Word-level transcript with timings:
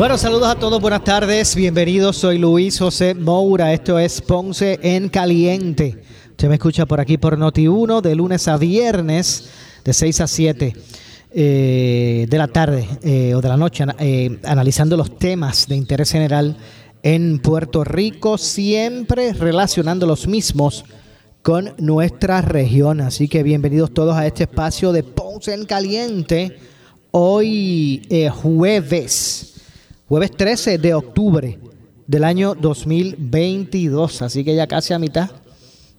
Bueno, 0.00 0.16
saludos 0.16 0.48
a 0.48 0.54
todos, 0.54 0.80
buenas 0.80 1.04
tardes, 1.04 1.54
bienvenidos, 1.54 2.16
soy 2.16 2.38
Luis 2.38 2.78
José 2.78 3.14
Moura, 3.14 3.74
esto 3.74 3.98
es 3.98 4.22
Ponce 4.22 4.80
en 4.82 5.10
Caliente. 5.10 6.00
Usted 6.30 6.48
me 6.48 6.54
escucha 6.54 6.86
por 6.86 7.00
aquí 7.00 7.18
por 7.18 7.36
Noti 7.36 7.68
1 7.68 8.00
de 8.00 8.14
lunes 8.14 8.48
a 8.48 8.56
viernes 8.56 9.50
de 9.84 9.92
6 9.92 10.22
a 10.22 10.26
7 10.26 10.72
eh, 11.32 12.26
de 12.30 12.38
la 12.38 12.48
tarde 12.48 12.88
eh, 13.02 13.34
o 13.34 13.42
de 13.42 13.48
la 13.50 13.58
noche, 13.58 13.84
eh, 13.98 14.38
analizando 14.44 14.96
los 14.96 15.18
temas 15.18 15.68
de 15.68 15.76
interés 15.76 16.10
general 16.12 16.56
en 17.02 17.38
Puerto 17.38 17.84
Rico, 17.84 18.38
siempre 18.38 19.34
relacionando 19.34 20.06
los 20.06 20.26
mismos 20.26 20.82
con 21.42 21.74
nuestra 21.76 22.40
región. 22.40 23.02
Así 23.02 23.28
que 23.28 23.42
bienvenidos 23.42 23.92
todos 23.92 24.16
a 24.16 24.26
este 24.26 24.44
espacio 24.44 24.92
de 24.92 25.02
Ponce 25.02 25.52
en 25.52 25.66
Caliente. 25.66 26.56
Hoy 27.10 28.08
jueves, 28.32 29.59
jueves 30.10 30.32
13 30.32 30.78
de 30.78 30.92
octubre 30.92 31.56
del 32.08 32.24
año 32.24 32.56
2022. 32.56 34.22
Así 34.22 34.42
que 34.42 34.56
ya 34.56 34.66
casi 34.66 34.92
a 34.92 34.98
mitad 34.98 35.30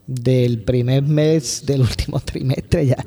del 0.06 0.64
primer 0.64 1.02
mes 1.04 1.66
del 1.66 1.80
último 1.90 2.20
trimestre. 2.20 2.88
Ya, 2.88 2.98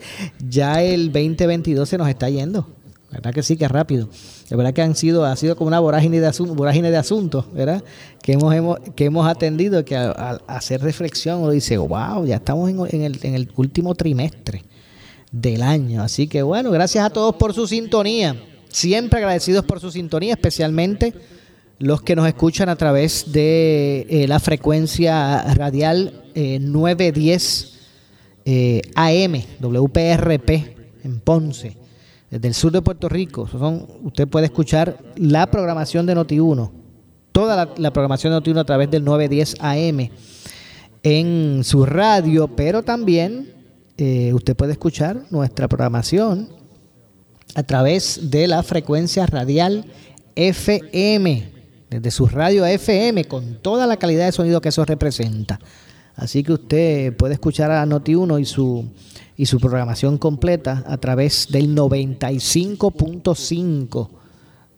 ya 0.48 0.82
el 0.82 1.12
2022 1.12 1.86
se 1.86 1.98
nos 1.98 2.08
está 2.08 2.30
yendo. 2.30 2.66
¿Verdad 3.10 3.34
que 3.34 3.42
sí, 3.42 3.58
que 3.58 3.69
rápido? 3.69 4.08
De 4.48 4.56
verdad 4.56 4.72
que 4.72 4.80
han 4.80 4.97
sido, 4.97 5.27
ha 5.27 5.36
sido 5.36 5.56
como 5.56 5.69
una 5.69 5.78
vorágine 5.78 6.20
de, 6.20 6.27
asuntos, 6.27 6.56
vorágine 6.56 6.91
de 6.91 6.97
asuntos, 6.97 7.52
¿verdad? 7.52 7.84
Que 8.22 8.32
hemos, 8.32 8.78
que 8.97 9.05
hemos 9.05 9.28
atendido, 9.28 9.84
que 9.84 9.97
al, 9.97 10.41
hacer 10.47 10.80
reflexión 10.80 11.41
uno 11.41 11.50
dice, 11.50 11.77
wow, 11.77 12.25
ya 12.25 12.36
estamos 12.36 12.70
en, 12.70 13.02
el, 13.02 13.20
en 13.22 13.34
el 13.34 13.52
último 13.56 13.94
trimestre 13.94 14.64
del 15.30 15.62
año. 15.62 16.02
Así 16.02 16.28
que 16.28 16.42
bueno, 16.42 16.70
gracias 16.70 17.05
a 17.05 17.10
todos 17.10 17.36
por 17.36 17.52
su 17.52 17.66
sintonía. 17.66 18.34
Siempre 18.75 19.20
agradecidos 19.20 19.64
por 19.64 19.78
su 19.78 19.92
sintonía, 19.92 20.33
especialmente 20.33 21.14
los 21.78 22.03
que 22.03 22.17
nos 22.17 22.27
escuchan 22.27 22.69
a 22.69 22.75
través 22.75 23.31
de 23.31 24.05
eh, 24.11 24.27
la 24.27 24.41
frecuencia 24.41 25.44
radial 25.55 26.25
910 26.34 27.78
eh, 28.44 28.83
AM, 28.97 29.41
WPRP 29.61 30.50
en 31.05 31.20
Ponce, 31.20 31.77
desde 32.28 32.48
el 32.48 32.55
sur 32.55 32.72
de 32.72 32.83
Puerto 32.83 33.08
Rico. 33.08 33.48
Usted 34.03 34.27
puede 34.27 34.47
escuchar 34.47 34.98
la 35.14 35.48
programación 35.53 36.05
de 36.05 36.16
Noti1, 36.16 36.72
toda 37.31 37.72
la, 37.77 37.92
programación 37.92 38.33
de 38.33 38.41
Noti1 38.41 38.59
a 38.59 38.64
través 38.64 38.91
del 38.91 39.05
910 39.05 39.55
AM 39.61 40.11
en 41.05 41.62
su 41.62 41.86
radio, 41.86 42.48
pero 42.48 42.83
también 42.83 43.53
eh, 43.98 44.33
usted 44.34 44.56
puede 44.56 44.72
escuchar 44.72 45.27
nuestra 45.31 45.69
programación 45.69 46.48
a 47.55 47.62
través 47.62 48.30
de 48.30 48.47
la 48.47 48.62
frecuencia 48.62 49.24
radial 49.27 49.86
FM, 50.36 51.50
desde 51.91 52.10
su 52.10 52.27
radio 52.27 52.64
FM, 52.66 53.24
con 53.24 53.62
toda 53.62 53.86
la 53.86 53.97
calidad 53.97 54.27
de 54.27 54.33
sonido 54.33 54.60
que 54.60 54.69
eso 54.70 54.84
representa. 54.84 55.60
Así 56.16 56.42
que 56.42 56.52
usted 56.52 57.16
puede 57.16 57.34
escuchar 57.34 57.70
a 57.70 57.86
Noti1 57.86 58.41
y 58.41 58.44
su, 58.44 58.84
y 59.37 59.47
su 59.47 59.60
programación 59.60 60.19
completa 60.19 60.82
a 60.87 60.98
través 60.98 61.47
del 61.50 61.75
95.5 61.75 64.09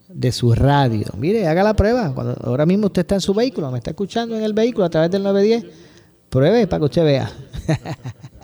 de 0.09 0.31
su 0.31 0.53
radio. 0.53 1.07
Mire, 1.17 1.47
haga 1.47 1.63
la 1.63 1.75
prueba. 1.75 2.13
Ahora 2.41 2.65
mismo 2.65 2.87
usted 2.87 3.01
está 3.01 3.15
en 3.15 3.21
su 3.21 3.33
vehículo, 3.33 3.69
me 3.71 3.79
está 3.79 3.89
escuchando 3.91 4.37
en 4.37 4.43
el 4.43 4.53
vehículo 4.53 4.85
a 4.85 4.89
través 4.89 5.11
del 5.11 5.23
910, 5.23 5.65
pruebe 6.29 6.65
para 6.67 6.79
que 6.79 6.85
usted 6.85 7.03
vea. 7.03 7.29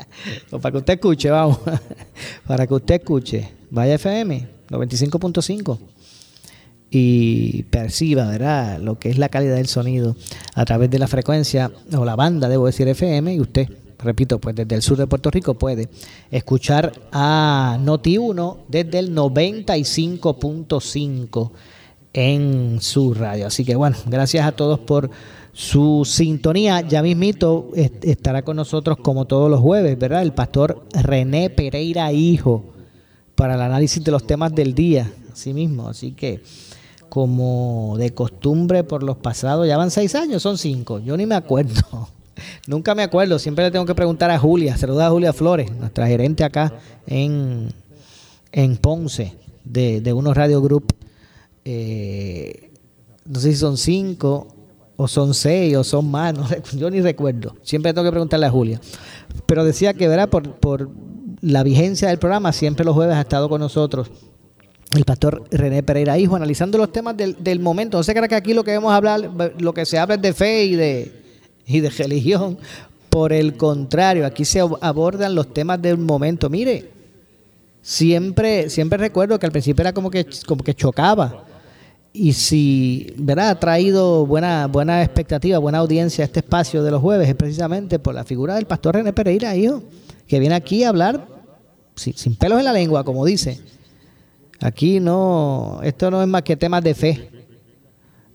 para 0.50 0.72
que 0.72 0.78
usted 0.78 0.94
escuche, 0.94 1.30
vamos. 1.30 1.60
para 2.48 2.68
que 2.68 2.74
usted 2.74 2.96
escuche. 2.96 3.50
Vaya 3.70 3.96
FM, 3.96 4.48
95.5 4.70 5.80
y 6.96 7.64
perciba 7.64 8.30
¿verdad? 8.30 8.80
lo 8.80 9.00
que 9.00 9.10
es 9.10 9.18
la 9.18 9.30
calidad 9.30 9.56
del 9.56 9.66
sonido 9.66 10.16
a 10.54 10.64
través 10.64 10.92
de 10.92 11.00
la 11.00 11.08
frecuencia 11.08 11.72
o 11.98 12.06
la 12.06 12.16
banda, 12.16 12.48
debo 12.48 12.68
decir 12.68 12.88
FM, 12.88 13.34
y 13.34 13.40
usted, 13.40 13.68
repito, 13.98 14.40
pues 14.40 14.56
desde 14.56 14.76
el 14.76 14.84
sur 14.84 14.98
de 14.98 15.08
Puerto 15.08 15.32
Rico 15.32 15.56
puede 15.56 15.90
escuchar 16.30 16.94
a 17.12 17.80
Noti1 17.82 18.58
desde 18.68 19.00
el 19.00 19.16
95.5 19.16 21.52
en 22.14 22.78
su 22.80 23.16
radio. 23.16 23.48
Así 23.48 23.66
que 23.66 23.76
bueno, 23.76 23.98
gracias 24.06 24.46
a 24.46 24.52
todos 24.52 24.78
por 24.78 25.10
su 25.54 26.04
sintonía. 26.06 26.82
Ya 26.82 27.02
mismito 27.02 27.70
estará 27.76 28.42
con 28.42 28.58
nosotros 28.58 28.98
como 28.98 29.26
todos 29.26 29.50
los 29.50 29.62
jueves, 29.62 29.98
¿verdad? 29.98 30.24
El 30.24 30.34
pastor 30.34 30.84
René 30.92 31.50
Pereira 31.50 32.12
Hijo 32.12 32.66
para 33.36 33.56
el 33.56 33.62
análisis 33.62 34.04
de 34.04 34.12
los 34.12 34.28
temas 34.28 34.54
del 34.54 34.74
día, 34.74 35.12
así 35.32 35.54
mismo. 35.54 35.88
Así 35.88 36.12
que 36.12 36.42
como 37.10 37.96
de 38.00 38.12
costumbre 38.12 38.84
por 38.84 39.04
los 39.04 39.18
pasados, 39.18 39.68
ya 39.68 39.78
van 39.78 39.92
seis 39.92 40.16
años, 40.16 40.42
son 40.42 40.58
cinco, 40.58 40.98
yo 41.00 41.16
ni 41.16 41.28
me 41.28 41.36
acuerdo. 41.36 42.10
Nunca 42.68 42.96
me 42.96 43.04
acuerdo, 43.04 43.38
siempre 43.38 43.66
le 43.66 43.70
tengo 43.70 43.86
que 43.86 43.94
preguntar 43.94 44.32
a 44.32 44.40
Julia, 44.40 44.76
saluda 44.78 45.06
a 45.06 45.12
Julia 45.12 45.32
Flores, 45.32 45.72
nuestra 45.76 46.08
gerente 46.08 46.44
acá 46.44 46.74
en, 47.06 47.72
en 48.52 48.78
Ponce, 48.78 49.36
de, 49.64 50.02
de 50.02 50.12
Unos 50.12 50.36
Radio 50.36 50.60
Group. 50.60 50.92
Eh, 51.66 52.72
no 53.26 53.40
sé 53.40 53.52
si 53.52 53.58
son 53.58 53.78
cinco, 53.78 54.48
o 55.04 55.08
son 55.08 55.34
seis, 55.34 55.76
o 55.76 55.84
son 55.84 56.10
más, 56.10 56.34
yo 56.78 56.90
ni 56.90 57.02
recuerdo. 57.02 57.56
Siempre 57.62 57.94
tengo 57.94 58.06
que 58.06 58.12
preguntarle 58.12 58.46
a 58.46 58.50
Julia. 58.50 58.80
Pero 59.46 59.66
decía 59.66 59.94
que, 59.94 60.08
¿verdad? 60.08 60.30
Por, 60.30 60.56
por 60.56 60.90
la 61.42 61.64
vigencia 61.64 62.08
del 62.08 62.20
programa, 62.20 62.54
siempre 62.54 62.86
los 62.86 62.96
jueves 62.96 63.16
ha 63.16 63.22
estado 63.22 63.50
con 63.50 63.60
nosotros 63.60 64.10
el 64.96 65.04
pastor 65.04 65.44
René 65.52 65.84
Pereira 65.84 66.18
Hijo, 66.18 66.36
analizando 66.36 66.78
los 66.78 66.92
temas 66.92 67.16
del, 67.18 67.60
momento. 67.60 67.98
No 67.98 68.04
se 68.04 68.14
crea 68.14 68.28
que 68.28 68.36
aquí 68.36 68.54
lo 68.54 68.64
que 68.64 68.76
vamos 68.76 68.94
a 68.94 68.96
hablar, 68.96 69.30
lo 69.60 69.74
que 69.74 69.86
se 69.86 69.98
habla 69.98 70.16
es 70.16 70.22
de 70.22 70.34
fe 70.34 70.66
y 70.66 70.76
de, 70.76 71.12
y 71.66 71.80
de 71.82 71.90
religión. 71.90 72.58
Por 73.10 73.34
el 73.34 73.58
contrario, 73.58 74.26
aquí 74.26 74.46
se 74.46 74.60
abordan 74.60 75.36
los 75.36 75.54
temas 75.54 75.82
del 75.82 75.98
momento. 75.98 76.50
Mire, 76.50 76.92
siempre, 77.82 78.70
siempre 78.70 78.98
recuerdo 78.98 79.38
que 79.38 79.46
al 79.46 79.52
principio 79.52 79.82
era 79.82 79.94
como 79.94 80.10
que, 80.10 80.26
como 80.46 80.64
que 80.64 80.74
chocaba. 80.74 81.44
Y 82.14 82.34
si 82.34 83.12
¿verdad? 83.18 83.50
ha 83.50 83.60
traído 83.60 84.28
buena, 84.28 84.68
buena 84.68 85.02
expectativa, 85.02 85.58
buena 85.58 85.80
audiencia 85.80 86.24
a 86.24 86.28
este 86.28 86.42
espacio 86.42 86.84
de 86.84 86.92
los 86.92 87.02
jueves, 87.02 87.28
es 87.28 87.36
precisamente 87.36 87.98
por 87.98 88.14
la 88.14 88.24
figura 88.24 88.56
del 88.56 88.68
pastor 88.68 88.96
René 88.96 89.14
Pereira, 89.14 89.56
hijo, 89.56 89.82
que 90.28 90.40
viene 90.40 90.54
aquí 90.54 90.84
a 90.84 90.90
hablar 90.90 91.28
sin 91.96 92.36
pelos 92.36 92.60
en 92.60 92.66
la 92.66 92.74
lengua, 92.74 93.04
como 93.04 93.26
dice 93.26 93.60
Aquí 94.64 95.00
no, 95.00 95.82
esto 95.84 96.10
no 96.10 96.22
es 96.22 96.28
más 96.28 96.44
que 96.44 96.56
temas 96.56 96.84
de 96.84 96.96
fe. 96.96 97.30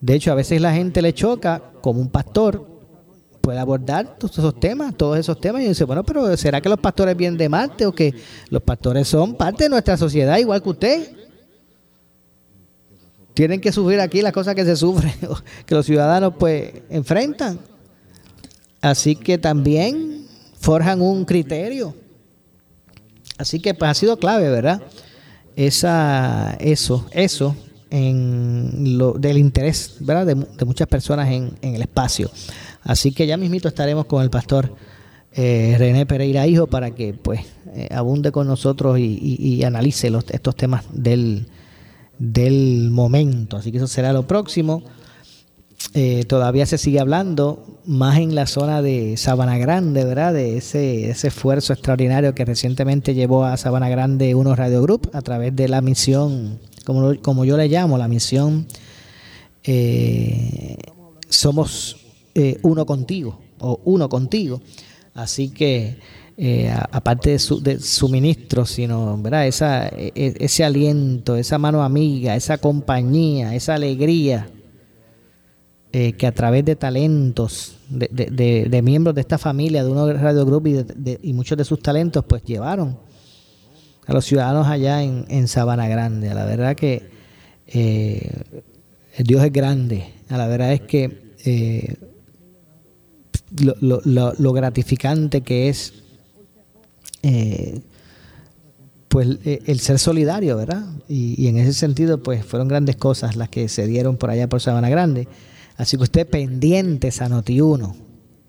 De 0.00 0.14
hecho, 0.14 0.30
a 0.30 0.34
veces 0.34 0.60
la 0.60 0.74
gente 0.74 1.00
le 1.00 1.14
choca, 1.14 1.62
como 1.80 2.00
un 2.00 2.10
pastor 2.10 2.66
puede 3.40 3.58
abordar 3.58 4.18
todos 4.18 4.36
esos 4.36 4.60
temas, 4.60 4.94
todos 4.94 5.16
esos 5.18 5.40
temas, 5.40 5.62
y 5.62 5.68
dice, 5.68 5.84
bueno, 5.84 6.04
pero 6.04 6.36
¿será 6.36 6.60
que 6.60 6.68
los 6.68 6.78
pastores 6.78 7.16
vienen 7.16 7.38
de 7.38 7.48
Marte 7.48 7.86
o 7.86 7.92
que 7.92 8.12
los 8.50 8.60
pastores 8.60 9.08
son 9.08 9.36
parte 9.36 9.64
de 9.64 9.70
nuestra 9.70 9.96
sociedad 9.96 10.36
igual 10.36 10.62
que 10.62 10.68
usted? 10.68 11.17
Tienen 13.38 13.60
que 13.60 13.70
sufrir 13.70 14.00
aquí 14.00 14.20
las 14.20 14.32
cosas 14.32 14.56
que 14.56 14.64
se 14.64 14.74
sufren, 14.74 15.14
que 15.64 15.74
los 15.76 15.86
ciudadanos 15.86 16.34
pues 16.36 16.72
enfrentan. 16.90 17.60
Así 18.80 19.14
que 19.14 19.38
también 19.38 20.26
forjan 20.58 21.00
un 21.00 21.24
criterio. 21.24 21.94
Así 23.36 23.60
que 23.60 23.74
pues 23.74 23.92
ha 23.92 23.94
sido 23.94 24.18
clave, 24.18 24.50
¿verdad? 24.50 24.82
esa, 25.54 26.56
eso, 26.58 27.06
eso 27.12 27.54
en 27.90 28.98
lo, 28.98 29.12
del 29.12 29.38
interés 29.38 29.98
¿verdad? 30.00 30.26
De, 30.26 30.64
muchas 30.64 30.88
personas 30.88 31.28
en, 31.30 31.56
el 31.62 31.82
espacio. 31.82 32.32
Así 32.82 33.12
que 33.12 33.28
ya 33.28 33.36
mismito 33.36 33.68
estaremos 33.68 34.06
con 34.06 34.24
el 34.24 34.30
pastor 34.30 34.74
eh, 35.30 35.76
René 35.78 36.06
Pereira 36.06 36.44
Hijo 36.48 36.66
para 36.66 36.90
que 36.90 37.14
pues 37.14 37.42
eh, 37.72 37.86
abunde 37.92 38.32
con 38.32 38.48
nosotros 38.48 38.98
y, 38.98 39.62
analice 39.62 40.10
los, 40.10 40.24
estos 40.28 40.56
temas 40.56 40.82
del, 40.90 41.46
del 42.18 42.90
momento. 42.90 43.56
Así 43.56 43.70
que 43.70 43.78
eso 43.78 43.86
será 43.86 44.12
lo 44.12 44.26
próximo. 44.26 44.82
Eh, 45.94 46.24
todavía 46.24 46.66
se 46.66 46.76
sigue 46.76 47.00
hablando 47.00 47.80
más 47.86 48.18
en 48.18 48.34
la 48.34 48.46
zona 48.46 48.82
de 48.82 49.16
Sabana 49.16 49.58
Grande, 49.58 50.04
¿verdad? 50.04 50.34
De 50.34 50.56
ese, 50.58 51.10
esfuerzo 51.10 51.72
extraordinario 51.72 52.34
que 52.34 52.44
recientemente 52.44 53.14
llevó 53.14 53.44
a 53.44 53.56
Sabana 53.56 53.88
Grande 53.88 54.34
unos 54.34 54.58
Radio 54.58 54.82
Group 54.82 55.10
a 55.12 55.22
través 55.22 55.54
de 55.54 55.68
la 55.68 55.80
misión, 55.80 56.58
como, 56.84 57.14
como 57.22 57.44
yo 57.44 57.56
le 57.56 57.68
llamo, 57.68 57.96
la 57.96 58.08
misión 58.08 58.66
eh, 59.64 60.76
somos 61.28 61.96
eh, 62.34 62.58
uno 62.62 62.84
contigo 62.84 63.38
o 63.60 63.80
uno 63.84 64.08
contigo. 64.08 64.60
Así 65.14 65.50
que, 65.50 65.98
eh, 66.40 66.72
aparte 66.92 67.30
de, 67.30 67.38
su, 67.38 67.60
de 67.60 67.80
suministro, 67.80 68.64
sino 68.64 69.20
¿verdad? 69.20 69.46
Esa, 69.46 69.88
e, 69.88 70.12
e, 70.14 70.34
ese 70.38 70.64
aliento, 70.64 71.36
esa 71.36 71.58
mano 71.58 71.82
amiga, 71.82 72.36
esa 72.36 72.58
compañía, 72.58 73.54
esa 73.54 73.74
alegría 73.74 74.48
que 75.90 76.26
a 76.28 76.32
través 76.32 76.64
de 76.64 76.76
talentos 76.76 77.76
de, 77.88 78.80
miembros 78.84 79.16
de 79.16 79.22
esta 79.22 79.36
familia, 79.36 79.82
de 79.82 79.90
uno 79.90 80.12
Radio 80.12 80.46
Group 80.46 80.68
y, 80.68 81.28
y 81.28 81.32
muchos 81.32 81.58
de 81.58 81.64
sus 81.64 81.80
talentos, 81.80 82.24
pues 82.24 82.44
llevaron 82.44 82.98
a 84.06 84.12
los 84.12 84.24
ciudadanos 84.24 84.68
allá 84.68 85.02
en, 85.02 85.48
Sabana 85.48 85.88
Grande. 85.88 86.32
La 86.32 86.44
verdad 86.44 86.76
que 86.76 87.10
Dios 89.18 89.42
es 89.42 89.52
grande. 89.52 90.12
La 90.28 90.46
verdad 90.46 90.72
es 90.72 90.82
que 90.82 91.34
eh, 91.44 91.96
lo, 93.80 94.52
gratificante 94.52 95.40
que 95.40 95.68
es 95.68 95.94
eh, 97.22 97.80
pues 99.08 99.28
eh, 99.44 99.62
el 99.66 99.80
ser 99.80 99.98
solidario, 99.98 100.56
¿verdad? 100.56 100.84
Y, 101.08 101.46
en 101.46 101.58
ese 101.58 101.72
sentido, 101.72 102.22
pues 102.22 102.44
fueron 102.44 102.68
grandes 102.68 102.96
cosas 102.96 103.36
las 103.36 103.48
que 103.48 103.68
se 103.68 103.86
dieron 103.86 104.16
por 104.16 104.30
allá 104.30 104.48
por 104.48 104.60
Sabana 104.60 104.88
Grande. 104.88 105.28
Así 105.76 105.96
que 105.96 106.02
usted 106.04 106.28
pendientes 106.28 107.22
a 107.22 107.28
Noti1. 107.28 107.94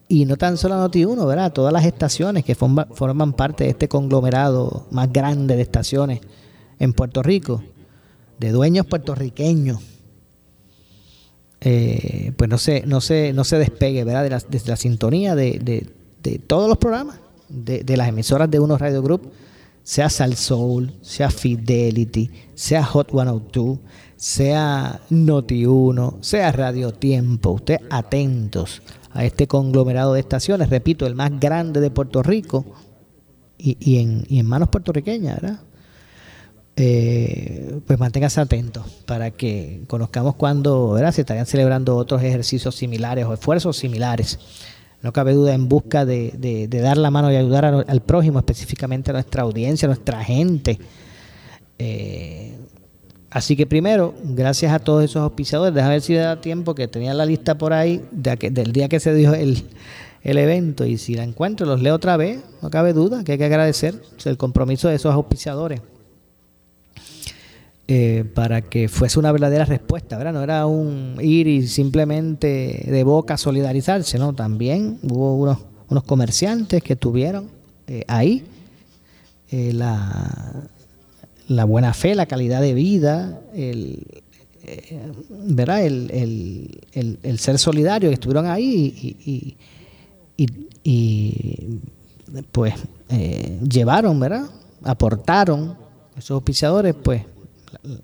Y 0.08 0.26
no 0.26 0.38
tan 0.38 0.58
solo 0.58 0.76
a 0.76 0.88
Noti1, 0.88 1.28
¿verdad? 1.28 1.54
Todas 1.54 1.72
las 1.72 1.86
estaciones 1.86 2.44
que 2.44 2.56
forman 2.56 3.34
parte 3.34 3.66
de 3.66 3.70
este 3.70 3.88
conglomerado 3.88 4.88
más 4.92 5.12
grande 5.14 5.56
de 5.56 5.62
estaciones 5.62 6.22
en 6.80 6.94
Puerto 6.94 7.22
Rico, 7.22 7.64
de 8.40 8.52
dueños 8.52 8.86
puertorriqueños 8.88 9.80
eh, 11.62 12.32
pues 12.38 12.50
no 12.50 12.58
se, 12.58 12.86
no 12.86 13.02
se, 13.02 13.34
no 13.34 13.44
se 13.44 13.58
despegue 13.58 14.06
¿verdad? 14.06 14.24
De, 14.24 14.30
la, 14.30 14.40
de 14.40 14.62
la 14.66 14.78
sintonía 14.78 15.36
de, 15.36 15.90
todos 16.48 16.70
los 16.70 16.78
programas, 16.78 17.20
de, 17.50 17.98
las 17.98 18.08
emisoras 18.08 18.50
de 18.50 18.60
Uno 18.60 18.78
Radio 18.78 19.02
Group, 19.02 19.32
sea 19.84 20.10
Sal 20.10 20.36
Soul, 20.36 20.94
sea 21.02 21.30
Fidelity, 21.30 22.30
sea 22.54 22.84
Hot 22.84 23.12
102, 23.12 23.80
sea 24.16 25.02
Noti 25.10 25.66
1, 25.66 26.18
sea 26.22 26.52
Radio 26.52 26.94
Tiempo. 26.94 27.52
Usted 27.52 27.80
atentos 27.90 28.82
a 29.12 29.26
este 29.26 29.48
conglomerado 29.48 30.14
de 30.14 30.20
estaciones, 30.20 30.70
repito, 30.70 31.08
el 31.08 31.16
más 31.16 31.40
grande 31.40 31.82
de 31.82 31.90
Puerto 31.90 32.22
Rico 32.22 32.66
y, 33.58 33.78
y, 33.80 34.38
en, 34.38 34.46
manos 34.46 34.70
puertorriqueñas, 34.70 35.42
¿verdad? 35.42 35.60
eh, 36.82 37.82
pues 37.86 38.00
manténgase 38.00 38.40
atento 38.40 38.86
para 39.06 39.32
que 39.32 39.82
conozcamos 39.88 40.36
cuándo 40.36 40.98
se 41.12 41.22
estarían 41.22 41.46
celebrando 41.46 41.98
otros 41.98 42.24
ejercicios 42.24 42.74
similares 42.74 43.26
o 43.26 43.34
esfuerzos 43.34 43.76
similares. 43.76 44.40
No 45.02 45.14
cabe 45.14 45.34
duda 45.34 45.54
en 45.54 45.70
busca 45.70 46.06
de, 46.06 46.68
dar 46.70 46.98
la 46.98 47.10
mano 47.10 47.32
y 47.32 47.36
ayudar 47.36 47.66
al 47.66 48.02
prójimo, 48.02 48.40
específicamente 48.40 49.12
a 49.12 49.14
nuestra 49.14 49.44
audiencia, 49.44 49.86
a 49.86 49.90
nuestra 49.90 50.24
gente. 50.24 50.78
Eh, 51.78 52.58
así 53.30 53.56
que 53.56 53.66
primero, 53.66 54.14
gracias 54.24 54.74
a 54.74 54.80
todos 54.80 55.04
esos 55.04 55.22
auspiciadores, 55.22 55.74
déjame 55.74 55.96
ver 55.96 56.02
si 56.02 56.14
da 56.16 56.42
tiempo 56.42 56.76
que 56.76 56.88
tenía 56.90 57.14
la 57.14 57.26
lista 57.26 57.58
por 57.58 57.72
ahí 57.72 58.04
de 58.12 58.36
del 58.52 58.74
día 58.74 58.90
que 58.90 59.00
se 59.00 59.14
dio 59.14 59.34
el, 59.34 59.64
el 60.24 60.38
evento 60.38 60.86
y 60.86 60.98
si 60.98 61.16
la 61.16 61.24
encuentro 61.24 61.66
los 61.66 61.82
leo 61.82 61.96
otra 61.96 62.18
vez, 62.18 62.42
no 62.62 62.70
cabe 62.70 62.92
duda 62.92 63.24
que 63.24 63.34
hay 63.34 63.38
que 63.38 63.46
agradecer 63.46 64.02
el 64.26 64.38
compromiso 64.38 64.90
de 64.90 64.96
esos 64.96 65.14
auspiciadores. 65.14 65.82
Eh, 67.92 68.24
para 68.36 68.62
que 68.62 68.88
fuese 68.88 69.18
una 69.18 69.32
verdadera 69.32 69.66
respuesta, 69.66 70.16
¿verdad? 70.16 70.34
No 70.34 70.44
era 70.44 70.68
un 70.68 71.16
ir 71.24 71.48
y 71.48 71.66
simplemente 71.66 72.86
de 72.86 73.04
boca 73.04 73.36
solidarizarse, 73.36 74.20
¿no? 74.20 74.36
También 74.36 75.00
hubo 75.02 75.36
unos, 75.36 76.04
comerciantes 76.04 76.84
que 76.84 76.96
tuvieron 76.96 77.50
eh, 77.88 78.04
ahí 78.08 78.46
eh, 79.50 79.74
la, 79.74 80.70
la, 81.48 81.66
buena 81.66 81.96
fe, 81.96 82.14
la 82.14 82.28
calidad 82.28 82.62
de 82.62 82.76
vida, 82.76 83.42
el, 83.56 84.22
¿verdad? 85.48 85.84
El, 85.84 86.86
el, 87.24 87.40
ser 87.40 87.58
solidario, 87.58 88.10
que 88.12 88.14
estuvieron 88.14 88.46
ahí 88.46 89.18
y, 89.26 89.58
y 90.84 91.80
pues 92.52 92.76
llevaron, 93.68 94.20
¿verdad? 94.20 94.46
Aportaron 94.84 95.76
esos 96.16 96.36
auspiciadores, 96.36 96.94
pues 96.94 97.24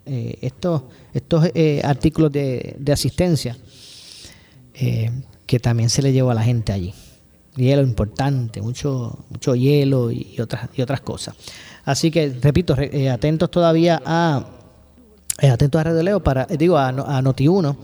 eh, 0.06 0.38
estos, 0.42 0.84
estos 1.14 1.50
eh, 1.54 1.82
artículos 1.84 2.32
de, 2.32 2.78
asistencia 2.92 3.58
eh, 4.74 5.12
que 5.46 5.60
también 5.60 5.90
se 5.90 6.02
le 6.02 6.14
llevó 6.14 6.32
a 6.32 6.34
la 6.34 6.44
gente 6.44 6.72
allí. 6.72 6.94
Hielo 7.56 7.82
importante, 7.82 8.62
mucho, 8.62 9.26
mucho 9.30 9.56
hielo 9.56 10.12
y, 10.12 10.40
otras, 10.40 10.70
y 10.76 10.82
otras 10.82 11.02
cosas. 11.02 11.36
Así 11.86 12.12
que, 12.12 12.30
repito, 12.42 12.76
atentos 13.12 13.50
todavía 13.50 14.02
a 14.06 14.46
atentos 15.42 15.80
a 15.80 15.84
Radio 15.84 16.04
Leo, 16.04 16.24
para, 16.24 16.46
digo, 16.46 16.78
a, 16.78 16.90
a 16.90 17.22
Noti1, 17.22 17.78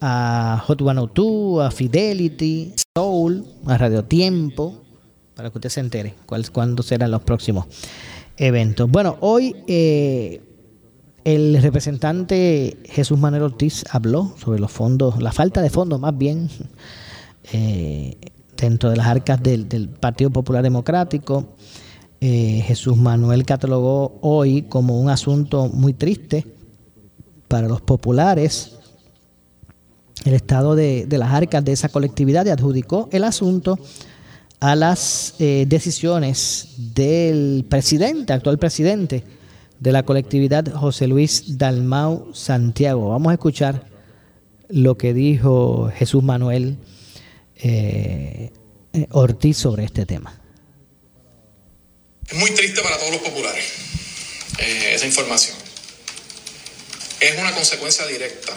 a 0.00 0.62
Hot 0.66 0.78
102, 0.78 1.64
a 1.64 1.70
Fidelity, 1.70 2.74
Soul, 2.96 3.44
a 3.66 3.78
Radio 3.78 4.04
Tiempo, 4.04 4.82
para 5.34 5.50
que 5.50 5.58
usted 5.58 5.68
se 5.68 5.80
entere 5.80 6.14
cuál, 6.26 6.50
cuándo 6.50 6.82
serán 6.82 7.10
los 7.10 7.22
próximos 7.22 7.66
eventos. 8.36 8.90
Bueno, 8.90 9.16
hoy 9.20 9.54
el 11.24 11.60
representante 11.62 12.76
Jesús 12.84 13.18
Manuel 13.18 13.44
Ortiz 13.44 13.84
habló 13.90 14.34
sobre 14.38 14.60
los 14.60 14.70
fondos, 14.70 15.20
la 15.22 15.32
falta 15.32 15.62
de 15.62 15.70
fondos 15.70 15.98
más 15.98 16.16
bien, 16.16 16.50
eh, 17.52 18.16
dentro 18.56 18.90
de 18.90 18.96
las 18.96 19.06
arcas 19.06 19.42
del, 19.42 19.88
Partido 19.88 20.30
Popular 20.30 20.62
Democrático. 20.62 21.56
Eh, 22.20 22.62
Jesús 22.66 22.96
Manuel 22.96 23.44
catalogó 23.44 24.18
hoy 24.20 24.62
como 24.62 25.00
un 25.00 25.10
asunto 25.10 25.68
muy 25.68 25.94
triste 25.94 26.46
para 27.48 27.68
los 27.68 27.80
populares 27.80 28.76
el 30.24 30.32
estado 30.32 30.74
de, 30.74 31.06
las 31.10 31.32
arcas 31.32 31.64
de 31.64 31.72
esa 31.72 31.88
colectividad 31.88 32.46
y 32.46 32.50
adjudicó 32.50 33.08
el 33.12 33.24
asunto 33.24 33.78
a 34.60 34.74
las 34.74 35.34
eh, 35.38 35.66
decisiones 35.68 36.74
del 36.94 37.66
presidente, 37.68 38.32
actual 38.32 38.58
presidente 38.58 39.24
de 39.80 39.92
la 39.92 40.04
colectividad 40.04 40.72
José 40.72 41.06
Luis 41.06 41.58
Dalmau 41.58 42.34
Santiago. 42.34 43.10
Vamos 43.10 43.30
a 43.30 43.34
escuchar 43.34 43.86
lo 44.68 44.96
que 44.96 45.12
dijo 45.12 45.90
Jesús 45.94 46.22
Manuel 46.22 46.78
eh, 47.56 48.50
eh, 48.92 49.06
Ortiz 49.10 49.56
sobre 49.56 49.84
este 49.84 50.06
tema. 50.06 50.40
Es 52.28 52.38
muy 52.38 52.50
triste 52.52 52.80
para 52.80 52.98
todos 52.98 53.12
los 53.12 53.20
populares 53.20 53.64
eh, 54.58 54.94
esa 54.94 55.06
información. 55.06 55.56
Es 57.20 57.38
una 57.38 57.52
consecuencia 57.52 58.06
directa 58.06 58.52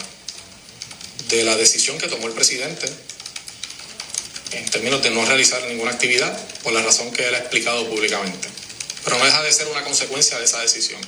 de 1.28 1.44
la 1.44 1.56
decisión 1.56 1.98
que 1.98 2.08
tomó 2.08 2.26
el 2.26 2.32
presidente 2.32 2.86
en 4.52 4.64
términos 4.70 5.02
de 5.02 5.10
no 5.10 5.24
realizar 5.26 5.62
ninguna 5.68 5.90
actividad 5.90 6.38
por 6.62 6.72
la 6.72 6.82
razón 6.82 7.10
que 7.12 7.28
él 7.28 7.34
ha 7.34 7.38
explicado 7.38 7.86
públicamente 7.88 8.48
pero 9.08 9.20
no 9.20 9.24
deja 9.24 9.42
de 9.42 9.50
ser 9.50 9.66
una 9.68 9.82
consecuencia 9.82 10.38
de 10.38 10.44
esa 10.44 10.60
decisión. 10.60 11.00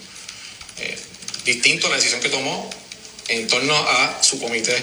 Eh, 0.79 0.99
distinto 1.45 1.87
a 1.87 1.91
la 1.91 1.97
decisión 1.97 2.19
que 2.23 2.31
tomó 2.31 2.71
en 3.29 3.47
torno 3.47 3.77
a 3.77 4.23
su 4.23 4.41
comité 4.41 4.83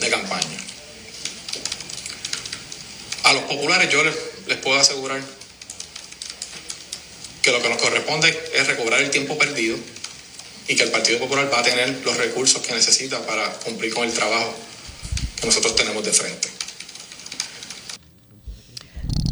de 0.00 0.08
campaña. 0.08 0.58
A 3.24 3.34
los 3.34 3.42
populares 3.42 3.90
yo 3.90 4.02
les, 4.02 4.56
puedo 4.62 4.80
asegurar 4.80 5.22
que 7.42 7.52
lo 7.52 7.60
que 7.60 7.68
nos 7.68 7.82
corresponde 7.82 8.50
es 8.54 8.66
recobrar 8.66 9.02
el 9.02 9.10
tiempo 9.10 9.36
perdido 9.36 9.76
y 10.68 10.74
que 10.74 10.84
el 10.84 10.90
Partido 10.90 11.18
Popular 11.18 11.52
va 11.52 11.58
a 11.58 11.62
tener 11.62 12.00
los 12.02 12.16
recursos 12.16 12.62
que 12.62 12.72
necesita 12.72 13.26
para 13.26 13.52
cumplir 13.58 13.92
con 13.92 14.08
el 14.08 14.14
trabajo 14.14 14.54
que 15.38 15.46
nosotros 15.46 15.76
tenemos 15.76 16.02
de 16.02 16.14
frente. 16.14 16.57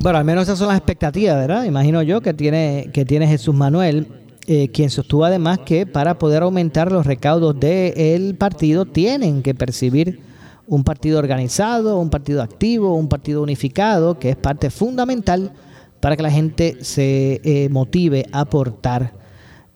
Bueno, 0.00 0.18
al 0.18 0.24
menos 0.24 0.44
esas 0.44 0.58
son 0.58 0.68
las 0.68 0.76
expectativas, 0.76 1.36
¿verdad? 1.36 1.64
Imagino 1.64 2.02
yo 2.02 2.20
que 2.20 2.34
tiene, 2.34 2.90
que 2.92 3.04
tiene 3.04 3.26
Jesús 3.26 3.54
Manuel, 3.54 4.06
eh, 4.46 4.68
quien 4.68 4.90
sostuvo 4.90 5.24
además 5.24 5.60
que 5.60 5.86
para 5.86 6.18
poder 6.18 6.42
aumentar 6.42 6.92
los 6.92 7.06
recaudos 7.06 7.58
del 7.58 8.36
partido 8.36 8.84
tienen 8.86 9.42
que 9.42 9.54
percibir 9.54 10.20
un 10.66 10.84
partido 10.84 11.18
organizado, 11.18 11.98
un 11.98 12.10
partido 12.10 12.42
activo, 12.42 12.94
un 12.94 13.08
partido 13.08 13.42
unificado, 13.42 14.18
que 14.18 14.30
es 14.30 14.36
parte 14.36 14.70
fundamental 14.70 15.52
para 16.00 16.16
que 16.16 16.22
la 16.22 16.30
gente 16.30 16.84
se 16.84 17.40
eh, 17.42 17.68
motive 17.70 18.26
a 18.32 18.40
aportar. 18.40 19.14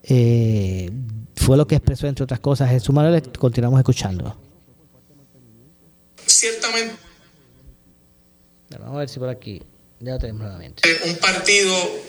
Eh, 0.02 0.90
fue 1.34 1.56
lo 1.56 1.66
que 1.66 1.76
expresó, 1.76 2.06
entre 2.06 2.24
otras 2.24 2.40
cosas, 2.40 2.70
Jesús 2.70 2.94
Manuel. 2.94 3.22
Continuamos 3.38 3.80
escuchando. 3.80 4.36
Ciertamente. 6.26 6.94
Vamos 8.78 8.94
a 8.94 8.98
ver 8.98 9.08
si 9.08 9.18
por 9.18 9.28
aquí. 9.28 9.62
Eh, 10.82 11.00
un 11.04 11.16
partido, 11.16 12.00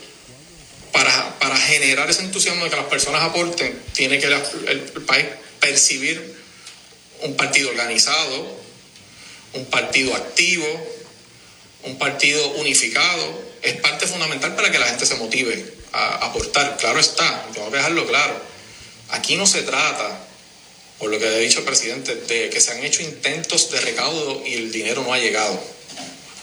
para, 0.94 1.40
para, 1.40 1.58
generar 1.58 2.10
ese 2.10 2.22
entusiasmo 2.22 2.64
de 2.64 2.70
que 2.70 2.78
las 2.78 2.86
personas 2.86 3.22
aporten, 3.22 3.78
tiene 3.92 4.18
que 4.18 4.28
el, 4.28 4.80
país 5.06 5.26
percibir 5.60 6.38
un 7.24 7.36
partido 7.36 7.70
organizado, 7.70 8.58
un 9.54 9.66
partido 9.66 10.16
activo, 10.16 10.66
un 11.84 11.98
partido 11.98 12.52
unificado, 12.52 13.44
es 13.62 13.76
parte 13.82 14.08
fundamental 14.08 14.56
para 14.56 14.72
que 14.72 14.80
la 14.80 14.86
gente 14.86 15.06
se 15.06 15.16
motive 15.16 15.74
a 15.92 16.28
aportar. 16.28 16.78
Claro 16.78 16.98
está, 16.98 17.46
tengo 17.54 17.70
que 17.70 17.76
dejarlo 17.76 18.08
claro. 18.08 18.42
Aquí 19.10 19.36
no 19.36 19.46
se 19.46 19.64
trata, 19.64 20.26
por 20.98 21.10
lo 21.10 21.20
que 21.20 21.28
ha 21.28 21.32
dicho 21.32 21.60
el 21.60 21.66
presidente, 21.66 22.16
de 22.16 22.50
que 22.50 22.62
se 22.62 22.72
han 22.72 22.86
hecho 22.86 23.02
intentos 23.02 23.70
de 23.70 23.82
recaudo 23.82 24.44
y 24.46 24.54
el 24.54 24.72
dinero 24.72 25.04
no 25.04 25.14
ha 25.14 25.20
llegado. 25.20 25.62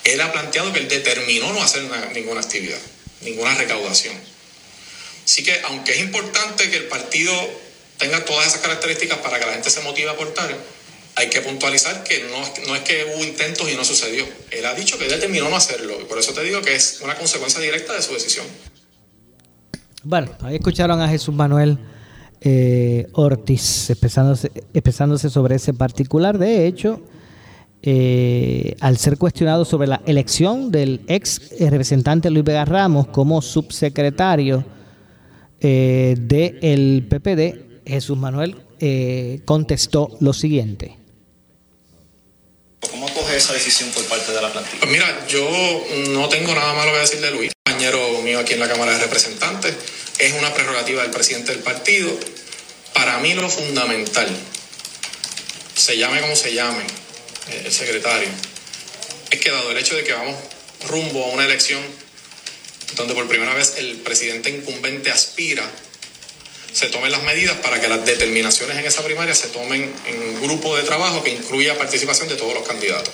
Él 0.09 0.21
ha 0.21 0.33
planteado 0.33 0.73
que 0.73 0.81
él 0.81 0.89
determinó 0.89 1.53
no 1.53 1.63
hacer 1.63 1.83
ninguna 2.15 2.41
actividad, 2.41 2.79
ninguna 3.23 3.55
recaudación. 3.55 4.15
Así 5.25 5.43
que, 5.43 5.61
aunque 5.65 5.93
es 5.93 6.01
importante 6.01 6.71
que 6.71 6.77
el 6.77 6.85
partido 6.85 7.33
tenga 7.99 8.25
todas 8.25 8.47
esas 8.47 8.61
características 8.61 9.19
para 9.19 9.39
que 9.39 9.47
la 9.47 9.53
gente 9.53 9.69
se 9.69 9.81
motive 9.81 10.09
a 10.09 10.13
aportar, 10.13 10.57
hay 11.17 11.29
que 11.29 11.41
puntualizar 11.41 12.05
que 12.05 12.23
no, 12.31 12.69
no, 12.69 12.77
es 12.77 12.83
que 12.83 13.13
hubo 13.15 13.25
intentos 13.25 13.69
y 13.71 13.75
no 13.75 13.85
sucedió. 13.85 14.25
Él 14.51 14.65
ha 14.65 14.75
dicho 14.75 14.97
que 14.99 15.05
él 15.05 15.11
determinó 15.11 15.51
no 15.51 15.57
hacerlo. 15.57 16.01
Y 16.01 16.05
por 16.05 16.19
eso 16.19 16.33
te 16.33 16.43
digo 16.45 16.63
que 16.63 16.75
es 16.75 17.01
una 17.03 17.17
consecuencia 17.17 17.61
directa 17.61 17.93
de 17.93 18.03
su 18.03 18.15
decisión. 18.15 18.47
Bueno, 20.05 20.31
ahí 20.43 20.55
escucharon 20.55 21.01
a 21.03 21.09
Jesús 21.09 21.35
Manuel 21.35 21.77
eh, 22.41 23.09
Ortiz 23.13 23.91
expresándose, 23.91 24.53
expresándose, 24.73 25.29
sobre 25.29 25.57
ese 25.57 25.75
particular. 25.75 26.39
De 26.39 26.67
hecho, 26.67 27.03
eh, 27.83 28.75
al 28.81 28.99
ser 28.99 29.19
cuestionado 29.19 29.65
sobre 29.65 29.87
la 29.87 30.03
elección 30.05 30.73
del 30.73 31.01
ex 31.07 31.41
representante 31.61 32.29
Luis 32.29 32.45
Vega 32.45 32.65
Ramos 32.65 33.07
como 33.09 33.41
subsecretario 33.41 34.65
eh, 35.61 36.17
del 36.19 37.07
PPD, 37.09 37.87
Jesús 37.87 38.17
Manuel 38.17 38.57
eh, 38.81 39.41
contestó 39.45 40.17
lo 40.21 40.33
siguiente. 40.33 40.97
¿Cómo 42.91 43.09
coge 43.13 43.37
esa 43.37 43.55
decisión 43.55 43.91
por 43.91 44.05
parte 44.07 44.33
de 44.33 44.43
la 44.43 44.53
plantilla? 44.53 44.79
Pues 44.81 44.93
mira, 44.93 45.27
yo 45.29 45.49
no 46.11 46.29
tengo 46.29 46.55
nada 46.55 46.75
malo 46.75 46.93
que 46.93 46.99
decir 46.99 47.21
de 47.21 47.31
Luis, 47.33 47.53
compañero 47.65 48.23
mío 48.23 48.39
aquí 48.39 48.55
en 48.55 48.61
la 48.61 48.69
Cámara 48.69 48.93
de 48.93 48.99
Representantes. 48.99 49.75
Es 50.19 50.33
una 50.35 50.53
prerrogativa 50.55 51.03
del 51.03 51.11
presidente 51.11 51.53
del 51.53 51.63
partido. 51.63 52.11
Para 52.95 53.19
mí 53.19 53.35
lo 53.35 53.49
fundamental, 53.49 54.29
se 55.75 55.97
llame 55.97 56.21
como 56.21 56.37
se 56.37 56.55
llame 56.55 56.85
el 57.51 57.73
secretario, 57.73 58.29
es 59.31 59.41
que 59.41 59.51
dado 59.51 59.71
el 59.71 59.79
hecho 59.79 59.97
de 59.97 60.05
que 60.05 60.13
vamos 60.13 60.37
rumbo 60.89 61.25
a 61.25 61.29
una 61.29 61.45
elección 61.45 61.83
donde 62.97 63.15
por 63.15 63.29
primera 63.29 63.55
vez 63.55 63.75
el 63.79 63.97
presidente 63.99 64.51
incumbente 64.51 65.11
aspira 65.11 65.69
se 66.73 66.87
tomen 66.89 67.11
las 67.11 67.23
medidas 67.23 67.57
para 67.59 67.81
que 67.81 67.89
las 67.89 68.05
determinaciones 68.05 68.77
en 68.77 68.85
esa 68.85 69.03
primaria 69.03 69.35
se 69.35 69.49
tomen 69.49 69.93
en 70.07 70.23
un 70.23 70.43
grupo 70.43 70.77
de 70.77 70.83
trabajo 70.83 71.23
que 71.23 71.31
incluya 71.31 71.77
participación 71.77 72.29
de 72.29 72.37
todos 72.37 72.55
los 72.55 72.67
candidatos. 72.67 73.13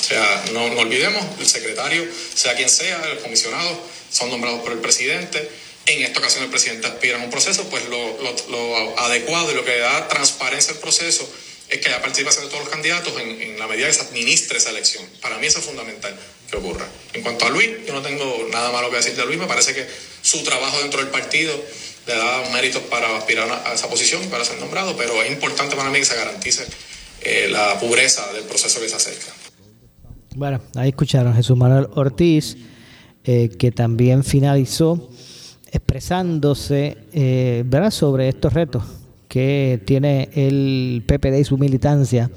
O 0.00 0.04
sea, 0.04 0.44
no, 0.52 0.64
olvidemos, 0.78 1.24
el 1.40 1.46
secretario, 1.46 2.06
sea 2.34 2.54
quien 2.54 2.68
sea, 2.68 3.02
el 3.10 3.18
comisionado, 3.18 3.80
son 4.10 4.30
nombrados 4.30 4.60
por 4.60 4.72
el 4.72 4.78
presidente. 4.78 5.48
En 5.86 6.02
esta 6.02 6.18
ocasión 6.18 6.44
el 6.44 6.50
presidente 6.50 6.86
aspira 6.86 7.18
a 7.20 7.24
un 7.24 7.30
proceso, 7.30 7.64
pues 7.70 7.82
lo, 7.88 8.98
adecuado 8.98 9.52
y 9.52 9.54
lo 9.54 9.64
que 9.64 9.78
da 9.78 10.08
transparencia 10.08 10.74
al 10.74 10.78
proceso 10.78 11.28
es 11.68 11.78
que 11.78 11.88
haya 11.88 12.00
participación 12.00 12.44
de 12.44 12.50
todos 12.50 12.64
los 12.64 12.72
candidatos 12.72 13.12
en, 13.20 13.40
en, 13.42 13.58
la 13.58 13.66
medida 13.66 13.86
que 13.86 13.94
se 13.94 14.02
administre 14.02 14.58
esa 14.58 14.70
elección. 14.70 15.04
Para 15.20 15.38
mí 15.38 15.46
eso 15.46 15.58
es 15.58 15.64
fundamental 15.64 16.16
que 16.50 16.56
ocurra. 16.56 16.86
En 17.12 17.22
cuanto 17.22 17.46
a 17.46 17.50
Luis, 17.50 17.70
yo 17.86 17.92
no 17.92 18.02
tengo 18.02 18.48
nada 18.52 18.70
malo 18.70 18.90
que 18.90 18.96
decir 18.96 19.16
de 19.16 19.26
Luis, 19.26 19.38
me 19.38 19.46
parece 19.46 19.74
que 19.74 19.86
su 20.22 20.42
trabajo 20.44 20.78
dentro 20.80 21.00
del 21.00 21.10
partido 21.10 21.52
le 22.06 22.14
da 22.14 22.50
méritos 22.52 22.82
para 22.82 23.16
aspirar 23.16 23.50
a 23.66 23.72
esa 23.74 23.88
posición 23.88 24.22
para 24.28 24.44
ser 24.44 24.60
nombrado, 24.60 24.96
pero 24.96 25.20
es 25.22 25.30
importante 25.30 25.74
para 25.74 25.90
mí 25.90 25.98
que 25.98 26.04
se 26.04 26.16
garantice 26.16 26.64
eh, 27.22 27.48
la 27.50 27.78
pureza 27.80 28.32
del 28.32 28.44
proceso 28.44 28.80
que 28.80 28.88
se 28.88 28.96
acerca. 28.96 29.32
Bueno, 30.36 30.60
ahí 30.76 30.90
escucharon 30.90 31.34
Jesús 31.34 31.56
Manuel 31.56 31.88
Ortiz, 31.94 32.56
eh, 33.24 33.50
que 33.58 33.72
también 33.72 34.22
finalizó 34.22 35.10
expresándose 35.72 36.96
eh, 37.12 37.64
¿verdad? 37.66 37.90
sobre 37.90 38.28
estos 38.28 38.52
retos 38.52 38.84
que 39.36 39.78
tiene 39.84 40.30
el 40.34 41.04
PPD 41.06 41.40
y 41.40 41.44
su 41.44 41.58
militancia 41.58 42.30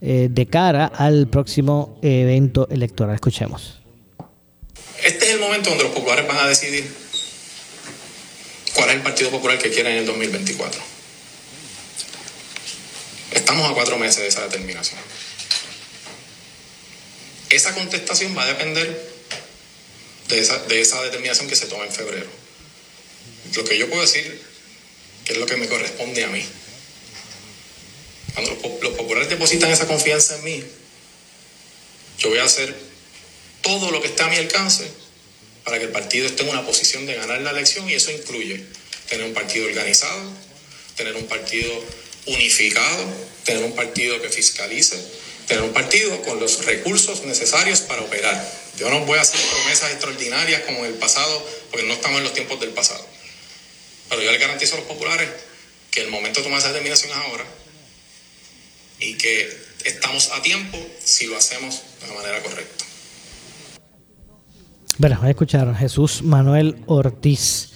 de 0.00 0.46
cara 0.46 0.86
al 0.86 1.26
próximo 1.26 1.98
evento 2.00 2.68
electoral. 2.70 3.16
Escuchemos. 3.16 3.80
Este 5.02 5.26
es 5.26 5.34
el 5.34 5.40
momento 5.40 5.70
donde 5.70 5.82
los 5.82 5.92
populares 5.92 6.28
van 6.28 6.36
a 6.36 6.46
decidir 6.46 6.88
cuál 8.72 8.90
es 8.90 8.94
el 8.94 9.02
Partido 9.02 9.30
Popular 9.30 9.58
que 9.58 9.70
quieren 9.70 9.94
en 9.94 9.98
el 9.98 10.06
2024. 10.06 10.80
Estamos 13.32 13.68
a 13.68 13.74
cuatro 13.74 13.98
meses 13.98 14.22
de 14.22 14.28
esa 14.28 14.42
determinación. 14.42 15.00
Esa 17.50 17.74
contestación 17.74 18.38
va 18.38 18.44
a 18.44 18.46
depender 18.46 19.12
de 20.28 20.38
esa, 20.38 20.56
de 20.66 20.80
esa 20.80 21.02
determinación 21.02 21.48
que 21.48 21.56
se 21.56 21.66
toma 21.66 21.84
en 21.84 21.90
febrero. 21.90 22.30
Lo 23.56 23.64
que 23.64 23.76
yo 23.76 23.88
puedo 23.88 24.02
decir, 24.02 24.47
que 25.28 25.34
es 25.34 25.38
lo 25.38 25.46
que 25.46 25.56
me 25.56 25.68
corresponde 25.68 26.24
a 26.24 26.28
mí. 26.28 26.42
Cuando 28.32 28.50
los, 28.82 28.94
populares 28.94 29.28
depositan 29.28 29.70
esa 29.70 29.86
confianza 29.86 30.36
en 30.36 30.44
mí, 30.44 30.64
yo 32.18 32.30
voy 32.30 32.38
a 32.38 32.44
hacer 32.44 32.74
todo 33.60 33.90
lo 33.90 34.00
que 34.00 34.08
esté 34.08 34.22
a 34.22 34.28
mi 34.28 34.36
alcance 34.36 34.90
para 35.64 35.78
que 35.78 35.84
el 35.84 35.90
partido 35.90 36.26
esté 36.26 36.44
en 36.44 36.48
una 36.48 36.64
posición 36.64 37.04
de 37.04 37.14
ganar 37.14 37.42
la 37.42 37.50
elección 37.50 37.88
y 37.90 37.92
eso 37.92 38.10
incluye 38.10 38.64
tener 39.10 39.26
un 39.26 39.34
partido 39.34 39.66
organizado, 39.66 40.32
tener 40.96 41.14
un 41.14 41.26
partido 41.26 41.70
unificado, 42.24 43.04
tener 43.44 43.64
un 43.64 43.72
partido 43.72 44.22
que 44.22 44.30
fiscalice, 44.30 44.96
tener 45.46 45.62
un 45.62 45.74
partido 45.74 46.22
con 46.22 46.40
los 46.40 46.64
recursos 46.64 47.24
necesarios 47.24 47.80
para 47.80 48.00
operar. 48.00 48.50
Yo 48.78 48.88
no 48.88 49.04
voy 49.04 49.18
a 49.18 49.22
hacer 49.22 49.40
promesas 49.40 49.90
extraordinarias 49.90 50.62
como 50.62 50.86
en 50.86 50.86
el 50.86 50.94
pasado, 50.94 51.46
porque 51.70 51.86
no 51.86 51.92
estamos 51.92 52.16
en 52.18 52.24
los 52.24 52.32
tiempos 52.32 52.60
del 52.60 52.70
pasado. 52.70 53.17
Pero 54.08 54.22
yo 54.22 54.32
le 54.32 54.38
garantizo 54.38 54.74
a 54.74 54.78
los 54.78 54.86
populares 54.86 55.28
que 55.90 56.02
el 56.02 56.10
momento 56.10 56.40
de 56.40 56.44
tomar 56.44 56.58
esa 56.58 56.68
determinación 56.68 57.10
es 57.10 57.16
ahora 57.16 57.44
y 59.00 59.14
que 59.14 59.48
estamos 59.84 60.30
a 60.32 60.42
tiempo 60.42 60.78
si 61.02 61.26
lo 61.26 61.36
hacemos 61.36 61.82
de 62.00 62.08
la 62.08 62.14
manera 62.14 62.42
correcta. 62.42 62.84
Bueno, 64.98 65.18
a 65.22 65.30
escuchar 65.30 65.74
Jesús 65.76 66.22
Manuel 66.22 66.82
Ortiz 66.86 67.70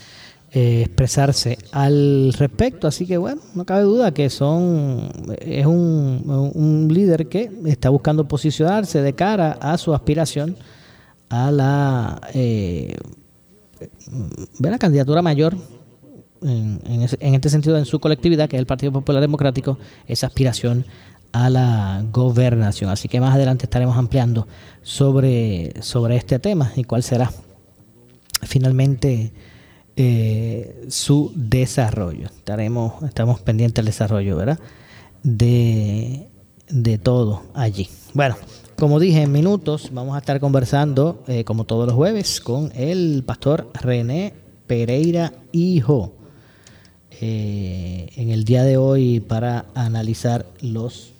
eh, 0.55 0.83
expresarse 0.83 1.57
al 1.71 2.35
respecto, 2.35 2.87
así 2.87 3.07
que 3.07 3.17
bueno, 3.17 3.41
no 3.55 3.65
cabe 3.65 3.85
duda 3.85 4.13
que 4.13 4.29
son 4.29 5.11
es 5.41 5.65
un, 5.65 6.89
líder 6.93 7.29
que 7.29 7.51
está 7.65 7.89
buscando 7.89 8.29
posicionarse 8.29 9.01
de 9.01 9.15
cara 9.15 9.53
a 9.63 9.79
su 9.79 9.95
aspiración 9.95 10.59
a 11.31 11.51
la, 11.51 12.21
eh, 12.35 12.97
la 14.61 14.79
candidatura 14.79 15.23
mayor 15.23 15.57
en, 16.45 17.35
este 17.35 17.51
sentido 17.51 17.79
en 17.79 17.85
su 17.85 18.01
colectividad, 18.01 18.49
que 18.49 18.57
es 18.57 18.61
el 18.61 18.67
Partido 18.67 18.93
Popular 18.93 19.21
Democrático, 19.21 19.79
esa 20.07 20.27
aspiración 20.27 20.87
a 21.33 21.51
la 21.51 22.05
gobernación. 22.13 22.91
Así 22.91 23.09
que 23.09 23.21
más 23.21 23.35
adelante 23.35 23.67
estaremos 23.67 23.97
ampliando 23.97 24.47
sobre, 24.83 25.73
sobre 25.83 26.17
este 26.17 26.39
tema 26.39 26.73
y 26.77 26.85
cuál 26.85 27.03
será 27.03 27.33
finalmente 28.43 29.33
eh, 29.97 30.87
su 30.89 31.33
desarrollo. 31.35 32.27
Estaremos, 32.27 33.03
estamos 33.03 33.41
pendientes 33.41 33.77
del 33.77 33.87
desarrollo, 33.87 34.37
¿verdad? 34.37 34.59
De, 35.23 36.29
de 36.69 36.99
todo 36.99 37.43
allí. 37.55 37.89
Bueno, 38.15 38.37
como 38.77 38.99
dije 38.99 39.23
en 39.23 39.33
minutos, 39.33 39.91
vamos 39.93 40.17
a 40.17 40.19
estar 40.19 40.41
conversando, 40.41 41.23
eh, 41.29 41.45
como 41.45 41.65
todos 41.65 41.87
los 41.87 41.95
jueves, 41.95 42.41
con 42.41 42.73
el 42.75 43.23
pastor 43.25 43.71
René 43.75 44.35
Pereira 44.67 45.33
Hijo. 45.53 46.15
Eh, 47.25 48.11
en 48.17 48.31
el 48.31 48.43
día 48.43 48.65
de 48.65 48.77
hoy 48.77 49.21
para 49.21 49.67
analizar 49.77 50.45
los 50.61 51.13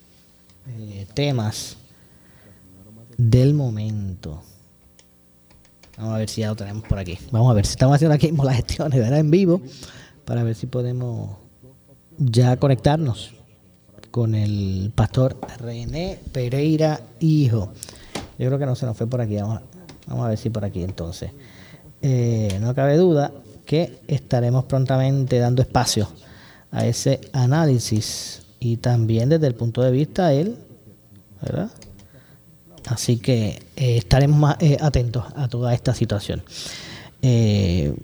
eh, 0.67 1.07
temas 1.15 1.77
del 3.17 3.55
momento. 3.55 4.43
Vamos 5.97 6.15
a 6.17 6.19
ver 6.19 6.29
si 6.29 6.41
ya 6.41 6.49
lo 6.49 6.57
tenemos 6.57 6.83
por 6.89 6.99
aquí. 6.99 7.21
Vamos 7.31 7.53
a 7.53 7.55
ver 7.55 7.67
si 7.67 7.71
estamos 7.71 7.95
haciendo 7.95 8.17
aquí 8.17 8.33
las 8.33 8.57
gestiones, 8.57 8.99
¿verdad? 8.99 9.21
En 9.21 9.31
vivo, 9.31 9.63
para 10.25 10.43
ver 10.43 10.57
si 10.57 10.67
podemos 10.67 11.37
ya 12.19 12.57
conectarnos 12.57 13.35
con 14.11 14.35
el 14.35 14.91
pastor 14.97 15.37
René 15.61 16.19
Pereira 16.33 17.01
Hijo. 17.21 17.73
Yo 18.41 18.49
creo 18.49 18.59
que 18.59 18.67
no 18.67 18.75
se 18.75 18.87
nos 18.87 18.97
fue 18.97 19.07
por 19.07 19.21
aquí. 19.21 19.37
Vamos 19.37 19.61
a, 20.09 20.27
ver 20.27 20.37
si 20.37 20.51
por 20.51 20.65
aquí 20.65 20.83
entonces. 20.83 21.31
Eh, 22.01 22.59
no 22.61 22.75
cabe 22.75 22.97
duda 22.97 23.31
que 23.73 24.01
estaremos 24.07 24.65
prontamente 24.65 25.39
dando 25.39 25.63
espacio 25.63 26.07
a 26.73 26.85
ese 26.85 27.23
análisis 27.33 28.43
y 28.61 28.77
también 28.77 29.31
desde 29.31 29.47
el 29.47 29.55
punto 29.55 29.81
de 29.81 29.91
vista 29.91 30.35
él, 30.35 30.59
¿verdad? 31.41 31.71
Así 32.85 33.17
que 33.17 33.63
eh, 33.77 33.97
estaremos 33.97 34.39
más 34.39 34.57
eh, 34.61 34.77
atentos 34.79 35.25
a 35.37 35.49
toda 35.49 35.73
esta 35.73 35.95
situación. 35.95 36.43
Eh, 37.23 37.95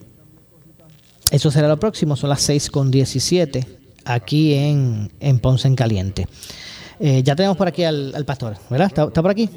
eso 1.30 1.50
será 1.50 1.68
lo 1.68 1.78
próximo, 1.78 2.16
son 2.16 2.30
las 2.30 2.40
6 2.40 2.70
con 2.70 2.90
17 2.90 3.66
aquí 4.06 4.54
en, 4.54 5.12
en 5.20 5.38
Ponce 5.38 5.68
en 5.68 5.76
Caliente. 5.76 6.26
Eh, 6.98 7.22
ya 7.22 7.36
tenemos 7.36 7.58
por 7.58 7.68
aquí 7.68 7.84
al, 7.84 8.24
pastor, 8.24 8.56
¿verdad? 8.70 8.86
¿Está, 8.86 9.10
por 9.10 9.30
aquí? 9.30 9.50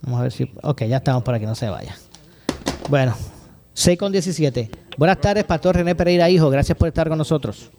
Vamos 0.00 0.20
a 0.20 0.22
ver 0.22 0.32
si... 0.32 0.50
Ok, 0.62 0.84
ya 0.84 0.96
estamos 0.96 1.22
por 1.22 1.34
aquí, 1.34 1.44
no 1.44 1.54
se 1.54 1.68
vaya. 1.68 1.94
Bueno, 2.88 3.14
6 3.78 3.96
con 3.96 4.10
17. 4.10 4.70
Buenas 4.96 5.20
tardes, 5.20 5.44
pastor 5.44 5.76
René 5.76 5.94
Pereira, 5.94 6.28
hijo. 6.28 6.50
Gracias 6.50 6.76
por 6.76 6.88
estar 6.88 7.08
con 7.08 7.16
nosotros. 7.16 7.70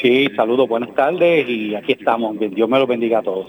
Sí, 0.00 0.28
saludos, 0.36 0.68
buenas 0.68 0.94
tardes 0.94 1.48
y 1.48 1.74
aquí 1.74 1.90
estamos. 1.90 2.38
Dios 2.38 2.68
me 2.68 2.78
lo 2.78 2.86
bendiga 2.86 3.18
a 3.18 3.22
todos. 3.22 3.48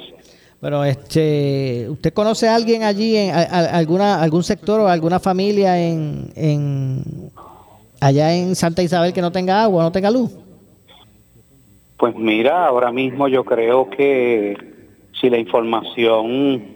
Bueno, 0.60 0.84
este, 0.84 1.86
¿usted 1.88 2.12
conoce 2.12 2.50
a 2.50 2.56
alguien 2.56 2.82
allí, 2.82 3.16
en 3.16 3.36
alguna, 3.36 4.20
algún 4.20 4.42
sector 4.42 4.80
o 4.80 4.88
alguna 4.88 5.20
familia 5.20 5.80
en, 5.80 6.32
en 6.36 7.04
allá 8.02 8.34
en 8.34 8.56
Santa 8.56 8.82
Isabel 8.82 9.14
que 9.14 9.22
no 9.22 9.32
tenga 9.32 9.62
agua, 9.62 9.84
no 9.84 9.92
tenga 9.92 10.10
luz? 10.10 10.32
Pues 11.98 12.16
mira, 12.16 12.66
ahora 12.66 12.92
mismo 12.92 13.28
yo 13.28 13.44
creo 13.46 13.92
que 13.92 14.58
si 15.22 15.30
la 15.30 15.38
información 15.38 16.75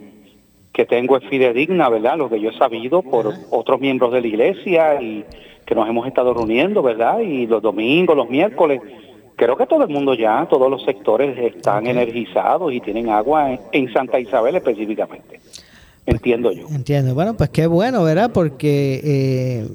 que 0.72 0.86
tengo 0.86 1.16
es 1.16 1.24
fidedigna, 1.28 1.88
¿verdad? 1.88 2.16
Lo 2.16 2.28
que 2.28 2.40
yo 2.40 2.50
he 2.50 2.58
sabido 2.58 3.02
por 3.02 3.32
otros 3.50 3.80
miembros 3.80 4.12
de 4.12 4.20
la 4.20 4.26
iglesia 4.26 5.02
y 5.02 5.24
que 5.66 5.74
nos 5.74 5.88
hemos 5.88 6.06
estado 6.06 6.34
reuniendo, 6.34 6.82
¿verdad? 6.82 7.20
Y 7.20 7.46
los 7.46 7.62
domingos, 7.62 8.16
los 8.16 8.28
miércoles, 8.28 8.80
creo 9.36 9.56
que 9.56 9.66
todo 9.66 9.84
el 9.84 9.90
mundo 9.90 10.14
ya, 10.14 10.46
todos 10.48 10.70
los 10.70 10.84
sectores 10.84 11.36
están 11.38 11.86
energizados 11.86 12.72
y 12.72 12.80
tienen 12.80 13.08
agua 13.08 13.58
en, 13.72 13.92
Santa 13.92 14.18
Isabel 14.18 14.56
específicamente. 14.56 15.40
Entiendo 16.06 16.52
yo. 16.52 16.66
Entiendo. 16.68 17.14
Bueno, 17.14 17.34
pues 17.36 17.50
qué 17.50 17.66
bueno, 17.66 18.02
¿verdad? 18.02 18.30
Porque 18.32 19.00
eh, 19.04 19.66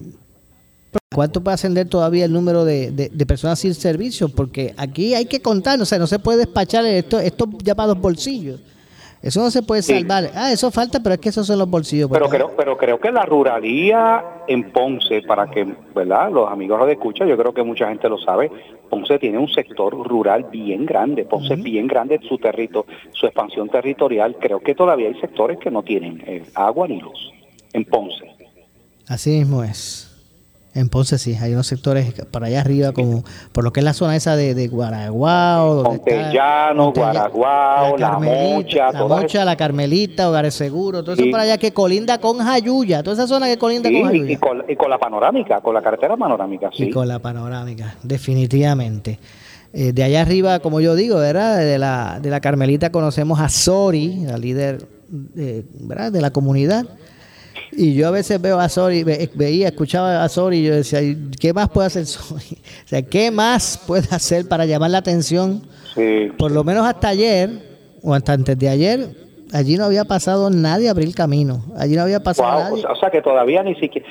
¿Cuánto 1.16 1.42
puede 1.42 1.56
ascender 1.56 1.88
todavía 1.88 2.25
el 2.25 2.34
número 2.34 2.66
de, 2.66 3.10
personas 3.25 3.60
sin 3.60 3.74
servicio? 3.74 4.28
Porque 4.28 4.74
aquí 4.75 5.16
hay 5.16 5.25
que 5.25 5.42
contar, 5.42 5.80
o 5.82 5.86
sea, 5.86 5.98
no 5.98 6.08
se 6.08 6.20
puede 6.20 6.40
despachar 6.40 6.86
esto, 6.86 7.20
estos 7.20 7.48
llamados 7.64 8.00
bolsillos. 8.00 8.60
Eso 9.25 9.41
no 9.41 9.50
se 9.50 9.63
puede 9.63 9.82
salvar. 9.82 10.29
Ah, 10.36 10.51
eso 10.51 10.70
falta, 10.70 11.01
pero 11.01 11.15
es 11.15 11.20
que 11.20 11.29
esos 11.29 11.48
son 11.48 11.58
los 11.58 11.67
bolsillos. 11.67 12.12
Pero 12.12 12.29
creo, 12.29 12.55
pero 12.55 12.77
creo 12.77 13.00
que 13.00 13.12
la 13.12 13.25
ruralía 13.25 14.24
en 14.48 14.72
Ponce, 14.72 15.24
para 15.24 15.50
que, 15.50 15.65
¿verdad? 15.96 16.32
Los 16.32 16.48
amigos 16.48 16.77
lo 16.77 16.88
escuchan, 16.88 17.27
yo 17.27 17.36
creo 17.36 17.51
que 17.51 17.63
mucha 17.63 17.88
gente 17.88 18.08
lo 18.08 18.20
sabe. 18.20 18.51
Ponce 18.88 19.17
tiene 19.17 19.39
un 19.39 19.48
sector 19.48 19.98
rural 20.08 20.46
bien 20.51 20.86
grande. 20.86 21.25
Ponce 21.25 21.55
es 21.55 21.63
bien 21.63 21.88
grande 21.88 22.20
su 22.29 22.38
territorio, 22.38 22.86
su 23.13 23.25
expansión 23.25 23.67
territorial. 23.67 24.36
Creo 24.39 24.60
que 24.60 24.75
todavía 24.75 25.08
hay 25.08 25.20
sectores 25.20 25.58
que 25.58 25.72
no 25.72 25.82
tienen 25.82 26.24
eh, 26.27 26.44
agua 26.53 26.88
ni 26.88 27.01
luz 27.01 27.32
en 27.74 27.84
Ponce. 27.84 28.25
Así 29.08 29.32
mismo 29.32 29.63
es. 29.63 30.14
En 30.75 30.89
Ponce 30.89 31.17
sí, 31.17 31.38
hay 31.41 31.53
unos 31.53 31.67
sectores 31.67 32.13
para 32.32 32.48
allá 32.48 32.60
arriba, 32.60 32.91
como 32.91 33.24
por 33.53 33.63
lo 33.63 33.72
que 33.72 33.79
es 33.79 33.84
la 33.86 33.94
zona 33.94 34.17
esa 34.17 34.36
de, 34.36 34.53
de 34.53 34.67
Guaraguao. 34.67 35.84
Montellano, 35.84 36.91
Guaraguao, 36.91 37.98
La, 37.98 38.20
Mocha. 38.20 38.91
La 38.91 39.05
Mocha, 39.05 39.46
La 39.46 39.55
Carmelita, 39.55 40.29
Hogares 40.29 40.53
Seguros, 40.53 41.05
todo 41.05 41.15
eso 41.15 41.24
para 41.32 41.44
allá 41.44 41.58
que 41.58 41.72
colinda 41.72 42.17
con 42.20 42.39
Jayuya, 42.39 43.03
toda 43.03 43.13
esa 43.13 43.25
zona 43.25 43.48
que 43.48 43.58
colinda 43.58 43.89
con 43.89 44.03
Jayuya. 44.03 44.34
Y 44.34 44.36
con, 44.36 44.65
y 44.67 44.75
con, 44.75 44.89
la 44.89 44.98
panorámica, 44.98 45.62
con 45.62 45.74
la 45.74 45.82
carretera 45.82 46.17
panorámica, 46.17 46.70
sí. 46.74 46.84
Y 46.84 46.91
con 46.91 47.08
la 47.08 47.20
panorámica, 47.20 47.96
definitivamente. 48.03 49.17
Eh, 49.72 49.94
de 49.94 50.03
allá 50.03 50.24
arriba, 50.24 50.60
como 50.60 50.82
yo 50.82 50.96
digo, 50.96 51.15
¿verdad? 51.20 51.58
De 51.58 51.79
la, 51.79 52.20
de 52.22 52.29
la 52.29 52.41
Carmelita 52.41 52.91
conocemos 52.91 53.39
a 53.39 53.48
Sori, 53.48 54.25
la 54.25 54.38
líder 54.38 54.86
¿verdad? 55.08 56.12
de 56.12 56.20
la 56.20 56.32
comunidad 56.32 56.86
y 57.77 57.94
yo 57.94 58.08
a 58.08 58.12
veces 58.12 58.41
veo 58.41 58.60
a 58.60 58.70
Sori, 58.70 59.03
veía, 59.03 59.67
escuchaba 59.67 60.24
a 60.24 60.29
Sori 60.29 60.60
y 60.60 60.63
yo 60.63 60.75
decía, 60.75 61.00
¿qué 61.39 61.53
más 61.53 61.70
puede 61.70 61.88
hacer 61.88 62.05
Sori? 62.05 62.58
O 62.86 62.88
sea, 62.88 63.01
¿qué 63.01 63.32
más 63.32 63.84
puede 63.86 64.08
hacer 64.12 64.48
para 64.48 64.65
llamar 64.65 64.91
la 64.91 65.00
atención? 65.00 65.63
Por 66.38 66.51
lo 66.51 66.63
menos 66.63 66.86
hasta 66.86 67.10
ayer, 67.10 67.50
o 68.03 68.13
hasta 68.13 68.34
antes 68.34 68.58
de 68.60 68.70
ayer, 68.70 69.08
allí 69.53 69.77
no 69.77 69.86
había 69.86 70.05
pasado 70.05 70.50
nadie 70.50 70.88
a 70.88 70.91
abrir 70.91 71.13
camino. 71.15 71.63
Allí 71.77 71.96
no 71.96 72.03
había 72.03 72.22
pasado 72.22 72.70
nadie. 72.70 72.86
O 72.86 72.96
sea, 72.96 73.10
que 73.10 73.22
todavía 73.22 73.63
ni 73.63 73.76
siquiera... 73.76 74.08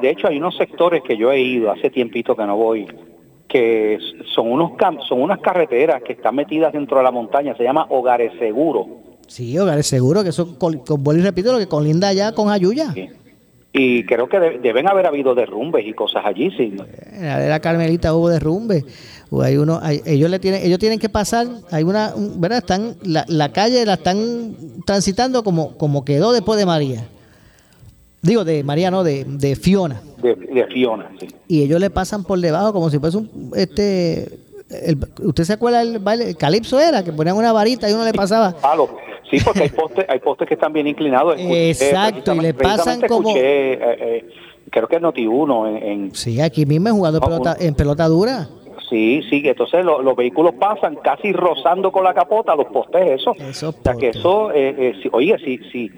De 0.00 0.10
hecho, 0.10 0.28
hay 0.28 0.38
unos 0.38 0.56
sectores 0.56 1.02
que 1.02 1.16
yo 1.16 1.32
he 1.32 1.40
ido, 1.40 1.70
hace 1.70 1.90
tiempito 1.90 2.36
que 2.36 2.44
no 2.44 2.56
voy, 2.56 2.86
que 3.48 3.98
son, 4.34 4.52
unos 4.52 4.72
son 5.08 5.22
unas 5.22 5.40
carreteras 5.40 6.02
que 6.02 6.12
están 6.12 6.34
metidas 6.34 6.72
dentro 6.72 6.98
de 6.98 7.04
la 7.04 7.10
montaña, 7.10 7.56
se 7.56 7.64
llama 7.64 7.86
Hogares 7.88 8.32
Seguros 8.38 8.86
Sí, 9.28 9.56
hogares 9.58 9.86
seguro 9.86 10.22
que 10.22 10.30
eso, 10.30 10.58
con, 10.58 10.74
y 10.74 11.20
repito, 11.20 11.52
lo 11.52 11.58
que 11.58 11.68
colinda 11.68 12.08
allá 12.08 12.32
con 12.32 12.50
Ayuya. 12.50 12.94
Y 13.72 14.04
creo 14.04 14.28
que 14.28 14.40
deben 14.40 14.88
haber 14.88 15.06
habido 15.06 15.34
derrumbes 15.34 15.86
y 15.86 15.92
cosas 15.92 16.24
allí, 16.24 16.50
sí. 16.50 16.74
En 17.12 17.26
la 17.26 17.38
de 17.38 17.48
la 17.48 17.60
Carmelita 17.60 18.14
hubo 18.14 18.30
derrumbes. 18.30 18.84
hay 19.42 19.58
uno, 19.58 19.80
ellos 20.06 20.30
le 20.30 20.38
tienen, 20.38 20.62
ellos 20.64 20.78
tienen 20.78 20.98
que 20.98 21.10
pasar, 21.10 21.46
hay 21.70 21.84
una, 21.84 22.14
¿verdad? 22.16 22.58
Están, 22.58 22.96
la, 23.02 23.24
la 23.28 23.52
calle 23.52 23.84
la 23.84 23.94
están 23.94 24.56
transitando 24.86 25.44
como, 25.44 25.76
como 25.76 26.04
quedó 26.04 26.32
después 26.32 26.58
de 26.58 26.64
María. 26.64 27.06
Digo, 28.22 28.44
de 28.44 28.64
María 28.64 28.90
no, 28.90 29.04
de, 29.04 29.24
de 29.24 29.54
Fiona. 29.54 30.00
De, 30.22 30.66
Fiona, 30.72 31.10
sí. 31.20 31.28
Y 31.46 31.62
ellos 31.62 31.78
le 31.78 31.90
pasan 31.90 32.24
por 32.24 32.40
debajo 32.40 32.72
como 32.72 32.90
si 32.90 32.98
fuese 32.98 33.18
un, 33.18 33.52
este, 33.54 34.40
¿usted 35.22 35.44
se 35.44 35.52
acuerda 35.52 35.80
del 35.80 35.98
baile? 35.98 36.30
El 36.30 36.36
calipso 36.36 36.80
era, 36.80 37.04
que 37.04 37.12
ponían 37.12 37.36
una 37.36 37.52
varita 37.52 37.88
y 37.88 37.92
uno 37.92 38.04
le 38.04 38.12
pasaba. 38.12 38.56
Sí, 39.30 39.38
porque 39.44 39.64
hay 39.64 39.68
postes, 39.68 40.06
hay 40.08 40.18
postes 40.20 40.48
que 40.48 40.54
están 40.54 40.72
bien 40.72 40.86
inclinados. 40.86 41.36
Exacto, 41.38 42.34
y 42.34 42.40
le 42.40 42.54
pasan 42.54 43.00
como... 43.02 43.30
Eh, 43.36 43.78
eh, 43.80 44.28
creo 44.70 44.88
que 44.88 44.96
es 44.96 45.02
Noti1 45.02 45.82
en, 45.82 46.14
Sí, 46.14 46.40
aquí 46.40 46.66
mismo 46.66 46.88
he 46.88 46.92
jugado 46.92 47.20
pelota, 47.20 47.56
en 47.58 47.74
pelota 47.74 48.06
dura. 48.08 48.48
Sí, 48.88 49.22
sí, 49.28 49.42
entonces 49.44 49.84
los 49.84 50.16
vehículos 50.16 50.54
pasan 50.54 50.96
casi 50.96 51.32
rozando 51.32 51.92
con 51.92 52.04
la 52.04 52.14
capota 52.14 52.56
los 52.56 52.66
postes, 52.66 53.20
eso. 53.20 53.34
eso 53.38 53.68
o 53.68 53.82
sea, 53.82 53.94
que 53.94 54.10
eso, 54.10 54.50
eh, 54.54 54.94
oye, 55.12 55.36
si, 55.44 55.58
si, 55.70 55.90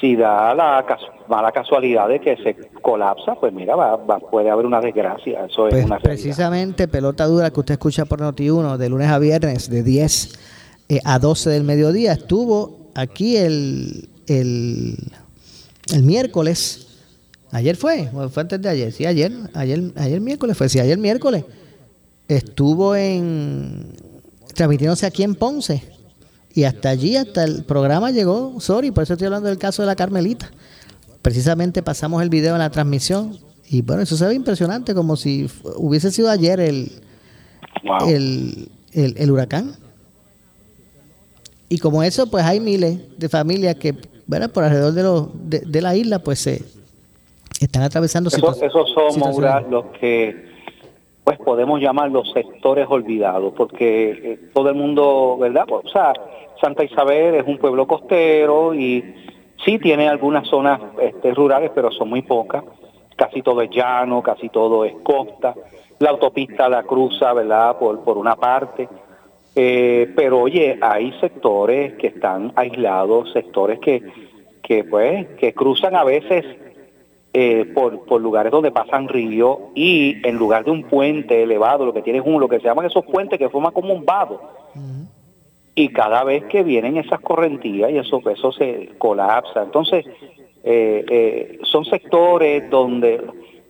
si 0.00 0.14
da 0.14 0.54
la 0.54 0.84
mala 1.26 1.50
casualidad 1.50 2.08
de 2.08 2.20
que 2.20 2.36
se 2.36 2.54
colapsa, 2.80 3.34
pues 3.34 3.52
mira, 3.52 3.74
va, 3.74 3.98
puede 4.20 4.50
haber 4.50 4.66
una 4.66 4.80
desgracia. 4.80 5.46
Eso 5.46 5.66
es 5.66 5.74
pues 5.74 5.84
una 5.84 5.98
precisamente 5.98 6.86
pelota 6.86 7.26
dura 7.26 7.50
que 7.50 7.58
usted 7.58 7.72
escucha 7.72 8.04
por 8.04 8.20
Noti1 8.20 8.76
de 8.76 8.88
lunes 8.88 9.08
a 9.08 9.18
viernes 9.18 9.68
de 9.68 9.82
10 9.82 10.57
eh, 10.88 11.00
a 11.04 11.18
12 11.18 11.50
del 11.50 11.64
mediodía. 11.64 12.14
Estuvo 12.14 12.90
aquí 12.94 13.36
el, 13.36 14.08
el, 14.26 14.96
el 15.92 16.02
miércoles. 16.02 16.86
Ayer 17.50 17.76
fue, 17.76 18.10
fue 18.30 18.42
antes 18.42 18.60
de 18.60 18.68
ayer, 18.68 18.92
sí, 18.92 19.06
ayer, 19.06 19.32
ayer, 19.54 19.92
ayer 19.96 20.20
miércoles 20.20 20.56
fue, 20.56 20.68
sí, 20.68 20.78
ayer 20.80 20.98
miércoles. 20.98 21.44
Estuvo 22.26 22.94
en 22.94 23.94
transmitiéndose 24.54 25.06
aquí 25.06 25.22
en 25.22 25.34
Ponce. 25.34 25.82
Y 26.54 26.64
hasta 26.64 26.88
allí, 26.88 27.16
hasta 27.16 27.44
el 27.44 27.64
programa 27.64 28.10
llegó 28.10 28.58
Sorry, 28.60 28.90
por 28.90 29.04
eso 29.04 29.12
estoy 29.12 29.26
hablando 29.26 29.48
del 29.48 29.58
caso 29.58 29.82
de 29.82 29.86
la 29.86 29.96
Carmelita. 29.96 30.50
Precisamente 31.22 31.82
pasamos 31.82 32.22
el 32.22 32.30
video 32.30 32.54
en 32.54 32.58
la 32.58 32.70
transmisión. 32.70 33.38
Y 33.70 33.82
bueno, 33.82 34.02
eso 34.02 34.16
se 34.16 34.26
ve 34.26 34.34
impresionante, 34.34 34.94
como 34.94 35.16
si 35.16 35.48
hubiese 35.76 36.10
sido 36.10 36.30
ayer 36.30 36.58
el, 36.58 36.90
el, 38.06 38.70
el 38.92 39.30
huracán. 39.30 39.76
Y 41.68 41.78
como 41.78 42.02
eso, 42.02 42.30
pues 42.30 42.44
hay 42.44 42.60
miles 42.60 43.18
de 43.18 43.28
familias 43.28 43.74
que, 43.74 43.94
¿verdad? 44.26 44.50
Por 44.50 44.64
alrededor 44.64 44.92
de, 44.92 45.02
los, 45.02 45.28
de, 45.70 45.82
la 45.82 45.94
isla, 45.94 46.18
pues 46.18 46.38
se 46.38 46.62
están 47.60 47.82
atravesando 47.82 48.28
eso, 48.28 48.38
Esos 48.64 48.90
son, 48.90 49.70
los 49.70 49.84
que 50.00 50.48
pues 51.24 51.38
podemos 51.40 51.78
llamar 51.78 52.10
los 52.10 52.32
sectores 52.32 52.86
olvidados, 52.88 53.52
porque 53.54 54.10
eh, 54.10 54.40
todo 54.54 54.70
el 54.70 54.76
mundo, 54.76 55.36
¿verdad? 55.38 55.64
Pues, 55.68 55.84
o 55.84 55.88
sea, 55.90 56.14
Santa 56.58 56.84
Isabel 56.84 57.34
es 57.34 57.46
un 57.46 57.58
pueblo 57.58 57.86
costero 57.86 58.72
y 58.72 59.04
sí 59.62 59.78
tiene 59.78 60.08
algunas 60.08 60.48
zonas 60.48 60.80
este, 61.02 61.34
rurales, 61.34 61.70
pero 61.74 61.92
son 61.92 62.08
muy 62.08 62.22
pocas. 62.22 62.64
Casi 63.14 63.42
todo 63.42 63.60
es 63.60 63.68
llano, 63.68 64.22
casi 64.22 64.48
todo 64.48 64.86
es 64.86 64.94
costa. 65.02 65.54
La 65.98 66.10
autopista 66.10 66.66
la 66.66 66.84
cruza, 66.84 67.34
¿verdad? 67.34 67.76
Por, 67.78 68.00
por 68.00 68.16
una 68.16 68.34
parte 68.34 68.88
eh, 69.60 70.12
pero 70.14 70.42
oye, 70.42 70.78
hay 70.80 71.12
sectores 71.20 71.94
que 71.94 72.06
están 72.06 72.52
aislados, 72.54 73.32
sectores 73.32 73.80
que, 73.80 74.04
que 74.62 74.84
pues, 74.84 75.26
que 75.36 75.52
cruzan 75.52 75.96
a 75.96 76.04
veces 76.04 76.44
eh, 77.32 77.64
por, 77.74 78.04
por, 78.04 78.20
lugares 78.20 78.52
donde 78.52 78.70
pasan 78.70 79.08
ríos 79.08 79.58
y 79.74 80.24
en 80.24 80.36
lugar 80.36 80.64
de 80.64 80.70
un 80.70 80.84
puente 80.84 81.42
elevado, 81.42 81.84
lo 81.84 81.92
que 81.92 82.02
tiene 82.02 82.20
es 82.20 82.24
un, 82.24 82.38
lo 82.38 82.48
que 82.48 82.60
se 82.60 82.66
llaman 82.66 82.86
esos 82.86 83.04
puentes 83.04 83.36
que 83.36 83.48
forman 83.48 83.72
como 83.72 83.92
un 83.92 84.04
vado. 84.04 84.40
Y 85.74 85.88
cada 85.88 86.22
vez 86.22 86.44
que 86.44 86.62
vienen 86.62 86.96
esas 86.96 87.18
correntías 87.18 87.90
y 87.90 87.98
eso, 87.98 88.22
eso 88.30 88.52
se 88.52 88.90
colapsa. 88.96 89.64
Entonces, 89.64 90.06
eh, 90.62 91.58
son 91.64 91.84
sectores 91.84 92.70
donde 92.70 93.24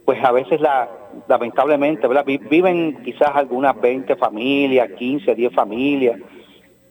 pues 0.04 0.22
a 0.22 0.32
veces 0.32 0.60
la, 0.60 0.86
lamentablemente, 1.28 2.06
¿verdad? 2.06 2.24
viven 2.26 3.02
quizás 3.04 3.30
algunas 3.34 3.80
20 3.80 4.16
familias, 4.16 4.90
15, 4.96 5.34
10 5.34 5.52
familias, 5.52 6.20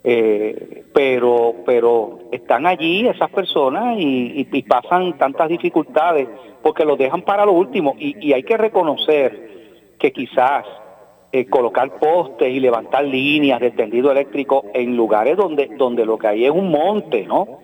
eh, 0.04 0.84
pero, 0.94 1.56
pero 1.66 2.20
están 2.32 2.66
allí 2.66 3.08
esas 3.08 3.30
personas 3.30 3.96
y, 3.98 4.46
pasan 4.68 5.18
tantas 5.18 5.50
dificultades 5.50 6.28
porque 6.62 6.86
los 6.86 6.98
dejan 6.98 7.22
para 7.22 7.46
lo 7.46 7.54
último 7.54 7.96
y, 8.00 8.32
hay 8.34 8.44
que 8.44 8.58
reconocer 8.58 9.96
que 10.00 10.12
quizás 10.12 10.66
eh, 11.32 11.46
colocar 11.48 12.00
postes 12.00 12.50
y 12.50 12.60
levantar 12.60 13.04
líneas 13.04 13.60
de 13.60 13.72
tendido 13.72 14.12
eléctrico 14.12 14.66
en 14.74 14.96
lugares 14.96 15.36
donde, 15.36 15.70
donde 15.78 16.06
lo 16.06 16.18
que 16.18 16.28
hay 16.28 16.46
es 16.46 16.52
un 16.52 16.72
monte, 16.72 17.26
¿no? 17.26 17.60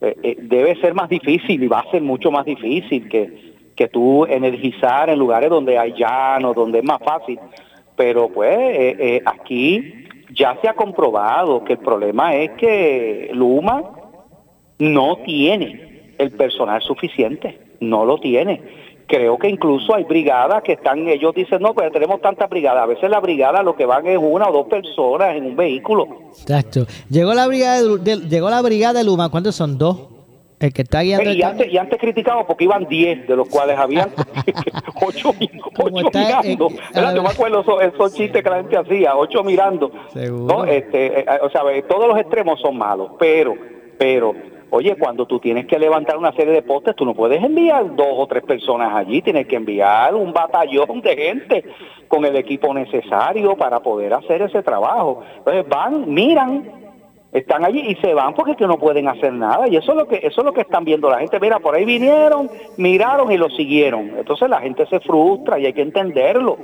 Eh, 0.00 0.16
eh, 0.22 0.36
debe 0.40 0.74
ser 0.80 0.94
más 0.94 1.08
difícil 1.08 1.62
y 1.62 1.66
va 1.66 1.80
a 1.80 1.90
ser 1.90 2.02
mucho 2.02 2.30
más 2.30 2.44
difícil 2.44 3.08
que, 3.08 3.53
que 3.74 3.88
tú 3.88 4.24
energizar 4.26 5.10
en 5.10 5.18
lugares 5.18 5.50
donde 5.50 5.78
hay 5.78 5.92
llano, 5.92 6.54
donde 6.54 6.78
es 6.78 6.84
más 6.84 7.00
fácil. 7.02 7.38
Pero 7.96 8.28
pues 8.28 9.22
aquí 9.24 10.06
ya 10.34 10.58
se 10.60 10.68
ha 10.68 10.74
comprobado 10.74 11.64
que 11.64 11.74
el 11.74 11.78
problema 11.78 12.34
es 12.34 12.50
que 12.52 13.30
Luma 13.32 13.82
no 14.78 15.16
tiene 15.24 16.14
el 16.18 16.32
personal 16.32 16.82
suficiente, 16.82 17.58
no 17.80 18.04
lo 18.04 18.18
tiene 18.18 18.60
creo 19.06 19.38
que 19.38 19.48
incluso 19.48 19.94
hay 19.94 20.04
brigadas 20.04 20.62
que 20.62 20.72
están, 20.72 21.06
ellos 21.08 21.34
dicen, 21.34 21.60
no, 21.60 21.74
pues 21.74 21.92
tenemos 21.92 22.20
tantas 22.20 22.48
brigadas. 22.48 22.82
A 22.82 22.86
veces 22.86 23.10
la 23.10 23.20
brigada 23.20 23.62
lo 23.62 23.76
que 23.76 23.86
van 23.86 24.06
es 24.06 24.18
una 24.20 24.48
o 24.48 24.52
dos 24.52 24.66
personas 24.66 25.36
en 25.36 25.46
un 25.46 25.56
vehículo. 25.56 26.06
Exacto. 26.30 26.86
Llegó 27.08 27.34
la 27.34 27.46
brigada 27.46 27.82
de, 27.82 28.16
llegó 28.28 28.50
la 28.50 28.62
brigada 28.62 28.98
de 28.98 29.04
Luma, 29.04 29.28
¿cuántos 29.28 29.54
son? 29.54 29.78
Dos. 29.78 30.13
El 30.60 30.72
que 30.72 30.82
está 30.82 31.02
guiando. 31.02 31.30
y, 31.30 31.42
antes, 31.42 31.72
y 31.72 31.76
antes 31.76 31.98
criticamos 31.98 32.46
porque 32.46 32.64
iban 32.64 32.86
diez, 32.86 33.26
de 33.26 33.36
los 33.36 33.48
cuales 33.48 33.78
habían 33.78 34.10
ocho, 34.94 35.34
mirando. 35.38 36.68
Yo 36.94 37.22
me 37.22 37.28
acuerdo 37.28 37.80
esos, 37.80 38.14
chistes 38.14 38.42
que 38.42 38.50
la 38.50 38.56
gente 38.56 38.76
hacía, 38.76 39.16
ocho 39.16 39.42
mirando. 39.42 39.90
¿no? 40.14 40.64
Este, 40.64 41.20
eh, 41.20 41.26
o 41.42 41.50
sea, 41.50 41.62
todos 41.88 42.08
los 42.08 42.18
extremos 42.18 42.60
son 42.60 42.78
malos, 42.78 43.12
pero, 43.18 43.54
pero 43.98 44.34
Oye, 44.76 44.96
cuando 44.96 45.24
tú 45.24 45.38
tienes 45.38 45.66
que 45.66 45.78
levantar 45.78 46.16
una 46.16 46.32
serie 46.32 46.52
de 46.52 46.62
postes, 46.62 46.96
tú 46.96 47.04
no 47.04 47.14
puedes 47.14 47.40
enviar 47.40 47.94
dos 47.94 48.08
o 48.10 48.26
tres 48.26 48.42
personas 48.42 48.92
allí, 48.92 49.22
tienes 49.22 49.46
que 49.46 49.54
enviar 49.54 50.12
un 50.16 50.32
batallón 50.32 51.00
de 51.00 51.16
gente 51.16 51.64
con 52.08 52.24
el 52.24 52.34
equipo 52.34 52.74
necesario 52.74 53.56
para 53.56 53.78
poder 53.78 54.14
hacer 54.14 54.42
ese 54.42 54.64
trabajo. 54.64 55.22
Entonces 55.36 55.68
van, 55.68 56.12
miran, 56.12 56.83
están 57.34 57.64
allí 57.64 57.80
y 57.80 57.96
se 57.96 58.14
van 58.14 58.32
porque 58.32 58.54
no 58.66 58.78
pueden 58.78 59.08
hacer 59.08 59.32
nada. 59.32 59.68
Y 59.68 59.76
eso 59.76 59.92
es 59.92 59.98
lo 59.98 60.08
que 60.08 60.16
eso 60.22 60.40
es 60.40 60.44
lo 60.44 60.52
que 60.52 60.62
están 60.62 60.84
viendo 60.84 61.10
la 61.10 61.18
gente. 61.18 61.38
Mira, 61.40 61.58
por 61.58 61.74
ahí 61.74 61.84
vinieron, 61.84 62.48
miraron 62.76 63.30
y 63.32 63.36
lo 63.36 63.50
siguieron. 63.50 64.12
Entonces 64.16 64.48
la 64.48 64.60
gente 64.60 64.86
se 64.86 65.00
frustra 65.00 65.58
y 65.58 65.66
hay 65.66 65.72
que 65.72 65.82
entenderlo. 65.82 66.56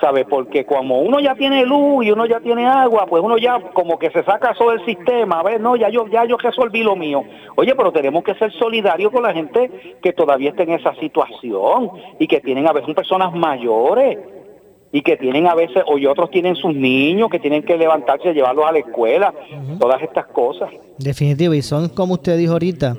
¿sabe? 0.00 0.24
Porque 0.24 0.64
como 0.64 1.00
uno 1.02 1.20
ya 1.20 1.34
tiene 1.34 1.64
luz 1.66 2.06
y 2.06 2.10
uno 2.10 2.24
ya 2.24 2.40
tiene 2.40 2.66
agua, 2.66 3.04
pues 3.06 3.22
uno 3.22 3.36
ya 3.36 3.60
como 3.74 3.98
que 3.98 4.10
se 4.10 4.24
saca 4.24 4.52
eso 4.52 4.70
del 4.70 4.82
sistema, 4.86 5.40
a 5.40 5.42
ver, 5.42 5.60
no, 5.60 5.76
ya 5.76 5.90
yo, 5.90 6.06
ya 6.08 6.24
yo 6.24 6.38
resolví 6.38 6.82
lo 6.82 6.96
mío. 6.96 7.22
Oye, 7.56 7.74
pero 7.74 7.92
tenemos 7.92 8.24
que 8.24 8.34
ser 8.36 8.50
solidarios 8.52 9.12
con 9.12 9.22
la 9.22 9.34
gente 9.34 9.98
que 10.02 10.14
todavía 10.14 10.50
está 10.50 10.62
en 10.62 10.70
esa 10.70 10.94
situación 10.94 11.90
y 12.18 12.26
que 12.26 12.40
tienen 12.40 12.66
a 12.66 12.72
veces 12.72 12.94
personas 12.94 13.34
mayores 13.34 14.18
y 14.92 15.02
que 15.02 15.16
tienen 15.16 15.46
a 15.46 15.54
veces, 15.54 15.82
o 15.86 16.10
otros 16.10 16.30
tienen 16.30 16.56
sus 16.56 16.74
niños 16.74 17.30
que 17.30 17.38
tienen 17.38 17.62
que 17.62 17.76
levantarse 17.76 18.30
y 18.30 18.34
llevarlos 18.34 18.66
a 18.66 18.72
la 18.72 18.80
escuela, 18.80 19.32
todas 19.78 20.02
estas 20.02 20.26
cosas. 20.26 20.70
Definitivo, 20.98 21.54
y 21.54 21.62
son 21.62 21.88
como 21.88 22.14
usted 22.14 22.36
dijo 22.36 22.52
ahorita, 22.52 22.96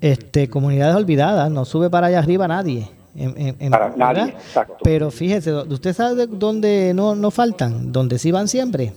este 0.00 0.48
comunidades 0.48 0.96
olvidadas, 0.96 1.50
no 1.50 1.64
sube 1.64 1.90
para 1.90 2.08
allá 2.08 2.18
arriba 2.18 2.48
nadie. 2.48 2.88
Para 3.70 3.94
nadie, 3.96 4.24
exacto. 4.24 4.76
Pero 4.82 5.10
fíjese, 5.10 5.54
¿usted 5.54 5.94
sabe 5.94 6.26
dónde 6.26 6.92
no, 6.94 7.14
no 7.14 7.30
faltan? 7.30 7.92
¿Dónde 7.92 8.18
sí 8.18 8.30
van 8.30 8.48
siempre? 8.48 8.92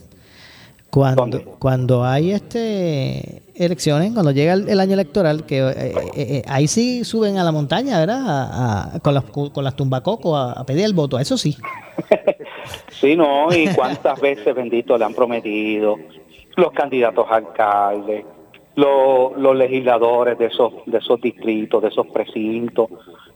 Cuando, 0.90 1.42
cuando 1.58 2.04
hay 2.04 2.32
este 2.32 3.42
elecciones, 3.60 4.12
cuando 4.12 4.30
llega 4.32 4.54
el, 4.54 4.80
año 4.80 4.94
electoral, 4.94 5.44
que 5.44 5.58
eh, 5.58 5.72
eh, 5.76 5.92
eh, 6.16 6.42
ahí 6.48 6.66
sí 6.66 7.04
suben 7.04 7.36
a 7.38 7.44
la 7.44 7.52
montaña, 7.52 7.98
¿verdad? 7.98 9.00
con, 9.02 9.14
las, 9.14 9.24
con 9.24 9.62
las 9.62 9.76
tumbacocos 9.76 10.56
a, 10.56 10.64
pedir 10.64 10.84
el 10.84 10.94
voto, 10.94 11.18
eso 11.18 11.36
sí. 11.36 11.56
sí, 12.90 13.16
no, 13.16 13.52
y 13.52 13.68
cuántas 13.74 14.20
veces, 14.20 14.54
bendito, 14.54 14.96
le 14.96 15.04
han 15.04 15.14
prometido 15.14 15.96
los 16.56 16.72
candidatos 16.72 17.26
a 17.30 17.36
alcaldes, 17.36 18.24
los, 18.76 19.36
los 19.36 19.56
legisladores 19.56 20.38
de 20.38 20.46
esos, 20.46 20.72
de 20.86 20.98
esos 20.98 21.20
distritos, 21.20 21.82
de 21.82 21.88
esos 21.88 22.06
precintos, 22.06 22.88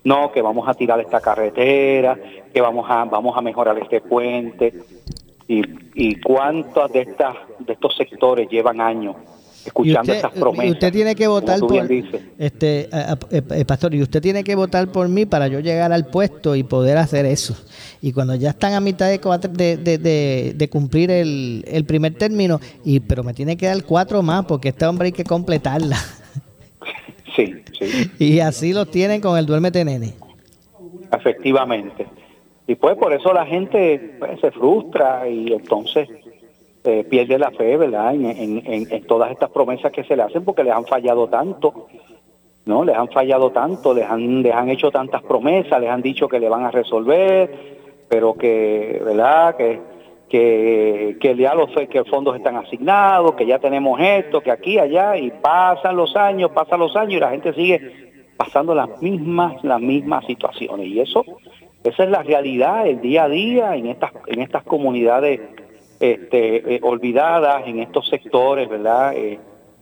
no, 0.04 0.32
que 0.32 0.42
vamos 0.42 0.66
a 0.68 0.74
tirar 0.74 1.00
esta 1.00 1.20
carretera, 1.20 2.18
que 2.52 2.60
vamos 2.60 2.86
a, 2.88 3.04
vamos 3.04 3.36
a 3.36 3.42
mejorar 3.42 3.78
este 3.78 4.00
puente. 4.00 4.72
Y, 5.46 5.62
y 5.94 6.20
cuántos 6.20 6.90
de 6.92 7.02
estas 7.02 7.36
de 7.58 7.74
estos 7.74 7.94
sectores 7.96 8.48
llevan 8.48 8.80
años 8.80 9.16
escuchando 9.64 10.12
estas 10.12 10.32
promesas. 10.32 10.66
Y 10.66 10.70
usted 10.72 10.92
tiene 10.92 11.14
que 11.14 11.26
votar 11.26 11.60
por 11.60 11.88
este 12.38 12.88
pastor 13.66 13.94
y 13.94 14.02
usted 14.02 14.20
tiene 14.20 14.44
que 14.44 14.54
votar 14.54 14.88
por 14.88 15.08
mí 15.08 15.26
para 15.26 15.48
yo 15.48 15.60
llegar 15.60 15.92
al 15.92 16.06
puesto 16.06 16.54
y 16.56 16.62
poder 16.62 16.98
hacer 16.98 17.26
eso. 17.26 17.56
Y 18.00 18.12
cuando 18.12 18.34
ya 18.34 18.50
están 18.50 18.74
a 18.74 18.80
mitad 18.80 19.08
de, 19.08 19.76
de, 19.76 19.98
de, 19.98 20.54
de 20.56 20.68
cumplir 20.68 21.10
el, 21.10 21.64
el 21.66 21.84
primer 21.84 22.14
término, 22.14 22.60
y 22.84 23.00
pero 23.00 23.24
me 23.24 23.34
tiene 23.34 23.56
que 23.56 23.66
dar 23.66 23.82
cuatro 23.84 24.22
más 24.22 24.44
porque 24.44 24.68
este 24.70 24.86
hombre 24.86 25.06
hay 25.06 25.12
que 25.12 25.24
completarla. 25.24 25.96
Sí, 27.36 27.52
sí. 27.76 28.10
Y 28.20 28.38
así 28.38 28.72
lo 28.72 28.86
tienen 28.86 29.20
con 29.20 29.36
el 29.36 29.44
duérmete 29.44 29.84
nene. 29.84 30.14
Efectivamente. 31.12 32.06
Y 32.66 32.76
pues 32.76 32.96
por 32.96 33.12
eso 33.12 33.32
la 33.32 33.44
gente 33.44 34.16
pues, 34.18 34.40
se 34.40 34.50
frustra 34.52 35.28
y 35.28 35.52
entonces 35.52 36.08
eh, 36.84 37.04
pierde 37.04 37.38
la 37.38 37.50
fe, 37.50 37.76
¿verdad? 37.76 38.14
En, 38.14 38.62
en, 38.90 39.06
todas 39.06 39.30
estas 39.30 39.50
promesas 39.50 39.90
que 39.90 40.04
se 40.04 40.16
le 40.16 40.22
hacen 40.22 40.44
porque 40.44 40.64
les 40.64 40.72
han 40.72 40.86
fallado 40.86 41.28
tanto, 41.28 41.88
¿no? 42.66 42.84
Les 42.84 42.96
han 42.96 43.08
fallado 43.08 43.50
tanto, 43.50 43.94
les 43.94 44.08
han, 44.08 44.42
les 44.42 44.54
han 44.54 44.68
hecho 44.68 44.90
tantas 44.90 45.22
promesas, 45.22 45.80
les 45.80 45.90
han 45.90 46.02
dicho 46.02 46.28
que 46.28 46.38
le 46.38 46.48
van 46.48 46.64
a 46.64 46.70
resolver, 46.70 47.50
pero 48.08 48.34
que, 48.34 49.00
¿verdad? 49.04 49.56
Que 49.56 49.94
que, 50.28 51.16
que 51.20 51.36
ya 51.36 51.54
los 51.54 51.70
que 51.88 52.04
fondos 52.04 52.36
están 52.36 52.56
asignados, 52.56 53.34
que 53.34 53.46
ya 53.46 53.60
tenemos 53.60 54.00
esto, 54.00 54.40
que 54.40 54.50
aquí, 54.50 54.78
allá, 54.78 55.16
y 55.16 55.30
pasan 55.30 55.96
los 55.96 56.16
años, 56.16 56.50
pasan 56.50 56.80
los 56.80 56.96
años 56.96 57.14
y 57.14 57.20
la 57.20 57.30
gente 57.30 57.52
sigue 57.52 58.14
pasando 58.36 58.74
las 58.74 59.00
mismas, 59.00 59.62
las 59.62 59.80
mismas 59.80 60.26
situaciones. 60.26 60.88
Y 60.88 61.00
eso, 61.00 61.24
esa 61.84 62.04
es 62.04 62.10
la 62.10 62.22
realidad, 62.22 62.86
el 62.86 63.00
día 63.00 63.24
a 63.24 63.28
día 63.28 63.76
en 63.76 63.86
estas, 63.86 64.10
en 64.26 64.40
estas 64.40 64.64
comunidades 64.64 65.40
este, 66.12 66.74
eh, 66.74 66.80
olvidadas, 66.82 67.66
en 67.66 67.80
estos 67.80 68.08
sectores, 68.08 68.68
¿verdad? 68.68 69.16
Eh, 69.16 69.38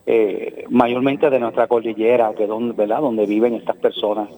eh, 0.06 0.64
mayormente 0.70 1.30
de 1.30 1.38
nuestra 1.38 1.66
cordillera, 1.66 2.32
que 2.36 2.46
donde, 2.46 2.74
¿verdad? 2.74 3.00
donde 3.00 3.26
viven 3.26 3.54
estas 3.54 3.76
personas. 3.76 4.28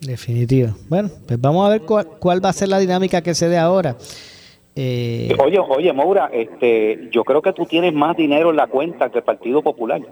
Definitivo. 0.00 0.70
Bueno, 0.88 1.10
pues 1.26 1.40
vamos 1.40 1.66
a 1.66 1.70
ver 1.70 1.82
cuál, 1.82 2.06
cuál 2.18 2.44
va 2.44 2.50
a 2.50 2.52
ser 2.52 2.68
la 2.68 2.78
dinámica 2.78 3.22
que 3.22 3.34
se 3.34 3.48
dé 3.48 3.58
ahora. 3.58 3.96
Eh, 4.76 5.34
oye, 5.38 5.58
oye, 5.58 5.92
Moura, 5.92 6.30
este, 6.32 7.08
yo 7.12 7.22
creo 7.22 7.40
que 7.40 7.52
tú 7.52 7.64
tienes 7.64 7.94
más 7.94 8.16
dinero 8.16 8.50
en 8.50 8.56
la 8.56 8.66
cuenta 8.66 9.08
que 9.10 9.18
el 9.18 9.24
Partido 9.24 9.62
Popular. 9.62 10.02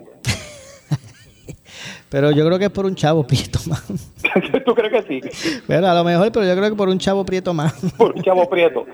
Pero 2.13 2.31
yo 2.31 2.45
creo 2.45 2.59
que 2.59 2.67
es 2.67 2.71
por 2.71 2.85
un 2.85 2.95
chavo 2.95 3.27
prieto 3.27 3.59
más. 3.67 3.87
¿Tú 4.67 4.75
crees 4.75 4.93
que 4.93 5.03
sí? 5.23 5.63
Bueno, 5.67 5.89
a 5.89 5.95
lo 5.95 6.05
mejor, 6.05 6.31
pero 6.31 6.45
yo 6.45 6.55
creo 6.55 6.69
que 6.69 6.77
por 6.77 6.91
un 6.91 6.99
chavo 6.99 7.25
prieto 7.25 7.55
más. 7.55 7.73
por 7.97 8.15
un 8.15 8.23
chavo 8.23 8.51
prieto. 8.51 8.85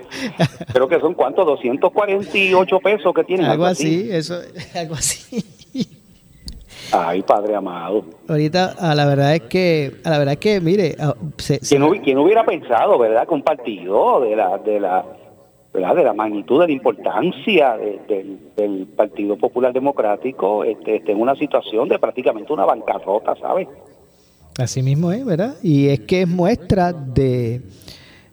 Creo 0.71 0.87
que 0.87 1.01
son 1.01 1.13
cuántos, 1.15 1.45
248 1.45 2.79
pesos 2.79 3.13
que 3.13 3.23
tienen. 3.25 3.45
Algo, 3.45 3.65
así, 3.65 4.07
eso, 4.09 4.39
algo 4.73 4.93
así. 4.95 5.43
Ay, 6.93 7.21
Padre 7.21 7.55
amado. 7.55 8.05
Ahorita, 8.29 8.75
a 8.79 8.95
la 8.95 9.05
verdad 9.05 9.35
es 9.35 9.41
que, 9.41 9.97
a 10.05 10.11
la 10.11 10.17
verdad 10.19 10.33
es 10.35 10.39
que, 10.39 10.61
mire, 10.61 10.95
¿Quién, 11.67 12.17
hubiera 12.17 12.45
pensado, 12.45 12.97
verdad, 12.97 13.27
que 13.27 13.33
un 13.33 13.43
partido 13.43 14.21
de 14.21 14.35
la, 14.37 14.57
de 14.59 14.79
la 14.79 15.03
de 15.73 16.03
la 16.03 16.13
magnitud, 16.13 16.61
de 16.61 16.67
la 16.67 16.73
importancia 16.73 17.77
del 17.77 18.87
Partido 18.95 19.37
Popular 19.37 19.71
Democrático 19.71 20.63
este, 20.63 20.97
esté 20.97 21.11
en 21.11 21.21
una 21.21 21.35
situación 21.35 21.87
de 21.87 21.99
prácticamente 21.99 22.51
una 22.51 22.65
bancarrota, 22.65 23.35
¿sabes? 23.35 23.67
Así 24.57 24.81
mismo 24.83 25.11
es, 25.11 25.23
¿verdad? 25.25 25.55
Y 25.63 25.87
es 25.87 26.01
que 26.01 26.23
es 26.23 26.27
muestra 26.27 26.91
de, 26.91 27.61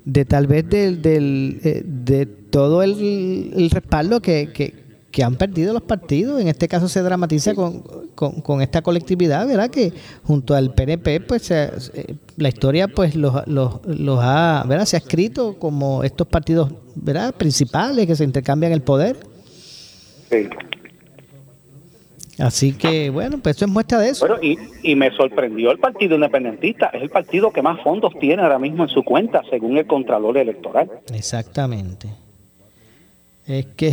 de 0.04 0.24
tal 0.24 0.46
vez 0.46 0.68
del, 0.68 1.02
del 1.02 1.60
eh, 1.62 1.82
de 1.84 2.26
todo 2.26 2.82
el, 2.82 3.70
respaldo 3.70 4.20
que, 4.20 4.50
que, 4.52 4.85
han 5.24 5.36
perdido 5.36 5.72
los 5.72 5.82
partidos. 5.82 6.40
En 6.40 6.48
este 6.48 6.68
caso 6.68 6.88
se 6.88 7.02
dramatiza 7.02 7.54
con, 7.54 7.82
con, 8.14 8.62
esta 8.62 8.82
colectividad, 8.82 9.46
¿verdad? 9.46 9.70
Que 9.70 9.92
junto 10.24 10.54
al 10.54 10.74
PNP, 10.74 11.20
pues 11.20 11.52
la 12.36 12.48
historia 12.48 12.88
pues 12.88 13.14
los, 13.14 13.46
los, 13.46 13.84
los 13.86 14.18
ha, 14.22 14.64
¿verdad? 14.66 14.84
Se 14.86 14.96
ha 14.96 15.00
escrito 15.00 15.58
como 15.58 16.04
estos 16.04 16.26
partidos 16.26 16.72
¿verdad? 16.94 17.34
principales 17.34 18.06
que 18.06 18.16
se 18.16 18.24
intercambian 18.24 18.72
el 18.72 18.82
poder. 18.82 19.16
Sí. 20.30 20.48
Así 22.38 22.74
que, 22.74 23.08
bueno, 23.08 23.38
pues 23.42 23.56
eso 23.56 23.64
es 23.64 23.70
muestra 23.70 23.98
de 23.98 24.10
eso. 24.10 24.26
Bueno, 24.26 24.42
y, 24.42 24.58
y 24.82 24.94
me 24.94 25.10
sorprendió 25.12 25.70
el 25.70 25.78
Partido 25.78 26.16
Independentista. 26.16 26.86
Es 26.92 27.02
el 27.02 27.08
partido 27.08 27.50
que 27.50 27.62
más 27.62 27.80
fondos 27.82 28.12
tiene 28.20 28.42
ahora 28.42 28.58
mismo 28.58 28.82
en 28.82 28.90
su 28.90 29.02
cuenta, 29.04 29.42
según 29.48 29.78
el 29.78 29.86
Contralor 29.86 30.36
Electoral. 30.36 30.90
Exactamente. 31.14 32.08
Es 33.46 33.66
que, 33.76 33.88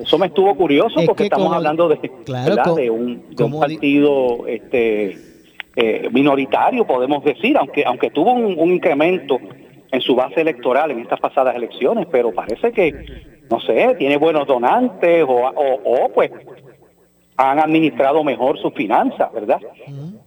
eso, 0.00 0.18
me 0.18 0.26
estuvo 0.26 0.54
curioso 0.54 1.00
porque 1.06 1.24
estamos 1.24 1.52
hablando 1.54 1.88
de, 1.88 1.96
de, 1.96 2.90
un, 2.90 3.22
partido 3.58 4.46
este, 4.46 5.16
eh, 5.74 6.08
minoritario, 6.12 6.86
podemos 6.86 7.24
decir, 7.24 7.56
aunque, 7.56 7.82
aunque 7.86 8.10
tuvo 8.10 8.32
un 8.32 8.70
incremento 8.70 9.38
en 9.92 10.00
su 10.00 10.14
base 10.14 10.40
electoral 10.40 10.90
en 10.90 11.00
estas 11.00 11.20
pasadas 11.20 11.54
elecciones, 11.54 12.06
pero 12.10 12.32
parece 12.32 12.72
que, 12.72 12.92
no 13.50 13.60
sé, 13.60 13.94
tiene 13.98 14.16
buenos 14.16 14.46
donantes 14.46 15.24
o, 15.26 15.50
o, 15.54 16.08
pues 16.12 16.30
han 17.36 17.58
administrado 17.58 18.22
mejor 18.22 18.58
sus 18.60 18.74
finanzas, 18.74 19.32
¿verdad? 19.32 19.60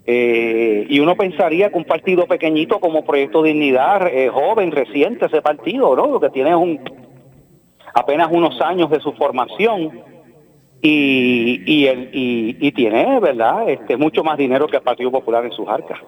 Eh, 0.05 0.88
y 0.89 0.99
uno 0.99 1.15
pensaría 1.15 1.69
que 1.69 1.77
un 1.77 1.86
partido 1.86 2.25
pequeñito 2.25 2.79
como 2.79 3.05
Proyecto 3.05 3.43
Dignidad, 3.43 4.07
eh, 4.07 4.29
joven, 4.29 4.71
reciente 4.71 5.27
ese 5.27 5.41
partido, 5.41 5.95
¿no? 5.95 6.07
Lo 6.07 6.19
que 6.19 6.31
tiene 6.31 6.55
un, 6.55 6.79
apenas 7.93 8.29
unos 8.32 8.60
años 8.62 8.89
de 8.89 8.99
su 8.99 9.13
formación 9.13 10.01
y, 10.82 11.63
y, 11.65 11.88
el, 11.88 12.10
y, 12.12 12.71
tiene, 12.73 13.19
¿verdad? 13.19 13.69
Este, 13.69 13.95
mucho 13.95 14.23
más 14.23 14.38
dinero 14.38 14.67
que 14.67 14.77
el 14.77 14.84
Partido 14.84 15.12
Popular 15.12 15.45
en 15.45 15.51
sus 15.51 15.67
arcas. 15.67 15.99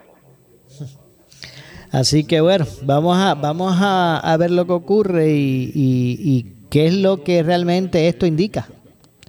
Así 1.92 2.26
que 2.26 2.42
bueno, 2.42 2.66
vamos 2.84 3.18
a, 3.18 3.36
vamos 3.36 3.78
a, 3.80 4.36
ver 4.38 4.52
lo 4.52 4.66
que 4.66 4.74
ocurre 4.74 5.30
y, 5.30 5.72
y, 5.74 6.56
qué 6.70 6.88
es 6.88 6.94
lo 6.94 7.24
que 7.24 7.42
realmente 7.42 8.10
esto 8.10 8.26
indica. 8.26 8.68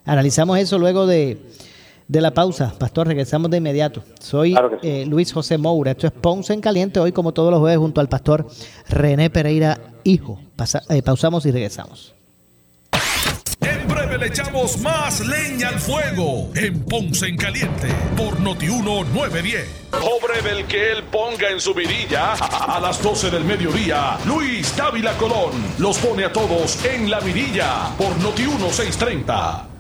Analizamos 0.05 0.59
eso 0.59 0.79
luego 0.79 1.07
de, 1.07 1.39
de 2.09 2.21
la 2.21 2.33
pausa. 2.33 2.75
Pastor, 2.77 3.07
regresamos 3.07 3.51
de 3.53 3.59
inmediato. 3.59 4.03
Soy 4.19 4.57
eh, 4.83 5.05
Luis 5.07 5.33
José 5.33 5.59
Moura. 5.59 5.93
Esto 5.93 6.09
es 6.09 6.13
Ponce 6.13 6.55
en 6.55 6.61
Caliente, 6.61 6.99
hoy 6.99 7.13
como 7.13 7.33
todos 7.33 7.53
los 7.53 7.61
jueves 7.61 7.79
junto 7.79 8.01
al 8.01 8.09
pastor 8.09 8.49
René 8.89 9.31
Pereira, 9.31 9.79
hijo. 10.03 10.41
Eh, 10.89 11.03
pausamos 11.03 11.47
y 11.47 11.53
regresamos. 11.53 12.16
Le 14.19 14.29
echamos 14.29 14.79
más 14.81 15.21
leña 15.21 15.69
al 15.69 15.79
fuego 15.79 16.51
en 16.55 16.83
Ponce 16.85 17.27
en 17.27 17.37
Caliente 17.37 17.89
por 18.17 18.41
Notiuno 18.41 19.05
910. 19.05 19.69
Pobre 19.91 20.41
del 20.41 20.65
que 20.65 20.93
él 20.93 21.03
ponga 21.05 21.51
en 21.51 21.61
su 21.61 21.75
vidilla 21.75 22.33
a 22.33 22.81
las 22.81 23.03
12 23.03 23.31
del 23.31 23.45
mediodía. 23.45 24.17
Luis 24.25 24.75
Dávila 24.75 25.13
Colón 25.19 25.53
los 25.79 25.99
pone 25.99 26.25
a 26.25 26.33
todos 26.33 26.83
en 26.87 27.11
la 27.11 27.21
vidilla 27.21 27.91
por 27.99 28.17
Notiuno 28.21 28.71
630. 28.71 29.76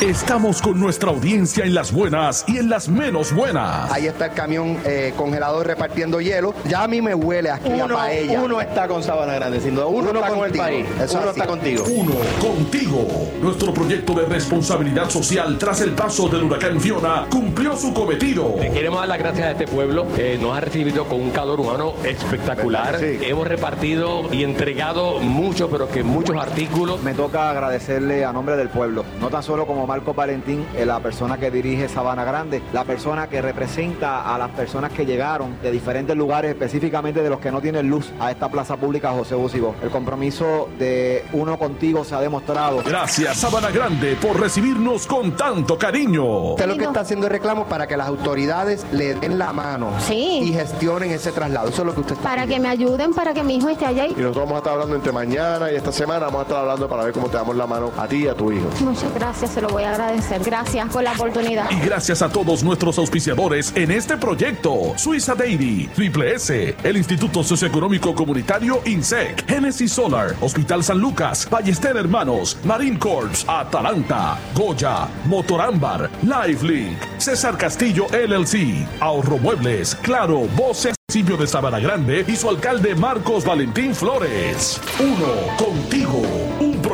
Estamos 0.00 0.60
con 0.60 0.78
nuestra 0.78 1.10
audiencia 1.10 1.64
en 1.64 1.74
las 1.74 1.90
buenas 1.90 2.44
y 2.46 2.58
en 2.58 2.68
las 2.68 2.88
menos 2.88 3.32
buenas. 3.34 3.90
Ahí 3.90 4.06
está 4.06 4.26
el 4.26 4.32
camión 4.32 4.78
eh, 4.84 5.14
congelador 5.16 5.66
repartiendo 5.66 6.20
hielo. 6.20 6.54
Ya 6.66 6.82
a 6.82 6.88
mí 6.88 7.00
me 7.00 7.14
huele 7.14 7.50
aquí 7.50 7.70
uno, 7.70 7.94
a 7.94 7.98
paella. 8.00 8.42
Uno 8.42 8.60
está 8.60 8.86
con 8.88 9.02
Sabana 9.02 9.34
Grande, 9.34 9.58
sin 9.60 9.74
duda. 9.74 9.86
Uno, 9.86 10.10
está 10.12 10.28
con 10.28 10.44
el 10.44 10.52
país. 10.52 10.86
uno 11.12 11.30
está 11.30 11.46
contigo. 11.46 11.84
Uno 11.88 12.14
contigo. 12.40 13.08
Nuestro 13.40 13.72
proyecto 13.72 14.12
de 14.14 14.26
responsabilidad 14.26 15.08
social 15.08 15.56
tras 15.56 15.80
el 15.80 15.92
paso 15.92 16.28
del 16.28 16.44
huracán 16.44 16.78
Fiona 16.78 17.26
cumplió 17.30 17.74
su 17.76 17.94
cometido. 17.94 18.56
Le 18.60 18.70
queremos 18.70 19.00
dar 19.00 19.08
las 19.08 19.18
gracias 19.18 19.46
a 19.46 19.50
este 19.52 19.66
pueblo. 19.66 20.06
Eh, 20.18 20.38
nos 20.40 20.56
ha 20.56 20.60
recibido 20.60 21.06
con 21.06 21.22
un 21.22 21.30
calor 21.30 21.58
humano 21.58 21.94
espectacular. 22.04 23.02
Hemos 23.02 23.48
repartido 23.48 24.32
y 24.32 24.44
entregado 24.44 25.20
muchos, 25.20 25.70
pero 25.70 25.88
que 25.88 26.02
muchos 26.02 26.36
artículos. 26.36 27.02
Me 27.02 27.14
toca 27.14 27.50
agradecerle 27.50 28.24
a 28.24 28.32
nombre 28.32 28.56
del 28.56 28.68
pueblo, 28.68 29.04
no 29.20 29.30
tan 29.30 29.42
solo 29.42 29.66
como 29.76 29.86
Marco 29.86 30.14
Valentín, 30.14 30.64
la 30.86 31.00
persona 31.00 31.36
que 31.36 31.50
dirige 31.50 31.86
Sabana 31.86 32.24
Grande, 32.24 32.62
la 32.72 32.84
persona 32.84 33.26
que 33.26 33.42
representa 33.42 34.34
a 34.34 34.38
las 34.38 34.48
personas 34.52 34.90
que 34.90 35.04
llegaron 35.04 35.60
de 35.60 35.70
diferentes 35.70 36.16
lugares, 36.16 36.52
específicamente 36.52 37.22
de 37.22 37.28
los 37.28 37.40
que 37.40 37.52
no 37.52 37.60
tienen 37.60 37.86
luz, 37.86 38.10
a 38.18 38.30
esta 38.30 38.48
plaza 38.48 38.78
pública 38.78 39.12
José 39.12 39.34
Busigo. 39.34 39.74
El 39.82 39.90
compromiso 39.90 40.70
de 40.78 41.26
uno 41.34 41.58
contigo 41.58 42.04
se 42.04 42.14
ha 42.14 42.20
demostrado. 42.22 42.82
Gracias, 42.86 43.36
Sabana 43.36 43.70
Grande, 43.70 44.16
por 44.16 44.40
recibirnos 44.40 45.06
con 45.06 45.36
tanto 45.36 45.76
cariño. 45.76 46.52
Usted 46.52 46.66
lo 46.66 46.78
que 46.78 46.84
está 46.84 47.00
haciendo 47.00 47.26
es 47.26 47.32
reclamo 47.32 47.66
para 47.66 47.86
que 47.86 47.98
las 47.98 48.08
autoridades 48.08 48.86
le 48.92 49.14
den 49.14 49.38
la 49.38 49.52
mano 49.52 49.90
y 50.10 50.54
gestionen 50.54 51.10
ese 51.10 51.32
traslado. 51.32 51.68
Eso 51.68 51.82
es 51.82 51.86
lo 51.86 51.94
que 51.94 52.00
usted 52.00 52.14
está 52.14 52.30
Para 52.30 52.46
que 52.46 52.58
me 52.58 52.70
ayuden, 52.70 53.12
para 53.12 53.34
que 53.34 53.42
mi 53.42 53.56
hijo 53.56 53.68
esté 53.68 53.84
allá. 53.84 54.06
Y 54.06 54.14
nosotros 54.14 54.36
vamos 54.36 54.54
a 54.54 54.58
estar 54.58 54.72
hablando 54.72 54.94
entre 54.94 55.12
mañana 55.12 55.70
y 55.70 55.74
esta 55.74 55.92
semana, 55.92 56.24
vamos 56.24 56.40
a 56.40 56.42
estar 56.44 56.58
hablando 56.60 56.88
para 56.88 57.04
ver 57.04 57.12
cómo 57.12 57.28
te 57.28 57.36
damos 57.36 57.54
la 57.54 57.66
mano 57.66 57.92
a 57.98 58.08
ti 58.08 58.24
y 58.24 58.28
a 58.28 58.34
tu 58.34 58.50
hijo. 58.50 58.66
Muchas 58.80 59.12
gracias, 59.14 59.55
se 59.56 59.62
lo 59.62 59.68
voy 59.70 59.84
a 59.84 59.92
agradecer. 59.92 60.42
Gracias 60.44 60.86
por 60.92 61.02
la 61.02 61.12
oportunidad. 61.12 61.70
Y 61.70 61.80
gracias 61.80 62.20
a 62.20 62.28
todos 62.28 62.62
nuestros 62.62 62.98
auspiciadores 62.98 63.72
en 63.74 63.90
este 63.90 64.18
proyecto. 64.18 64.92
Suiza 64.96 65.34
Daily, 65.34 65.88
Triple 65.94 66.34
S, 66.34 66.76
el 66.82 66.96
Instituto 66.98 67.42
Socioeconómico 67.42 68.14
Comunitario 68.14 68.82
INSEC, 68.84 69.48
Genesis 69.48 69.92
Solar, 69.92 70.34
Hospital 70.42 70.84
San 70.84 70.98
Lucas, 70.98 71.48
Ballester 71.50 71.96
Hermanos, 71.96 72.58
Marine 72.64 72.98
Corps, 72.98 73.46
Atalanta, 73.48 74.38
Goya, 74.54 75.08
Motorámbar, 75.24 76.10
LifeLink, 76.20 76.98
César 77.16 77.56
Castillo 77.56 78.08
LLC, 78.10 78.86
Ahorro 79.00 79.38
Muebles, 79.38 79.94
Claro, 79.94 80.40
Voces 80.54 80.96
de 81.16 81.46
Sabana 81.46 81.78
Grande 81.78 82.26
y 82.28 82.36
su 82.36 82.50
alcalde 82.50 82.94
Marcos 82.94 83.42
Valentín 83.42 83.94
Flores. 83.94 84.78
Uno 85.00 85.56
contigo, 85.56 86.20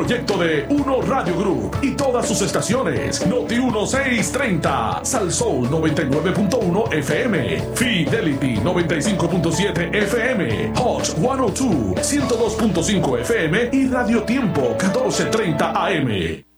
proyecto 0.03 0.37
de 0.37 0.65
Uno 0.67 1.01
Radio 1.01 1.33
Group 1.37 1.77
y 1.81 1.91
todas 1.91 2.27
sus 2.27 2.41
estaciones. 2.41 3.25
Noti 3.25 3.55
1630, 3.55 4.99
Salsoul 5.05 5.69
99.1 5.69 6.93
FM, 6.93 7.61
Fidelity 7.73 8.55
95.7 8.57 9.95
FM, 9.95 10.73
Hot 10.75 11.05
102 11.05 11.95
102.5 11.95 13.19
FM 13.21 13.69
y 13.71 13.87
Radio 13.87 14.23
Tiempo 14.23 14.75
1430 14.77 15.71
AM. 15.71 16.52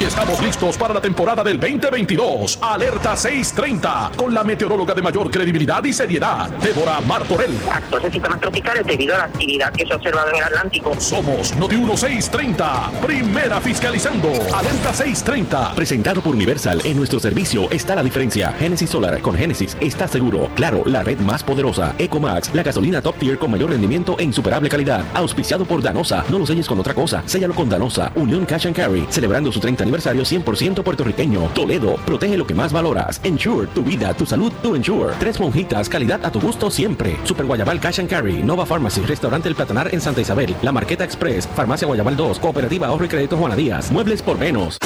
Y 0.00 0.04
estamos 0.04 0.40
listos 0.40 0.76
para 0.76 0.94
la 0.94 1.00
temporada 1.00 1.42
del 1.42 1.58
2022. 1.58 2.60
Alerta 2.62 3.16
630 3.16 4.12
con 4.14 4.32
la 4.32 4.44
meteoróloga 4.44 4.94
de 4.94 5.02
mayor 5.02 5.28
credibilidad 5.28 5.82
y 5.82 5.92
seriedad, 5.92 6.48
Débora 6.62 7.00
Martorell. 7.00 7.58
Actos 7.72 8.04
de 8.04 8.12
sistemas 8.12 8.40
tropicales 8.40 8.86
debido 8.86 9.16
a 9.16 9.18
la 9.18 9.24
actividad 9.24 9.72
que 9.72 9.84
se 9.84 9.92
ha 9.92 9.96
observado 9.96 10.28
en 10.30 10.36
el 10.36 10.42
Atlántico. 10.44 10.94
Somos 11.00 11.56
Noti 11.56 11.76
1630, 11.76 12.92
primera 13.04 13.60
fiscalizando. 13.60 14.28
Alerta 14.54 14.92
630. 14.92 15.74
Presentado 15.74 16.20
por 16.20 16.36
Universal. 16.36 16.80
En 16.84 16.96
nuestro 16.96 17.18
servicio 17.18 17.68
está 17.72 17.96
la 17.96 18.04
diferencia. 18.04 18.52
Genesis 18.52 18.90
Solar 18.90 19.20
con 19.20 19.34
Genesis 19.34 19.76
está 19.80 20.06
seguro. 20.06 20.48
Claro, 20.54 20.84
la 20.86 21.02
red 21.02 21.18
más 21.18 21.42
poderosa. 21.42 21.96
Ecomax, 21.98 22.54
la 22.54 22.62
gasolina 22.62 23.02
top 23.02 23.16
tier 23.16 23.36
con 23.36 23.50
mayor 23.50 23.70
rendimiento 23.70 24.14
e 24.20 24.22
insuperable 24.22 24.68
calidad. 24.68 25.04
Auspiciado 25.14 25.64
por 25.64 25.82
Danosa. 25.82 26.24
No 26.28 26.38
lo 26.38 26.46
selles 26.46 26.68
con 26.68 26.78
otra 26.78 26.94
cosa. 26.94 27.24
Séllalo 27.26 27.54
con 27.54 27.68
Danosa. 27.68 28.12
Unión 28.14 28.46
Cash 28.46 28.68
and 28.68 28.76
Carry. 28.76 29.04
Celebrando 29.10 29.50
su 29.50 29.58
30 29.58 29.87
aniversario 29.88 30.22
100% 30.22 30.82
puertorriqueño. 30.82 31.48
Toledo, 31.54 31.96
protege 32.06 32.36
lo 32.36 32.46
que 32.46 32.54
más 32.54 32.72
valoras. 32.72 33.20
Ensure, 33.24 33.66
tu 33.68 33.82
vida, 33.82 34.14
tu 34.14 34.26
salud, 34.26 34.52
tu 34.62 34.74
Ensure. 34.74 35.14
Tres 35.18 35.40
monjitas, 35.40 35.88
calidad 35.88 36.24
a 36.24 36.30
tu 36.30 36.40
gusto 36.40 36.70
siempre. 36.70 37.16
Super 37.24 37.46
Guayabal 37.46 37.80
Cash 37.80 38.00
and 38.00 38.10
Carry, 38.10 38.42
Nova 38.42 38.66
Pharmacy, 38.66 39.00
Restaurante 39.00 39.48
El 39.48 39.54
Platanar 39.54 39.88
en 39.92 40.00
Santa 40.00 40.20
Isabel, 40.20 40.54
La 40.62 40.72
Marqueta 40.72 41.04
Express, 41.04 41.48
Farmacia 41.48 41.86
Guayabal 41.86 42.16
2, 42.16 42.38
Cooperativa 42.38 42.88
Ahorro 42.88 43.06
y 43.06 43.08
Crédito 43.08 43.36
Juana 43.36 43.56
Díaz, 43.56 43.90
Muebles 43.90 44.22
por 44.22 44.38
menos. 44.38 44.78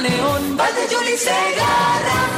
León, 0.00 0.56
Segarra. 1.16 2.33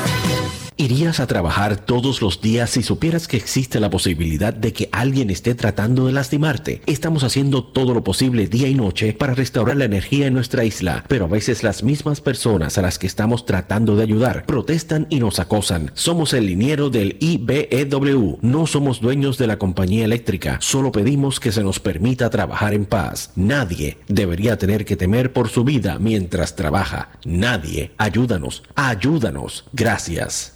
¿Irías 0.96 1.20
a 1.20 1.26
trabajar 1.26 1.76
todos 1.76 2.22
los 2.22 2.40
días 2.40 2.70
si 2.70 2.82
supieras 2.82 3.28
que 3.28 3.37
existe 3.37 3.80
la 3.80 3.90
posibilidad 3.90 4.54
de 4.54 4.72
que 4.72 4.88
alguien 4.92 5.28
esté 5.28 5.54
tratando 5.54 6.06
de 6.06 6.14
lastimarte? 6.14 6.80
Estamos 6.87 7.22
haciendo 7.22 7.62
todo 7.62 7.92
lo 7.92 8.02
posible 8.02 8.46
día 8.46 8.66
y 8.66 8.74
noche 8.74 9.12
para 9.12 9.35
restaurar 9.35 9.76
la 9.76 9.85
energía 9.85 10.26
en 10.26 10.32
nuestra 10.32 10.64
isla, 10.64 11.04
pero 11.06 11.26
a 11.26 11.28
veces 11.28 11.62
las 11.62 11.82
mismas 11.82 12.22
personas 12.22 12.78
a 12.78 12.80
las 12.80 12.98
que 12.98 13.06
estamos 13.06 13.44
tratando 13.44 13.94
de 13.94 14.04
ayudar 14.04 14.46
protestan 14.46 15.06
y 15.11 15.20
nos 15.20 15.38
acosan. 15.38 15.90
Somos 15.92 16.32
el 16.32 16.46
liniero 16.46 16.88
del 16.88 17.18
IBEW, 17.20 18.38
no 18.40 18.66
somos 18.66 19.02
dueños 19.02 19.37
de 19.37 19.48
la 19.48 19.59
compañía 19.59 20.06
eléctrica, 20.06 20.56
solo 20.62 20.92
pedimos 20.92 21.40
que 21.40 21.52
se 21.52 21.62
nos 21.62 21.78
permita 21.78 22.30
trabajar 22.30 22.72
en 22.72 22.87
paz. 22.87 23.32
Nadie 23.37 23.98
debería 24.09 24.56
tener 24.56 24.87
que 24.87 24.96
temer 24.96 25.35
por 25.35 25.50
su 25.50 25.62
vida 25.62 25.98
mientras 25.98 26.56
trabaja. 26.56 27.11
Nadie. 27.26 27.90
Ayúdanos, 27.98 28.62
ayúdanos. 28.76 29.66
Gracias. 29.74 30.56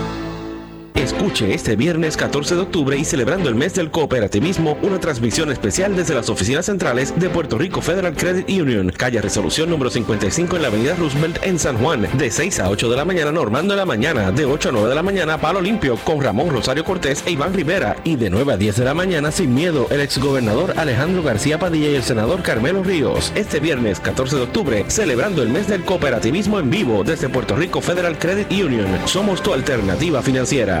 Escuche 0.95 1.53
este 1.53 1.75
viernes 1.75 2.17
14 2.17 2.55
de 2.55 2.61
octubre 2.61 2.97
y 2.97 3.05
celebrando 3.05 3.49
el 3.49 3.55
mes 3.55 3.73
del 3.73 3.91
cooperativismo, 3.91 4.77
una 4.81 4.99
transmisión 4.99 5.51
especial 5.51 5.95
desde 5.95 6.13
las 6.13 6.29
oficinas 6.29 6.65
centrales 6.65 7.19
de 7.19 7.29
Puerto 7.29 7.57
Rico 7.57 7.81
Federal 7.81 8.15
Credit 8.15 8.49
Union, 8.49 8.91
calle 8.95 9.21
Resolución 9.21 9.69
número 9.69 9.89
55 9.89 10.55
en 10.55 10.61
la 10.61 10.67
avenida 10.67 10.95
Roosevelt 10.95 11.39
en 11.43 11.59
San 11.59 11.77
Juan, 11.77 12.07
de 12.13 12.31
6 12.31 12.59
a 12.59 12.69
8 12.69 12.89
de 12.89 12.97
la 12.97 13.05
mañana, 13.05 13.31
normando 13.31 13.73
en 13.73 13.79
la 13.79 13.85
mañana, 13.85 14.31
de 14.31 14.45
8 14.45 14.69
a 14.69 14.71
9 14.71 14.89
de 14.89 14.95
la 14.95 15.03
mañana, 15.03 15.39
Palo 15.39 15.61
Limpio, 15.61 15.95
con 15.97 16.21
Ramón 16.21 16.49
Rosario 16.49 16.83
Cortés 16.83 17.23
e 17.25 17.31
Iván 17.31 17.53
Rivera, 17.53 17.95
y 18.03 18.15
de 18.15 18.29
9 18.29 18.53
a 18.53 18.57
10 18.57 18.77
de 18.77 18.85
la 18.85 18.93
mañana, 18.93 19.31
sin 19.31 19.53
miedo, 19.53 19.87
el 19.89 20.01
exgobernador 20.01 20.73
Alejandro 20.77 21.23
García 21.23 21.59
Padilla 21.59 21.89
y 21.89 21.95
el 21.95 22.03
senador 22.03 22.41
Carmelo 22.41 22.83
Ríos. 22.83 23.31
Este 23.35 23.59
viernes 23.59 23.99
14 23.99 24.35
de 24.35 24.41
octubre, 24.43 24.85
celebrando 24.87 25.41
el 25.41 25.49
mes 25.49 25.67
del 25.67 25.83
cooperativismo 25.83 26.59
en 26.59 26.69
vivo 26.69 27.03
desde 27.03 27.29
Puerto 27.29 27.55
Rico 27.55 27.81
Federal 27.81 28.17
Credit 28.17 28.51
Union. 28.51 28.87
Somos 29.05 29.41
tu 29.41 29.53
alternativa 29.53 30.21
financiera. 30.21 30.80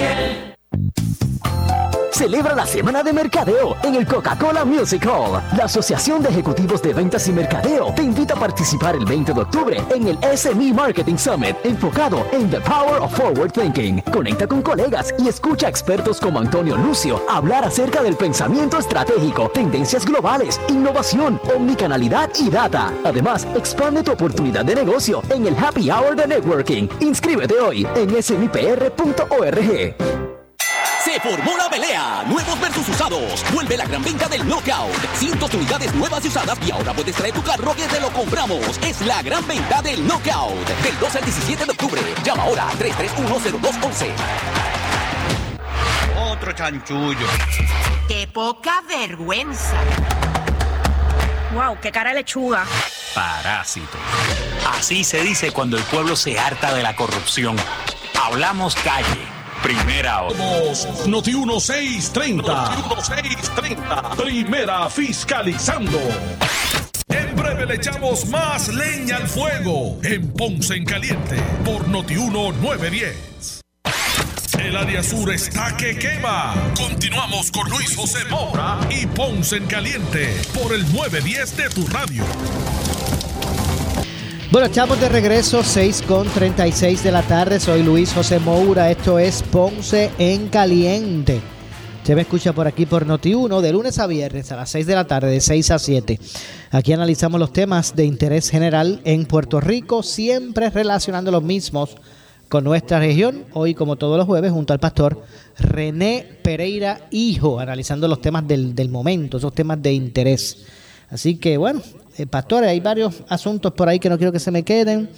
Furiel. 0.00 0.49
Celebra 2.20 2.54
la 2.54 2.66
semana 2.66 3.02
de 3.02 3.14
mercadeo 3.14 3.78
en 3.82 3.94
el 3.94 4.06
Coca-Cola 4.06 4.62
Music 4.66 5.06
Hall. 5.06 5.40
La 5.56 5.64
Asociación 5.64 6.22
de 6.22 6.28
Ejecutivos 6.28 6.82
de 6.82 6.92
Ventas 6.92 7.26
y 7.28 7.32
Mercadeo 7.32 7.94
te 7.94 8.02
invita 8.02 8.34
a 8.34 8.38
participar 8.38 8.94
el 8.94 9.06
20 9.06 9.32
de 9.32 9.40
octubre 9.40 9.82
en 9.88 10.06
el 10.06 10.18
SME 10.36 10.74
Marketing 10.74 11.16
Summit 11.16 11.56
enfocado 11.64 12.26
en 12.32 12.50
The 12.50 12.60
Power 12.60 13.00
of 13.00 13.16
Forward 13.16 13.52
Thinking. 13.52 14.02
Conecta 14.12 14.46
con 14.46 14.60
colegas 14.60 15.14
y 15.18 15.28
escucha 15.28 15.68
a 15.68 15.70
expertos 15.70 16.20
como 16.20 16.40
Antonio 16.40 16.76
Lucio 16.76 17.22
hablar 17.26 17.64
acerca 17.64 18.02
del 18.02 18.16
pensamiento 18.16 18.76
estratégico, 18.76 19.48
tendencias 19.54 20.04
globales, 20.04 20.60
innovación, 20.68 21.40
omnicanalidad 21.56 22.28
y 22.38 22.50
data. 22.50 22.92
Además, 23.02 23.46
expande 23.56 24.02
tu 24.02 24.12
oportunidad 24.12 24.66
de 24.66 24.74
negocio 24.74 25.22
en 25.30 25.46
el 25.46 25.56
Happy 25.56 25.90
Hour 25.90 26.16
de 26.16 26.26
Networking. 26.26 26.86
Inscríbete 27.00 27.58
hoy 27.58 27.86
en 27.96 28.22
smipr.org. 28.22 30.19
Se 31.12 31.18
formó 31.18 31.56
la 31.56 31.68
pelea. 31.68 32.22
Nuevos 32.28 32.60
versus 32.60 32.88
usados. 32.88 33.44
Vuelve 33.52 33.76
la 33.76 33.84
gran 33.84 34.00
venta 34.00 34.28
del 34.28 34.44
Knockout. 34.44 34.94
Cientos 35.16 35.50
de 35.50 35.56
unidades 35.56 35.92
nuevas 35.92 36.24
y 36.24 36.28
usadas 36.28 36.56
y 36.64 36.70
ahora 36.70 36.92
puedes 36.94 37.16
traer 37.16 37.34
tu 37.34 37.42
carro 37.42 37.74
que 37.74 37.88
te 37.88 37.98
lo 37.98 38.12
compramos. 38.12 38.78
Es 38.80 39.00
la 39.00 39.20
gran 39.20 39.44
venta 39.48 39.82
del 39.82 40.06
Knockout. 40.06 40.68
Del 40.84 40.96
12 41.00 41.18
al 41.18 41.24
17 41.24 41.64
de 41.64 41.70
octubre. 41.72 42.00
Llama 42.22 42.44
ahora 42.44 42.68
3310211. 42.78 44.12
Otro 46.30 46.52
chanchullo. 46.52 47.26
¡Qué 48.06 48.28
poca 48.28 48.80
vergüenza! 48.86 49.74
¡Wow! 51.52 51.76
¡Qué 51.82 51.90
cara 51.90 52.10
de 52.10 52.16
lechuga! 52.20 52.64
Parásito. 53.16 53.98
Así 54.78 55.02
se 55.02 55.22
dice 55.22 55.50
cuando 55.50 55.76
el 55.76 55.82
pueblo 55.82 56.14
se 56.14 56.38
harta 56.38 56.72
de 56.72 56.84
la 56.84 56.94
corrupción. 56.94 57.56
Hablamos 58.14 58.76
calle. 58.76 59.39
Primera 59.62 60.22
hora. 60.22 60.36
Noti 61.06 61.32
1630. 61.32 62.42
Noti 62.42 62.82
1630. 62.82 64.16
Primera 64.16 64.88
fiscalizando. 64.88 65.98
En 67.08 67.36
breve 67.36 67.66
le 67.66 67.74
echamos 67.74 68.26
más 68.26 68.68
leña 68.68 69.16
al 69.16 69.28
fuego 69.28 69.98
en 70.02 70.32
Ponce 70.32 70.74
en 70.74 70.84
Caliente 70.84 71.36
por 71.64 71.86
Noti 71.88 72.14
1910. 72.14 73.60
El 74.58 74.76
área 74.76 75.02
sur 75.02 75.30
está 75.32 75.76
que 75.76 75.98
quema. 75.98 76.54
Continuamos 76.76 77.50
con 77.50 77.68
Luis 77.70 77.96
José 77.96 78.24
Moura 78.30 78.78
y 78.90 79.06
Ponce 79.06 79.56
en 79.56 79.66
Caliente 79.66 80.40
por 80.54 80.72
el 80.72 80.82
910 80.92 81.56
de 81.56 81.70
tu 81.70 81.86
radio. 81.86 82.24
Bueno, 84.50 84.66
estamos 84.66 85.00
de 85.00 85.08
regreso, 85.08 85.62
6 85.62 86.02
con 86.08 86.26
36 86.26 87.04
de 87.04 87.12
la 87.12 87.22
tarde. 87.22 87.60
Soy 87.60 87.84
Luis 87.84 88.12
José 88.12 88.40
Moura. 88.40 88.90
Esto 88.90 89.20
es 89.20 89.44
Ponce 89.44 90.10
en 90.18 90.48
Caliente. 90.48 91.40
Usted 91.98 92.16
me 92.16 92.22
escucha 92.22 92.52
por 92.52 92.66
aquí 92.66 92.84
por 92.84 93.06
Noti1 93.06 93.60
de 93.60 93.72
lunes 93.72 94.00
a 94.00 94.08
viernes 94.08 94.50
a 94.50 94.56
las 94.56 94.70
6 94.70 94.86
de 94.88 94.94
la 94.96 95.06
tarde, 95.06 95.30
de 95.30 95.40
6 95.40 95.70
a 95.70 95.78
7. 95.78 96.18
Aquí 96.72 96.92
analizamos 96.92 97.38
los 97.38 97.52
temas 97.52 97.94
de 97.94 98.04
interés 98.04 98.50
general 98.50 99.00
en 99.04 99.24
Puerto 99.24 99.60
Rico, 99.60 100.02
siempre 100.02 100.68
relacionando 100.68 101.30
los 101.30 101.44
mismos 101.44 101.94
con 102.48 102.64
nuestra 102.64 102.98
región. 102.98 103.44
Hoy, 103.52 103.74
como 103.74 103.94
todos 103.94 104.18
los 104.18 104.26
jueves, 104.26 104.50
junto 104.50 104.72
al 104.72 104.80
pastor 104.80 105.22
René 105.60 106.26
Pereira 106.42 107.06
Hijo, 107.12 107.60
analizando 107.60 108.08
los 108.08 108.20
temas 108.20 108.48
del, 108.48 108.74
del 108.74 108.88
momento, 108.88 109.36
esos 109.36 109.54
temas 109.54 109.80
de 109.80 109.92
interés. 109.92 110.64
Así 111.08 111.36
que, 111.36 111.56
bueno, 111.56 111.82
eh, 112.20 112.26
pastores, 112.26 112.70
hay 112.70 112.80
varios 112.80 113.24
asuntos 113.28 113.72
por 113.72 113.88
ahí 113.88 113.98
que 113.98 114.08
no 114.08 114.16
quiero 114.16 114.32
que 114.32 114.38
se 114.38 114.50
me 114.50 114.62
queden. 114.62 115.08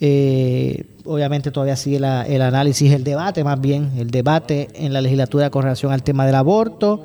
Eh, 0.00 0.84
obviamente 1.04 1.50
todavía 1.50 1.76
sigue 1.76 1.98
el 1.98 2.42
análisis, 2.42 2.92
el 2.92 3.04
debate 3.04 3.44
más 3.44 3.60
bien, 3.60 3.92
el 3.98 4.10
debate 4.10 4.68
en 4.74 4.92
la 4.92 5.00
legislatura 5.00 5.50
con 5.50 5.62
relación 5.62 5.92
al 5.92 6.02
tema 6.02 6.26
del 6.26 6.34
aborto. 6.34 7.04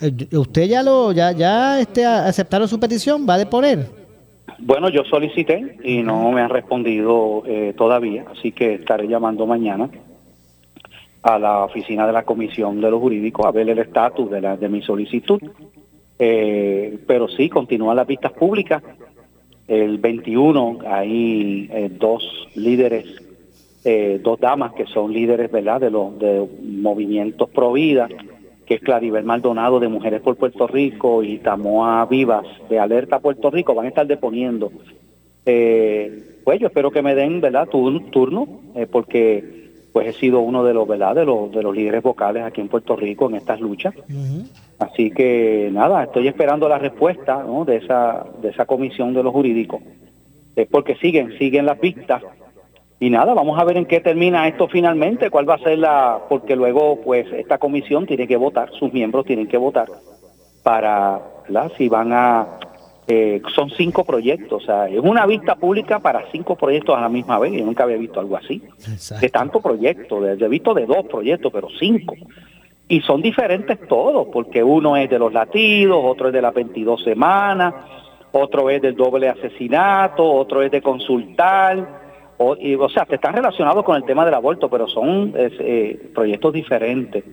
Eh, 0.00 0.36
¿Usted 0.36 0.66
ya 0.66 0.82
lo 0.82 1.12
ya 1.12 1.32
ya 1.32 1.80
este, 1.80 2.04
aceptaron 2.04 2.68
su 2.68 2.78
petición? 2.78 3.26
¿Va 3.28 3.34
a 3.34 3.38
deponer? 3.38 3.88
Bueno, 4.58 4.90
yo 4.90 5.04
solicité 5.04 5.78
y 5.82 6.02
no 6.02 6.30
me 6.32 6.42
han 6.42 6.50
respondido 6.50 7.42
todavía, 7.78 8.26
así 8.36 8.52
que 8.52 8.74
estaré 8.74 9.08
llamando 9.08 9.46
mañana 9.46 9.88
a 11.22 11.38
la 11.38 11.64
oficina 11.64 12.06
de 12.06 12.12
la 12.12 12.24
Comisión 12.24 12.80
de 12.80 12.90
los 12.90 13.00
Jurídicos 13.00 13.46
a 13.46 13.50
ver 13.50 13.68
el 13.68 13.78
estatus 13.78 14.30
de, 14.30 14.40
la, 14.40 14.56
de 14.56 14.68
mi 14.68 14.82
solicitud. 14.82 15.40
Eh, 16.22 16.98
pero 17.06 17.28
sí, 17.28 17.48
continúan 17.48 17.96
las 17.96 18.06
vistas 18.06 18.32
públicas. 18.32 18.82
El 19.66 19.96
21 19.96 20.80
hay 20.86 21.66
eh, 21.72 21.90
dos 21.90 22.22
líderes, 22.54 23.06
eh, 23.84 24.20
dos 24.22 24.38
damas 24.38 24.74
que 24.74 24.84
son 24.84 25.14
líderes 25.14 25.50
¿verdad? 25.50 25.80
de 25.80 25.90
los 25.90 26.18
de 26.18 26.46
movimientos 26.62 27.48
pro 27.48 27.72
vida, 27.72 28.06
que 28.66 28.74
es 28.74 28.82
Claribel 28.82 29.24
Maldonado 29.24 29.80
de 29.80 29.88
Mujeres 29.88 30.20
por 30.20 30.36
Puerto 30.36 30.66
Rico 30.66 31.22
y 31.22 31.38
Tamoa 31.38 32.04
Vivas 32.04 32.44
de 32.68 32.78
Alerta 32.78 33.20
Puerto 33.20 33.50
Rico, 33.50 33.74
van 33.74 33.86
a 33.86 33.88
estar 33.88 34.06
deponiendo. 34.06 34.70
pues 35.42 36.60
yo 36.60 36.66
espero 36.66 36.90
que 36.90 37.00
me 37.00 37.14
den 37.14 37.40
¿verdad? 37.40 37.66
turno, 37.66 38.60
porque 38.92 39.70
pues 39.94 40.06
he 40.06 40.12
sido 40.20 40.40
uno 40.40 40.64
de 40.64 40.74
los, 40.74 40.86
¿verdad? 40.86 41.14
De 41.14 41.24
los, 41.24 41.50
de 41.50 41.62
los 41.62 41.74
líderes 41.74 42.02
vocales 42.02 42.44
aquí 42.44 42.60
en 42.60 42.68
Puerto 42.68 42.94
Rico 42.94 43.28
en 43.28 43.36
estas 43.36 43.58
luchas. 43.60 43.94
Así 44.80 45.10
que 45.10 45.68
nada, 45.70 46.04
estoy 46.04 46.26
esperando 46.26 46.66
la 46.66 46.78
respuesta 46.78 47.44
de 47.66 47.76
esa 47.76 48.24
de 48.40 48.48
esa 48.48 48.64
comisión 48.64 49.12
de 49.12 49.22
los 49.22 49.32
jurídicos, 49.32 49.82
es 50.56 50.66
porque 50.68 50.96
siguen 50.96 51.36
siguen 51.38 51.66
las 51.66 51.78
vistas 51.78 52.22
y 52.98 53.10
nada, 53.10 53.34
vamos 53.34 53.58
a 53.58 53.64
ver 53.64 53.76
en 53.76 53.84
qué 53.84 54.00
termina 54.00 54.48
esto 54.48 54.68
finalmente, 54.68 55.28
cuál 55.28 55.48
va 55.48 55.54
a 55.54 55.58
ser 55.58 55.78
la, 55.78 56.20
porque 56.30 56.56
luego 56.56 56.98
pues 57.02 57.26
esta 57.32 57.58
comisión 57.58 58.06
tiene 58.06 58.26
que 58.26 58.38
votar, 58.38 58.70
sus 58.72 58.90
miembros 58.90 59.26
tienen 59.26 59.48
que 59.48 59.58
votar 59.58 59.88
para, 60.62 61.20
¿verdad? 61.44 61.72
Si 61.76 61.88
van 61.90 62.12
a, 62.14 62.46
eh, 63.06 63.42
son 63.54 63.68
cinco 63.70 64.04
proyectos, 64.04 64.62
o 64.62 64.66
sea, 64.66 64.88
es 64.88 65.00
una 65.00 65.26
vista 65.26 65.56
pública 65.56 65.98
para 65.98 66.24
cinco 66.32 66.56
proyectos 66.56 66.96
a 66.96 67.02
la 67.02 67.08
misma 67.10 67.38
vez, 67.38 67.52
yo 67.52 67.66
nunca 67.66 67.82
había 67.84 67.98
visto 67.98 68.18
algo 68.18 68.36
así, 68.36 68.62
de 69.20 69.28
tanto 69.28 69.60
proyecto, 69.60 70.26
he 70.26 70.48
visto 70.48 70.72
de 70.72 70.86
dos 70.86 71.04
proyectos, 71.06 71.52
pero 71.52 71.68
cinco. 71.78 72.14
Y 72.90 73.00
son 73.02 73.22
diferentes 73.22 73.78
todos, 73.88 74.26
porque 74.32 74.62
uno 74.62 74.96
es 74.96 75.08
de 75.08 75.18
los 75.18 75.32
latidos, 75.32 75.98
otro 76.02 76.26
es 76.26 76.34
de 76.34 76.42
las 76.42 76.52
22 76.52 77.02
semanas, 77.04 77.72
otro 78.32 78.68
es 78.68 78.82
del 78.82 78.96
doble 78.96 79.28
asesinato, 79.28 80.24
otro 80.24 80.60
es 80.62 80.72
de 80.72 80.82
consultar, 80.82 82.34
o, 82.36 82.56
y, 82.56 82.74
o 82.74 82.88
sea, 82.88 83.06
están 83.08 83.34
relacionados 83.34 83.84
con 83.84 83.96
el 83.96 84.02
tema 84.02 84.24
del 84.24 84.34
aborto, 84.34 84.68
pero 84.68 84.88
son 84.88 85.32
eh, 85.36 86.10
proyectos 86.12 86.52
diferentes. 86.52 87.24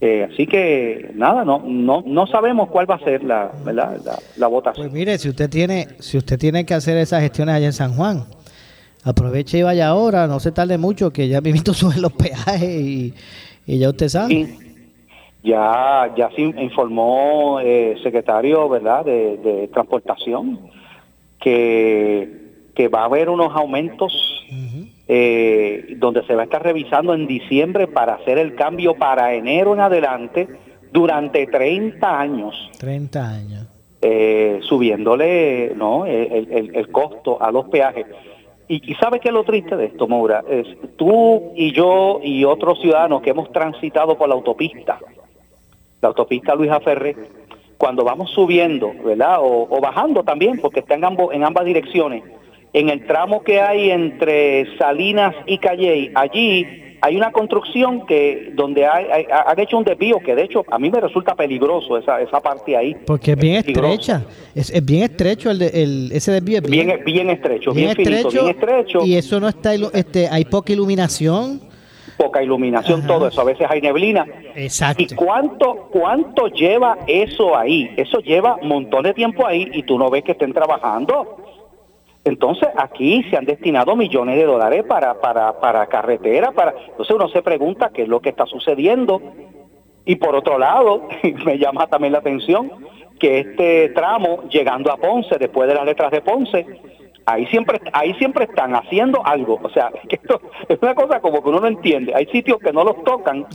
Eh, 0.00 0.28
así 0.32 0.46
que 0.46 1.10
nada, 1.14 1.44
no, 1.44 1.60
no, 1.66 2.04
no 2.06 2.26
sabemos 2.28 2.68
cuál 2.68 2.88
va 2.88 2.94
a 2.94 3.00
ser 3.00 3.24
la, 3.24 3.50
la, 3.66 3.96
la, 4.36 4.46
votación. 4.46 4.86
Pues 4.86 4.92
mire, 4.92 5.18
si 5.18 5.28
usted 5.28 5.50
tiene, 5.50 5.88
si 5.98 6.18
usted 6.18 6.38
tiene 6.38 6.64
que 6.64 6.74
hacer 6.74 6.96
esas 6.98 7.20
gestiones 7.20 7.56
allá 7.56 7.66
en 7.66 7.72
San 7.72 7.94
Juan, 7.94 8.26
aproveche 9.02 9.58
y 9.58 9.62
vaya 9.62 9.88
ahora, 9.88 10.28
no 10.28 10.38
se 10.38 10.52
tarde 10.52 10.78
mucho, 10.78 11.12
que 11.12 11.26
ya 11.26 11.40
mismo 11.40 11.72
suben 11.74 12.00
los 12.00 12.12
peajes 12.12 12.62
y, 12.62 13.14
ya 13.66 13.88
usted 13.88 14.08
sabe. 14.08 14.67
Ya, 15.42 16.12
ya 16.16 16.30
se 16.30 16.42
informó 16.42 17.60
el 17.60 17.66
eh, 17.66 17.96
secretario, 18.02 18.68
¿verdad?, 18.68 19.04
de, 19.04 19.68
transportación, 19.72 20.58
que, 21.40 22.68
que 22.74 22.88
va 22.88 23.02
a 23.02 23.04
haber 23.04 23.30
unos 23.30 23.54
aumentos 23.54 24.12
eh, 25.06 25.94
donde 25.96 26.22
se 26.26 26.34
va 26.34 26.42
a 26.42 26.44
estar 26.44 26.62
revisando 26.62 27.14
en 27.14 27.26
diciembre 27.26 27.86
para 27.86 28.14
hacer 28.14 28.36
el 28.36 28.54
cambio 28.54 28.94
para 28.94 29.32
enero 29.32 29.72
en 29.72 29.80
adelante 29.80 30.48
durante 30.92 31.46
30 31.46 32.20
años. 32.20 32.70
30 32.78 33.30
años. 33.30 33.66
Eh, 34.00 34.60
subiéndole 34.62 35.72
no 35.74 36.04
el, 36.06 36.88
costo 36.92 37.40
a 37.42 37.50
los 37.50 37.68
peajes. 37.68 38.06
Y, 38.68 38.92
y 38.92 38.94
¿sabe 38.96 39.18
qué 39.18 39.28
es 39.28 39.34
lo 39.34 39.44
triste 39.44 39.76
de 39.76 39.86
esto, 39.86 40.06
Moura? 40.06 40.44
Es 40.48 40.66
tú 40.96 41.52
y 41.56 41.72
yo 41.72 42.20
y 42.22 42.44
otros 42.44 42.80
ciudadanos 42.80 43.22
que 43.22 43.30
hemos 43.30 43.50
transitado 43.50 44.18
por 44.18 44.28
la 44.28 44.34
autopista, 44.34 44.98
la 46.00 46.08
autopista 46.08 46.54
Luisa 46.54 46.80
Ferré, 46.80 47.16
cuando 47.76 48.04
vamos 48.04 48.30
subiendo, 48.32 48.92
¿verdad? 49.04 49.38
O, 49.40 49.80
bajando 49.80 50.24
también, 50.24 50.58
porque 50.60 50.80
está 50.80 50.94
en, 50.94 51.04
ambos, 51.04 51.32
en 51.32 51.44
ambas 51.44 51.64
direcciones, 51.64 52.24
en 52.72 52.88
el 52.88 53.06
tramo 53.06 53.42
que 53.42 53.60
hay 53.60 53.90
entre 53.90 54.76
Salinas 54.76 55.34
y 55.46 55.58
Calley, 55.58 56.10
allí 56.14 56.66
hay 57.00 57.16
una 57.16 57.30
construcción 57.30 58.06
que 58.06 58.52
donde 58.54 58.86
hay, 58.86 59.26
han 59.30 59.58
hecho 59.60 59.78
un 59.78 59.84
desvío 59.84 60.18
que 60.18 60.34
de 60.34 60.42
hecho 60.42 60.64
a 60.70 60.78
mí 60.78 60.90
me 60.90 61.00
resulta 61.00 61.34
peligroso 61.34 61.96
esa, 61.96 62.20
esa 62.20 62.40
parte 62.40 62.76
ahí. 62.76 62.96
Porque 63.06 63.32
es 63.32 63.38
bien 63.38 63.54
estrecha, 63.56 64.24
es, 64.54 64.84
bien 64.84 65.04
estrecho 65.04 65.50
el, 65.50 65.62
el 65.62 66.10
ese 66.12 66.32
desvío. 66.32 66.60
bien, 66.62 67.00
bien, 67.04 67.30
estrecho, 67.30 67.72
bien, 67.72 67.90
estrecho, 67.90 68.48
estrecho. 68.48 69.04
Y 69.04 69.14
eso 69.14 69.38
no 69.38 69.48
está, 69.48 69.74
este, 69.74 70.28
hay 70.28 70.44
poca 70.44 70.72
iluminación. 70.72 71.67
Poca 72.18 72.42
iluminación, 72.42 73.06
todo 73.06 73.28
eso. 73.28 73.40
A 73.40 73.44
veces 73.44 73.66
hay 73.70 73.80
neblina. 73.80 74.26
Exacto. 74.54 75.02
¿Y 75.02 75.06
cuánto, 75.14 75.88
cuánto 75.90 76.48
lleva 76.48 76.98
eso 77.06 77.56
ahí? 77.56 77.94
Eso 77.96 78.18
lleva 78.18 78.56
un 78.60 78.68
montón 78.68 79.04
de 79.04 79.14
tiempo 79.14 79.46
ahí 79.46 79.70
y 79.72 79.84
tú 79.84 79.98
no 79.98 80.10
ves 80.10 80.24
que 80.24 80.32
estén 80.32 80.52
trabajando. 80.52 81.36
Entonces 82.24 82.68
aquí 82.76 83.22
se 83.30 83.36
han 83.36 83.44
destinado 83.46 83.96
millones 83.96 84.36
de 84.36 84.44
dólares 84.44 84.84
para, 84.86 85.20
para, 85.20 85.60
para 85.60 85.86
carretera, 85.86 86.52
para... 86.52 86.74
Entonces 86.88 87.14
uno 87.14 87.28
se 87.28 87.40
pregunta 87.40 87.90
qué 87.94 88.02
es 88.02 88.08
lo 88.08 88.20
que 88.20 88.30
está 88.30 88.44
sucediendo. 88.44 89.22
Y 90.04 90.16
por 90.16 90.34
otro 90.34 90.58
lado, 90.58 91.08
me 91.44 91.58
llama 91.58 91.86
también 91.86 92.12
la 92.12 92.18
atención 92.18 92.70
que 93.18 93.40
este 93.40 93.90
tramo, 93.90 94.44
llegando 94.48 94.92
a 94.92 94.96
Ponce, 94.96 95.38
después 95.38 95.68
de 95.68 95.74
las 95.74 95.84
letras 95.84 96.10
de 96.10 96.20
Ponce, 96.20 96.66
ahí 97.28 97.46
siempre, 97.46 97.80
ahí 97.92 98.14
siempre 98.14 98.44
están 98.44 98.74
haciendo 98.74 99.24
algo. 99.24 99.58
O 99.62 99.70
sea, 99.70 99.90
que 100.08 100.16
esto 100.22 100.40
es 100.68 100.78
una 100.80 100.94
cosa 100.94 101.20
como 101.20 101.42
que 101.42 101.48
uno 101.48 101.60
no 101.60 101.66
entiende. 101.66 102.14
Hay 102.14 102.26
sitios 102.26 102.58
que 102.58 102.72
no 102.72 102.84
los 102.84 103.02
tocan 103.04 103.46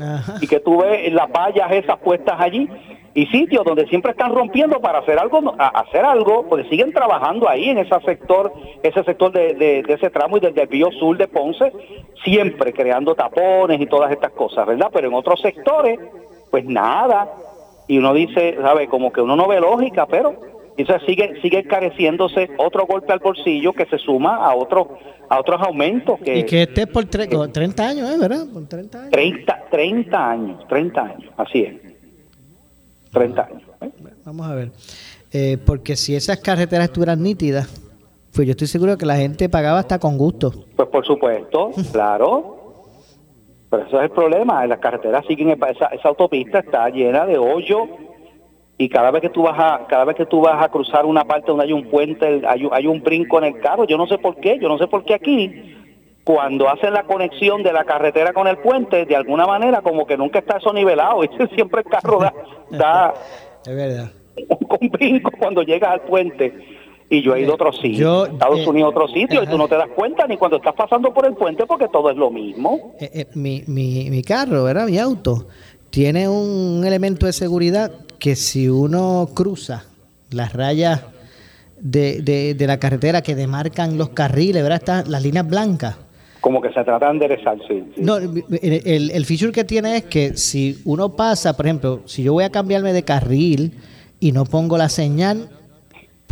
y 0.41 0.47
que 0.47 0.59
tú 0.59 0.81
ves 0.81 1.11
las 1.11 1.31
vallas 1.31 1.71
esas 1.71 1.97
puestas 1.99 2.39
allí 2.39 2.69
y 3.15 3.27
sitios 3.27 3.63
donde 3.63 3.87
siempre 3.87 4.11
están 4.11 4.33
rompiendo 4.33 4.79
para 4.79 4.99
hacer 4.99 5.19
algo, 5.19 5.53
hacer 5.57 6.03
algo, 6.03 6.47
porque 6.49 6.67
siguen 6.69 6.91
trabajando 6.91 7.47
ahí 7.47 7.69
en 7.69 7.77
ese 7.77 7.95
sector, 8.05 8.51
ese 8.81 9.03
sector 9.03 9.31
de, 9.31 9.83
ese 9.87 10.09
tramo 10.09 10.37
y 10.37 10.39
del 10.39 10.53
desvío 10.53 10.89
sur 10.91 11.15
de 11.17 11.27
Ponce, 11.27 11.71
siempre 12.23 12.73
creando 12.73 13.13
tapones 13.13 13.79
y 13.79 13.85
todas 13.85 14.11
estas 14.11 14.31
cosas, 14.31 14.65
¿verdad? 14.65 14.89
Pero 14.91 15.09
en 15.09 15.13
otros 15.13 15.41
sectores, 15.41 15.99
pues 16.49 16.65
nada. 16.65 17.29
Y 17.87 17.99
uno 17.99 18.13
dice, 18.13 18.57
¿sabe? 18.61 18.87
Como 18.87 19.11
que 19.11 19.21
uno 19.21 19.35
no 19.35 19.47
ve 19.47 19.59
lógica, 19.59 20.07
pero 20.07 20.52
entonces 20.77 21.05
sigue 21.07 21.41
sigue 21.41 21.63
careciéndose 21.63 22.49
otro 22.57 22.85
golpe 22.85 23.13
al 23.13 23.19
bolsillo 23.19 23.73
que 23.73 23.85
se 23.85 23.97
suma 23.97 24.37
a 24.37 24.55
otros 24.55 24.87
a 25.29 25.39
otros 25.39 25.61
aumentos 25.61 26.19
que 26.19 26.39
y 26.39 26.43
que 26.45 26.63
esté 26.63 26.87
por 26.87 27.05
30 27.05 27.87
años, 27.87 28.09
¿eh? 28.09 28.17
¿verdad? 28.19 28.45
Por 28.51 28.65
30 28.67 28.97
años. 28.97 29.11
30, 29.11 29.63
30 29.71 30.29
años, 30.31 30.67
30 30.67 31.01
años, 31.01 31.33
así 31.37 31.59
es. 31.61 31.75
30 33.11 33.41
años. 33.43 33.61
¿eh? 33.81 33.91
Vamos 34.25 34.47
a 34.47 34.55
ver. 34.55 34.71
Eh, 35.31 35.57
porque 35.65 35.95
si 35.95 36.15
esas 36.15 36.37
carreteras 36.39 36.85
estuvieran 36.85 37.21
nítidas, 37.21 37.67
pues 38.33 38.47
yo 38.47 38.51
estoy 38.51 38.67
seguro 38.67 38.97
que 38.97 39.05
la 39.05 39.15
gente 39.15 39.49
pagaba 39.49 39.79
hasta 39.79 39.99
con 39.99 40.17
gusto. 40.17 40.51
Pues 40.75 40.89
por 40.89 41.05
supuesto, 41.05 41.71
claro. 41.91 42.59
Pero 43.69 43.87
eso 43.87 43.97
es 43.97 44.03
el 44.03 44.11
problema. 44.11 44.65
Las 44.67 44.79
carreteras 44.79 45.25
siguen, 45.27 45.49
esa, 45.49 45.87
esa 45.87 46.09
autopista 46.09 46.59
está 46.59 46.89
llena 46.89 47.25
de 47.25 47.37
hoyo 47.37 47.87
y 48.77 48.89
cada 48.89 49.11
vez 49.11 49.21
que 49.21 49.29
tú 49.29 49.43
vas 49.43 49.57
a 49.57 49.85
cada 49.87 50.05
vez 50.05 50.15
que 50.15 50.25
tú 50.25 50.41
vas 50.41 50.63
a 50.63 50.69
cruzar 50.69 51.05
una 51.05 51.23
parte 51.23 51.47
donde 51.47 51.65
hay 51.65 51.73
un 51.73 51.89
puente 51.89 52.41
hay, 52.47 52.67
hay 52.71 52.87
un 52.87 53.01
brinco 53.01 53.37
en 53.37 53.45
el 53.45 53.59
carro 53.59 53.85
yo 53.85 53.97
no 53.97 54.07
sé 54.07 54.17
por 54.17 54.37
qué 54.37 54.57
yo 54.59 54.67
no 54.67 54.77
sé 54.77 54.87
por 54.87 55.05
qué 55.05 55.13
aquí 55.13 55.73
cuando 56.23 56.69
hacen 56.69 56.93
la 56.93 57.03
conexión 57.03 57.63
de 57.63 57.73
la 57.73 57.83
carretera 57.83 58.33
con 58.33 58.47
el 58.47 58.57
puente, 58.57 59.05
de 59.05 59.15
alguna 59.15 59.45
manera 59.45 59.81
como 59.81 60.05
que 60.05 60.17
nunca 60.17 60.39
está 60.39 60.57
eso 60.57 60.73
nivelado, 60.73 61.21
siempre 61.55 61.81
el 61.81 61.89
carro 61.89 62.19
da, 62.69 63.13
es 63.65 63.75
verdad. 63.75 64.11
un 64.79 64.89
brinco 64.89 65.31
cuando 65.37 65.63
llegas 65.63 65.91
al 65.91 66.01
puente. 66.01 66.53
Y 67.09 67.21
yo 67.21 67.35
he 67.35 67.41
ido 67.41 67.51
a 67.51 67.55
otros 67.55 67.77
sitios, 67.79 68.29
Estados 68.29 68.61
eh, 68.61 68.69
Unidos 68.69 68.87
a 68.87 68.89
otros 68.89 69.11
sitios, 69.11 69.43
y 69.43 69.47
tú 69.47 69.57
no 69.57 69.67
te 69.67 69.75
das 69.75 69.89
cuenta 69.89 70.25
ni 70.25 70.37
cuando 70.37 70.57
estás 70.57 70.73
pasando 70.73 71.13
por 71.13 71.27
el 71.27 71.35
puente 71.35 71.65
porque 71.67 71.87
todo 71.89 72.09
es 72.09 72.17
lo 72.17 72.31
mismo. 72.31 72.95
Eh, 72.99 73.09
eh, 73.13 73.25
mi, 73.35 73.63
mi, 73.67 74.09
mi 74.09 74.23
carro, 74.23 74.63
¿verdad? 74.63 74.87
Mi 74.87 74.97
auto, 74.97 75.45
tiene 75.91 76.27
un 76.27 76.83
elemento 76.87 77.27
de 77.27 77.33
seguridad 77.33 77.91
que 78.23 78.37
si 78.37 78.69
uno 78.69 79.31
cruza 79.33 79.83
las 80.31 80.53
rayas 80.53 81.01
de, 81.77 82.21
de, 82.21 82.53
de 82.53 82.67
la 82.67 82.79
carretera 82.79 83.21
que 83.21 83.35
demarcan 83.35 83.97
los 83.97 84.11
carriles, 84.11 84.63
¿verdad? 84.63 84.77
Están 84.77 85.11
las 85.11 85.21
líneas 85.21 85.45
blancas 85.45 85.97
como 86.39 86.61
que 86.61 86.73
se 86.73 86.83
trata 86.83 87.05
de 87.05 87.11
enderezar, 87.11 87.57
sí. 87.69 87.83
No, 87.95 88.17
el, 88.17 89.11
el 89.11 89.25
feature 89.25 89.53
que 89.53 89.63
tiene 89.63 89.95
es 89.97 90.03
que 90.03 90.35
si 90.35 90.81
uno 90.83 91.15
pasa, 91.15 91.55
por 91.55 91.65
ejemplo, 91.65 92.01
si 92.05 92.21
yo 92.21 92.33
voy 92.33 92.43
a 92.43 92.49
cambiarme 92.49 92.91
de 92.91 93.03
carril 93.03 93.73
y 94.19 94.33
no 94.33 94.43
pongo 94.43 94.77
la 94.77 94.89
señal, 94.89 95.49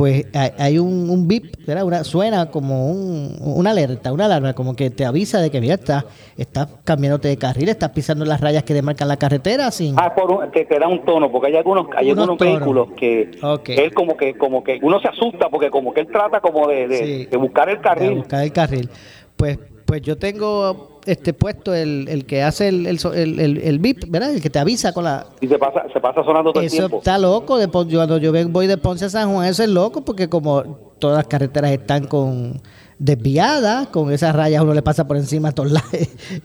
pues 0.01 0.25
hay, 0.33 0.79
un, 0.79 1.11
un 1.11 1.27
bip, 1.27 1.57
¿verdad? 1.67 1.83
Una, 1.83 2.03
suena 2.03 2.49
como 2.49 2.87
un, 2.87 3.35
una 3.39 3.69
alerta, 3.69 4.11
una 4.11 4.25
alarma, 4.25 4.53
como 4.53 4.75
que 4.75 4.89
te 4.89 5.05
avisa 5.05 5.39
de 5.39 5.51
que, 5.51 5.61
mira, 5.61 5.75
estás, 5.75 6.05
estás 6.37 6.69
cambiándote 6.83 7.27
de 7.27 7.37
carril, 7.37 7.69
estás 7.69 7.91
pisando 7.91 8.25
las 8.25 8.41
rayas 8.41 8.63
que 8.63 8.73
demarcan 8.73 9.07
la 9.07 9.17
carretera. 9.17 9.69
Sin... 9.69 9.93
Ah, 9.99 10.15
por 10.15 10.49
que 10.49 10.65
te 10.65 10.79
da 10.79 10.87
un 10.87 11.05
tono, 11.05 11.31
porque 11.31 11.49
hay 11.49 11.57
algunos, 11.57 11.85
hay 11.95 12.09
algunos 12.09 12.39
vehículos 12.39 12.87
que 12.97 13.29
él 13.67 13.93
como 13.93 14.17
que, 14.17 14.35
como 14.35 14.63
que 14.63 14.79
uno 14.81 14.99
se 15.01 15.07
asusta 15.07 15.49
porque 15.49 15.69
como 15.69 15.93
que 15.93 15.99
él 15.99 16.07
trata 16.07 16.39
como 16.39 16.67
de, 16.67 17.27
de, 17.29 17.37
buscar 17.37 17.69
el 17.69 17.79
carril. 17.79 18.09
De 18.09 18.15
buscar 18.15 18.43
el 18.43 18.51
carril. 18.51 18.89
Pues 19.35 19.59
pues 19.91 20.01
yo 20.03 20.17
tengo 20.17 20.90
este 21.05 21.33
puesto 21.33 21.73
el, 21.73 22.07
el 22.07 22.25
que 22.25 22.43
hace 22.43 22.67
el, 22.67 22.85
el, 22.85 22.99
el, 23.39 23.57
el, 23.57 23.79
VIP, 23.79 24.09
¿verdad? 24.09 24.33
El 24.33 24.41
que 24.41 24.49
te 24.49 24.59
avisa 24.59 24.93
con 24.93 25.03
la... 25.03 25.27
Y 25.39 25.47
se 25.47 25.57
pasa, 25.57 25.83
se 25.91 25.99
pasa 25.99 26.23
sonando 26.23 26.53
todo 26.53 26.63
eso 26.63 26.75
el 26.75 26.79
tiempo. 26.79 26.97
está 26.97 27.17
loco. 27.17 27.57
De, 27.57 27.67
cuando 27.67 28.17
yo 28.17 28.31
voy 28.49 28.67
de 28.67 28.77
Ponce 28.77 29.05
a 29.05 29.09
San 29.09 29.33
Juan, 29.33 29.47
eso 29.47 29.63
es 29.63 29.69
loco 29.69 30.01
porque 30.01 30.29
como 30.29 30.63
todas 30.99 31.17
las 31.17 31.27
carreteras 31.27 31.71
están 31.71 32.05
con 32.07 32.61
desviadas, 32.99 33.87
con 33.87 34.11
esas 34.11 34.35
rayas 34.35 34.61
uno 34.61 34.73
le 34.73 34.83
pasa 34.83 35.07
por 35.07 35.17
encima 35.17 35.49
a 35.49 35.51
todos 35.51 35.71
lados, 35.71 35.91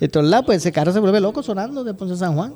de 0.00 0.08
todos 0.08 0.26
lados 0.26 0.46
pues 0.46 0.58
ese 0.58 0.72
carro 0.72 0.92
se 0.92 1.00
vuelve 1.00 1.20
loco 1.20 1.42
sonando 1.42 1.84
de 1.84 1.94
Ponce 1.94 2.14
a 2.14 2.16
San 2.16 2.34
Juan. 2.34 2.54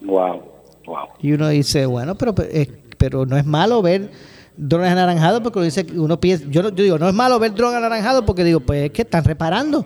Wow, 0.00 0.42
wow. 0.86 1.08
Y 1.20 1.32
uno 1.32 1.48
dice, 1.48 1.86
bueno, 1.86 2.16
pero, 2.16 2.34
eh, 2.38 2.68
pero 2.98 3.24
no 3.24 3.36
es 3.36 3.46
malo 3.46 3.80
ver 3.82 4.10
drones 4.56 4.90
anaranjados 4.90 5.40
porque 5.40 5.58
uno 5.58 5.64
dice 5.64 5.86
uno 5.96 6.20
piensa 6.20 6.44
yo, 6.48 6.62
yo 6.62 6.70
digo 6.70 6.98
no 6.98 7.08
es 7.08 7.14
malo 7.14 7.38
ver 7.40 7.54
drones 7.54 7.76
anaranjados 7.76 8.22
porque 8.24 8.44
digo 8.44 8.60
pues 8.60 8.84
es 8.84 8.90
que 8.92 9.02
están 9.02 9.24
reparando 9.24 9.84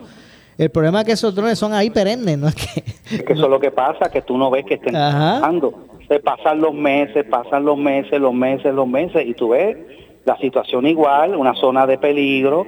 el 0.58 0.70
problema 0.70 1.00
es 1.00 1.06
que 1.06 1.12
esos 1.12 1.34
drones 1.34 1.58
son 1.58 1.72
ahí 1.72 1.90
perennes 1.90 2.38
no 2.38 2.48
es 2.48 2.54
que 2.54 2.84
es 3.16 3.22
que 3.22 3.32
eso 3.32 3.44
es 3.44 3.50
lo 3.50 3.60
que 3.60 3.70
pasa 3.70 4.10
que 4.10 4.22
tú 4.22 4.36
no 4.36 4.50
ves 4.50 4.64
que 4.66 4.74
estén 4.74 4.92
trabajando 4.92 5.72
se 6.08 6.20
pasan 6.20 6.60
los 6.60 6.74
meses 6.74 7.24
pasan 7.24 7.64
los 7.64 7.78
meses 7.78 8.20
los 8.20 8.34
meses 8.34 8.74
los 8.74 8.86
meses 8.86 9.26
y 9.26 9.34
tú 9.34 9.50
ves 9.50 9.76
la 10.24 10.36
situación 10.38 10.86
igual 10.86 11.34
una 11.36 11.54
zona 11.54 11.86
de 11.86 11.96
peligro 11.96 12.66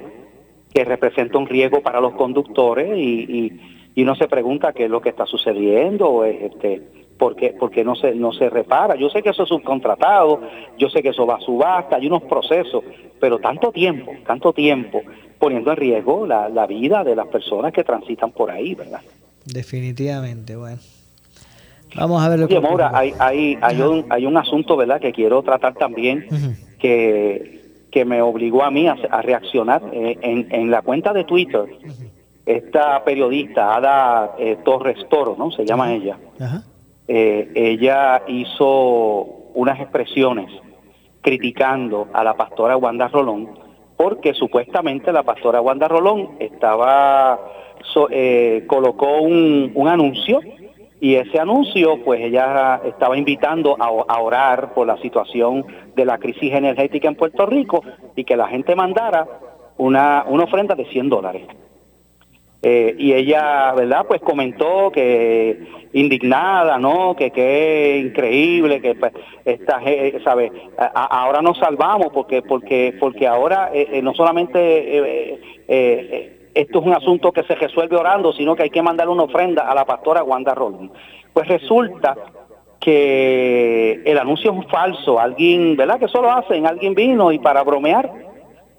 que 0.73 0.85
representa 0.85 1.37
un 1.37 1.47
riesgo 1.47 1.81
para 1.81 1.99
los 1.99 2.13
conductores 2.13 2.97
y, 2.97 3.01
y, 3.01 3.61
y 3.93 4.03
uno 4.03 4.15
se 4.15 4.27
pregunta 4.27 4.73
qué 4.73 4.85
es 4.85 4.89
lo 4.89 5.01
que 5.01 5.09
está 5.09 5.25
sucediendo 5.25 6.23
este 6.23 7.00
porque 7.21 7.53
porque 7.59 7.83
no 7.83 7.93
se 7.93 8.15
no 8.15 8.33
se 8.33 8.49
repara. 8.49 8.95
Yo 8.95 9.07
sé 9.11 9.21
que 9.21 9.29
eso 9.29 9.43
es 9.43 9.49
subcontratado, 9.49 10.41
yo 10.79 10.89
sé 10.89 11.03
que 11.03 11.09
eso 11.09 11.27
va 11.27 11.35
a 11.35 11.39
subasta, 11.39 11.97
hay 11.97 12.07
unos 12.07 12.23
procesos, 12.23 12.83
pero 13.19 13.37
tanto 13.37 13.71
tiempo, 13.71 14.11
tanto 14.25 14.51
tiempo 14.53 15.03
poniendo 15.37 15.69
en 15.69 15.77
riesgo 15.77 16.25
la, 16.25 16.49
la 16.49 16.65
vida 16.65 17.03
de 17.03 17.15
las 17.15 17.27
personas 17.27 17.73
que 17.73 17.83
transitan 17.83 18.31
por 18.31 18.49
ahí, 18.49 18.73
¿verdad? 18.73 19.01
Definitivamente, 19.45 20.55
bueno. 20.55 20.79
Vamos 21.95 22.23
a 22.23 22.29
ver 22.29 22.39
lo 22.39 22.47
que 22.47 22.59
Maura, 22.59 22.89
hay, 22.91 23.13
hay, 23.19 23.55
hay, 23.61 23.81
un, 23.81 24.05
hay 24.09 24.25
un 24.25 24.35
asunto, 24.37 24.75
¿verdad?, 24.75 24.99
que 24.99 25.11
quiero 25.11 25.43
tratar 25.43 25.75
también, 25.75 26.25
que 26.79 27.61
que 27.91 28.05
me 28.05 28.21
obligó 28.21 28.63
a 28.63 28.71
mí 28.71 28.87
a, 28.87 28.95
reaccionar. 29.21 29.81
Eh, 29.91 30.17
en, 30.21 30.47
en, 30.49 30.71
la 30.71 30.81
cuenta 30.81 31.11
de 31.11 31.25
Twitter, 31.25 31.65
esta 32.45 33.03
periodista, 33.03 33.75
Ada 33.75 34.35
eh, 34.39 34.57
Torres 34.63 34.97
Toro, 35.09 35.35
¿no? 35.37 35.51
Se 35.51 35.65
llama 35.65 35.93
ella. 35.93 36.17
Eh, 37.13 37.51
ella 37.55 38.23
hizo 38.25 38.69
unas 39.53 39.81
expresiones 39.81 40.49
criticando 41.19 42.07
a 42.13 42.23
la 42.23 42.35
pastora 42.35 42.77
Wanda 42.77 43.09
Rolón, 43.09 43.49
porque 43.97 44.33
supuestamente 44.33 45.11
la 45.11 45.23
pastora 45.23 45.59
Wanda 45.59 45.89
Rolón 45.89 46.37
estaba, 46.39 47.37
colocó 48.65 49.17
un, 49.23 49.73
un 49.75 49.87
anuncio 49.89 50.39
y 51.01 51.15
ese 51.15 51.37
anuncio, 51.37 52.01
pues 52.01 52.21
ella 52.21 52.79
estaba 52.85 53.17
invitando 53.17 53.75
a, 53.77 54.21
orar 54.21 54.73
por 54.73 54.87
la 54.87 54.95
situación 55.01 55.65
de 55.93 56.05
la 56.05 56.17
crisis 56.17 56.53
energética 56.53 57.09
en 57.09 57.15
Puerto 57.15 57.45
Rico 57.45 57.83
y 58.15 58.23
que 58.23 58.37
la 58.37 58.47
gente 58.47 58.73
mandara 58.73 59.27
una, 59.77 60.23
una 60.29 60.45
ofrenda 60.45 60.75
de 60.75 60.85
100 60.85 61.09
dólares. 61.09 61.45
Eh, 62.63 62.95
y 62.99 63.13
ella, 63.13 63.73
¿verdad? 63.73 64.05
Pues 64.07 64.21
comentó 64.21 64.91
que 64.91 65.67
indignada, 65.93 66.77
¿no? 66.77 67.15
Que 67.15 67.31
qué 67.31 67.97
increíble, 68.05 68.79
que 68.79 68.93
pues, 68.93 69.13
esta, 69.45 69.81
¿sabe? 70.23 70.51
ahora 70.93 71.41
nos 71.41 71.57
salvamos 71.57 72.09
porque 72.13 72.43
porque 72.43 72.95
porque 72.99 73.27
ahora 73.27 73.71
eh, 73.73 73.87
eh, 73.93 74.01
no 74.03 74.13
solamente 74.13 75.39
esto 76.53 76.79
es 76.79 76.85
un 76.85 76.93
asunto 76.93 77.31
que 77.31 77.43
se 77.43 77.55
resuelve 77.55 77.95
orando, 77.95 78.31
sino 78.33 78.55
que 78.55 78.63
hay 78.63 78.69
que 78.69 78.81
mandar 78.83 79.09
una 79.09 79.23
ofrenda 79.23 79.63
a 79.63 79.73
la 79.73 79.85
pastora 79.85 80.23
Wanda 80.23 80.53
Rolón. 80.53 80.91
Pues 81.33 81.47
resulta 81.47 82.15
que 82.79 84.01
el 84.05 84.19
anuncio 84.19 84.53
es 84.53 84.67
falso, 84.69 85.19
alguien, 85.19 85.75
¿verdad? 85.75 85.99
Que 85.99 86.07
solo 86.07 86.31
hacen, 86.31 86.67
alguien 86.67 86.93
vino 86.93 87.31
y 87.31 87.39
para 87.39 87.63
bromear, 87.63 88.11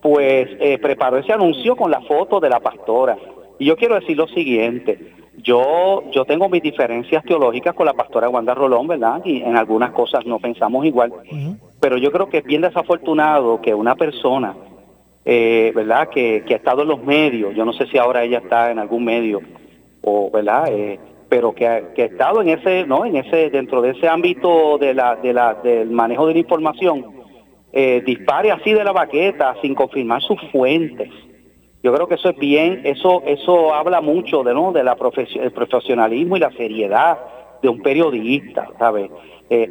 pues 0.00 0.48
preparó 0.80 1.16
ese 1.18 1.32
anuncio 1.32 1.74
con 1.74 1.90
la 1.90 2.00
foto 2.02 2.38
de 2.38 2.48
la 2.48 2.60
pastora. 2.60 3.16
Y 3.62 3.66
yo 3.66 3.76
quiero 3.76 3.94
decir 3.94 4.16
lo 4.16 4.26
siguiente, 4.26 5.12
yo, 5.36 6.02
yo 6.10 6.24
tengo 6.24 6.48
mis 6.48 6.64
diferencias 6.64 7.22
teológicas 7.22 7.76
con 7.76 7.86
la 7.86 7.92
pastora 7.92 8.28
Wanda 8.28 8.56
Rolón, 8.56 8.88
¿verdad? 8.88 9.22
Y 9.24 9.40
en 9.40 9.56
algunas 9.56 9.92
cosas 9.92 10.26
no 10.26 10.40
pensamos 10.40 10.84
igual, 10.84 11.12
pero 11.78 11.96
yo 11.96 12.10
creo 12.10 12.28
que 12.28 12.38
es 12.38 12.44
bien 12.44 12.62
desafortunado 12.62 13.60
que 13.60 13.72
una 13.72 13.94
persona 13.94 14.56
eh, 15.24 15.70
¿verdad? 15.76 16.08
Que, 16.08 16.42
ha 16.44 16.54
estado 16.56 16.82
en 16.82 16.88
los 16.88 17.04
medios, 17.04 17.54
yo 17.54 17.64
no 17.64 17.72
sé 17.72 17.86
si 17.86 17.98
ahora 17.98 18.24
ella 18.24 18.38
está 18.38 18.72
en 18.72 18.80
algún 18.80 19.04
medio, 19.04 19.40
o, 20.00 20.28
¿verdad? 20.28 20.64
Eh, 20.72 20.98
pero 21.28 21.54
que 21.54 21.68
ha, 21.68 21.78
estado 21.94 22.42
en 22.42 22.48
ese, 22.48 22.84
¿no? 22.84 23.04
En 23.04 23.14
ese, 23.14 23.48
dentro 23.50 23.80
de 23.80 23.90
ese 23.90 24.08
ámbito 24.08 24.76
de 24.76 24.92
la, 24.92 25.14
de 25.14 25.32
la, 25.32 25.54
del 25.54 25.88
manejo 25.88 26.26
de 26.26 26.32
la 26.32 26.40
información, 26.40 27.06
eh, 27.72 28.02
dispare 28.04 28.50
así 28.50 28.72
de 28.72 28.82
la 28.82 28.90
baqueta 28.90 29.54
sin 29.62 29.76
confirmar 29.76 30.20
sus 30.20 30.40
fuentes. 30.50 31.10
Yo 31.82 31.92
creo 31.92 32.06
que 32.06 32.14
eso 32.14 32.30
es 32.30 32.36
bien, 32.36 32.82
eso, 32.84 33.22
eso 33.26 33.74
habla 33.74 34.00
mucho 34.00 34.42
de, 34.42 34.54
¿no? 34.54 34.72
de 34.72 34.84
la 34.84 34.96
el 35.34 35.52
profesionalismo 35.52 36.36
y 36.36 36.40
la 36.40 36.52
seriedad 36.52 37.18
de 37.60 37.68
un 37.68 37.80
periodista, 37.80 38.68
¿sabes? 38.78 39.10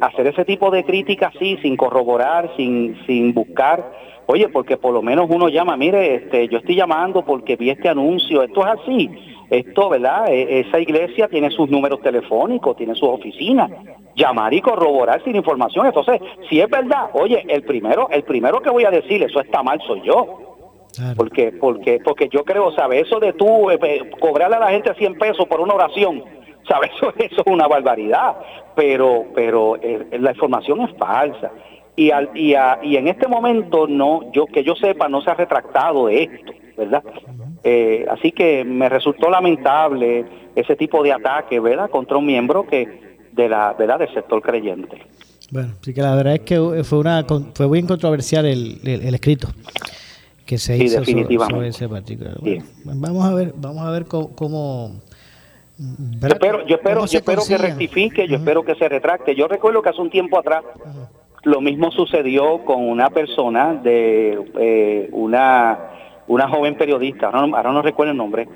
hacer 0.00 0.28
ese 0.28 0.44
tipo 0.44 0.70
de 0.70 0.84
crítica 0.84 1.32
así, 1.34 1.58
sin 1.60 1.76
corroborar, 1.76 2.52
sin, 2.56 2.96
sin 3.04 3.34
buscar 3.34 3.84
Oye, 4.26 4.48
porque 4.48 4.76
por 4.76 4.94
lo 4.94 5.02
menos 5.02 5.26
uno 5.28 5.48
llama, 5.48 5.76
mire, 5.76 6.14
este, 6.14 6.48
yo 6.48 6.58
estoy 6.58 6.76
llamando 6.76 7.24
porque 7.24 7.56
vi 7.56 7.70
este 7.70 7.88
anuncio, 7.88 8.42
esto 8.42 8.66
es 8.66 8.80
así. 8.80 9.10
Esto, 9.50 9.90
¿verdad? 9.90 10.28
E, 10.28 10.60
esa 10.60 10.78
iglesia 10.78 11.28
tiene 11.28 11.50
sus 11.50 11.68
números 11.68 12.00
telefónicos, 12.00 12.76
tiene 12.76 12.94
sus 12.94 13.08
oficinas. 13.08 13.70
Llamar 14.14 14.54
y 14.54 14.60
corroborar 14.60 15.22
sin 15.24 15.36
información. 15.36 15.86
Entonces, 15.86 16.20
si 16.48 16.60
es 16.60 16.70
verdad, 16.70 17.10
oye, 17.14 17.44
el 17.48 17.62
primero, 17.64 18.08
el 18.10 18.22
primero 18.22 18.60
que 18.62 18.70
voy 18.70 18.84
a 18.84 18.90
decir, 18.90 19.22
eso 19.22 19.40
está 19.40 19.62
mal, 19.62 19.80
soy 19.86 20.00
yo. 20.02 20.51
Porque, 21.16 21.52
porque, 21.52 22.00
porque 22.04 22.28
yo 22.28 22.44
creo, 22.44 22.72
¿sabes? 22.72 23.06
Eso 23.06 23.18
de 23.18 23.32
tú 23.32 23.70
eh, 23.70 23.78
eh, 23.82 24.10
cobrarle 24.20 24.56
a 24.56 24.60
la 24.60 24.70
gente 24.70 24.94
100 24.94 25.18
pesos 25.18 25.46
por 25.46 25.60
una 25.60 25.74
oración, 25.74 26.22
¿sabes? 26.68 26.90
Eso, 26.96 27.12
eso 27.18 27.42
es 27.44 27.52
una 27.52 27.66
barbaridad. 27.66 28.36
Pero, 28.74 29.26
pero 29.34 29.76
eh, 29.80 30.06
la 30.18 30.32
información 30.32 30.80
es 30.82 30.96
falsa. 30.96 31.50
Y, 31.94 32.10
al, 32.10 32.30
y, 32.34 32.54
y 32.82 32.96
en 32.96 33.08
este 33.08 33.28
momento 33.28 33.86
no 33.86 34.32
yo 34.32 34.46
que 34.46 34.64
yo 34.64 34.74
sepa 34.74 35.10
no 35.10 35.20
se 35.20 35.30
ha 35.30 35.34
retractado 35.34 36.06
de 36.06 36.22
esto 36.22 36.52
verdad 36.74 37.02
eh, 37.64 38.06
así 38.10 38.32
que 38.32 38.64
me 38.64 38.88
resultó 38.88 39.28
lamentable 39.28 40.24
ese 40.56 40.74
tipo 40.74 41.02
de 41.02 41.12
ataque 41.12 41.60
verdad 41.60 41.90
contra 41.90 42.16
un 42.16 42.24
miembro 42.24 42.66
que 42.66 43.18
de 43.32 43.48
la 43.48 43.74
verdad 43.74 43.98
del 43.98 44.12
sector 44.12 44.40
creyente. 44.40 45.06
Bueno 45.50 45.74
sí 45.82 45.92
que 45.92 46.00
la 46.00 46.14
verdad 46.14 46.34
es 46.34 46.40
que 46.40 46.82
fue 46.82 46.98
una 46.98 47.26
fue 47.54 47.70
bien 47.70 47.86
controversial 47.86 48.46
el, 48.46 48.80
el, 48.84 49.14
escrito 49.14 49.48
que 50.52 50.58
se 50.58 50.76
hizo 50.76 51.02
sobre, 51.02 51.68
ese 51.68 51.88
particular 51.88 52.34
vamos 52.84 53.24
a 53.24 53.32
ver 53.32 53.54
vamos 53.56 53.86
a 53.86 53.90
ver 53.90 54.04
cómo, 54.04 54.92
yo 55.78 56.28
espero, 56.28 56.66
yo 56.66 56.76
espero, 56.76 57.06
yo 57.06 57.18
espero 57.18 57.42
que 57.48 57.56
rectifique, 57.56 58.28
yo 58.28 58.36
espero 58.36 58.62
que 58.62 58.74
se 58.74 58.88
retracte. 58.88 59.34
Yo 59.34 59.48
recuerdo 59.48 59.80
que 59.80 59.88
hace 59.88 60.02
un 60.02 60.10
tiempo 60.10 60.38
atrás 60.38 60.62
lo 61.44 61.60
mismo 61.62 61.90
sucedió 61.90 62.64
con 62.66 62.86
una 62.86 63.08
persona 63.08 63.74
de 63.74 64.38
eh, 64.60 65.08
una, 65.12 65.78
una 66.28 66.48
joven 66.48 66.76
periodista, 66.76 67.30
ahora 67.30 67.72
no, 67.72 67.82
recuerdo 67.82 68.12
el 68.12 68.18
nombre, 68.18 68.46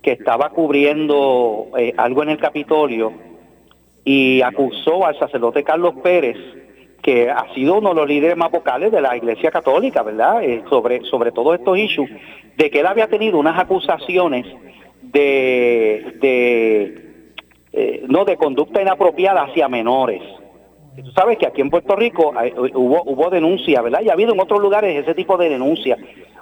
que 0.00 0.12
estaba 0.12 0.48
cubriendo 0.48 1.68
eh, 1.78 1.92
algo 1.98 2.22
en 2.22 2.30
el 2.30 2.38
Capitolio 2.38 3.12
y 4.04 4.40
acusó 4.40 5.06
al 5.06 5.16
sacerdote 5.18 5.62
Carlos 5.62 5.94
Pérez, 6.02 6.38
que 7.02 7.28
ha 7.28 7.52
sido 7.54 7.78
uno 7.78 7.90
de 7.90 7.94
los 7.96 8.08
líderes 8.08 8.36
más 8.36 8.50
vocales 8.50 8.92
de 8.92 9.00
la 9.00 9.16
Iglesia 9.16 9.50
Católica, 9.50 10.02
¿verdad? 10.02 10.42
Eh, 10.42 10.62
sobre, 10.70 11.02
sobre 11.02 11.32
todos 11.32 11.58
estos 11.58 11.76
issues, 11.76 12.08
de 12.56 12.70
que 12.70 12.80
él 12.80 12.86
había 12.86 13.08
tenido 13.08 13.38
unas 13.38 13.58
acusaciones 13.58 14.46
de, 15.02 16.16
de 16.20 18.04
no 18.06 18.24
de 18.24 18.36
conducta 18.36 18.80
inapropiada 18.80 19.42
hacia 19.44 19.68
menores 19.68 20.22
tú 21.00 21.10
sabes 21.12 21.38
que 21.38 21.46
aquí 21.46 21.60
en 21.60 21.70
Puerto 21.70 21.96
Rico 21.96 22.34
hubo, 22.74 23.02
hubo 23.04 23.30
denuncia, 23.30 23.80
¿verdad? 23.80 24.02
Y 24.02 24.10
ha 24.10 24.12
habido 24.12 24.34
en 24.34 24.40
otros 24.40 24.60
lugares 24.60 24.94
ese 25.00 25.14
tipo 25.14 25.36
de 25.38 25.48
denuncia. 25.48 25.96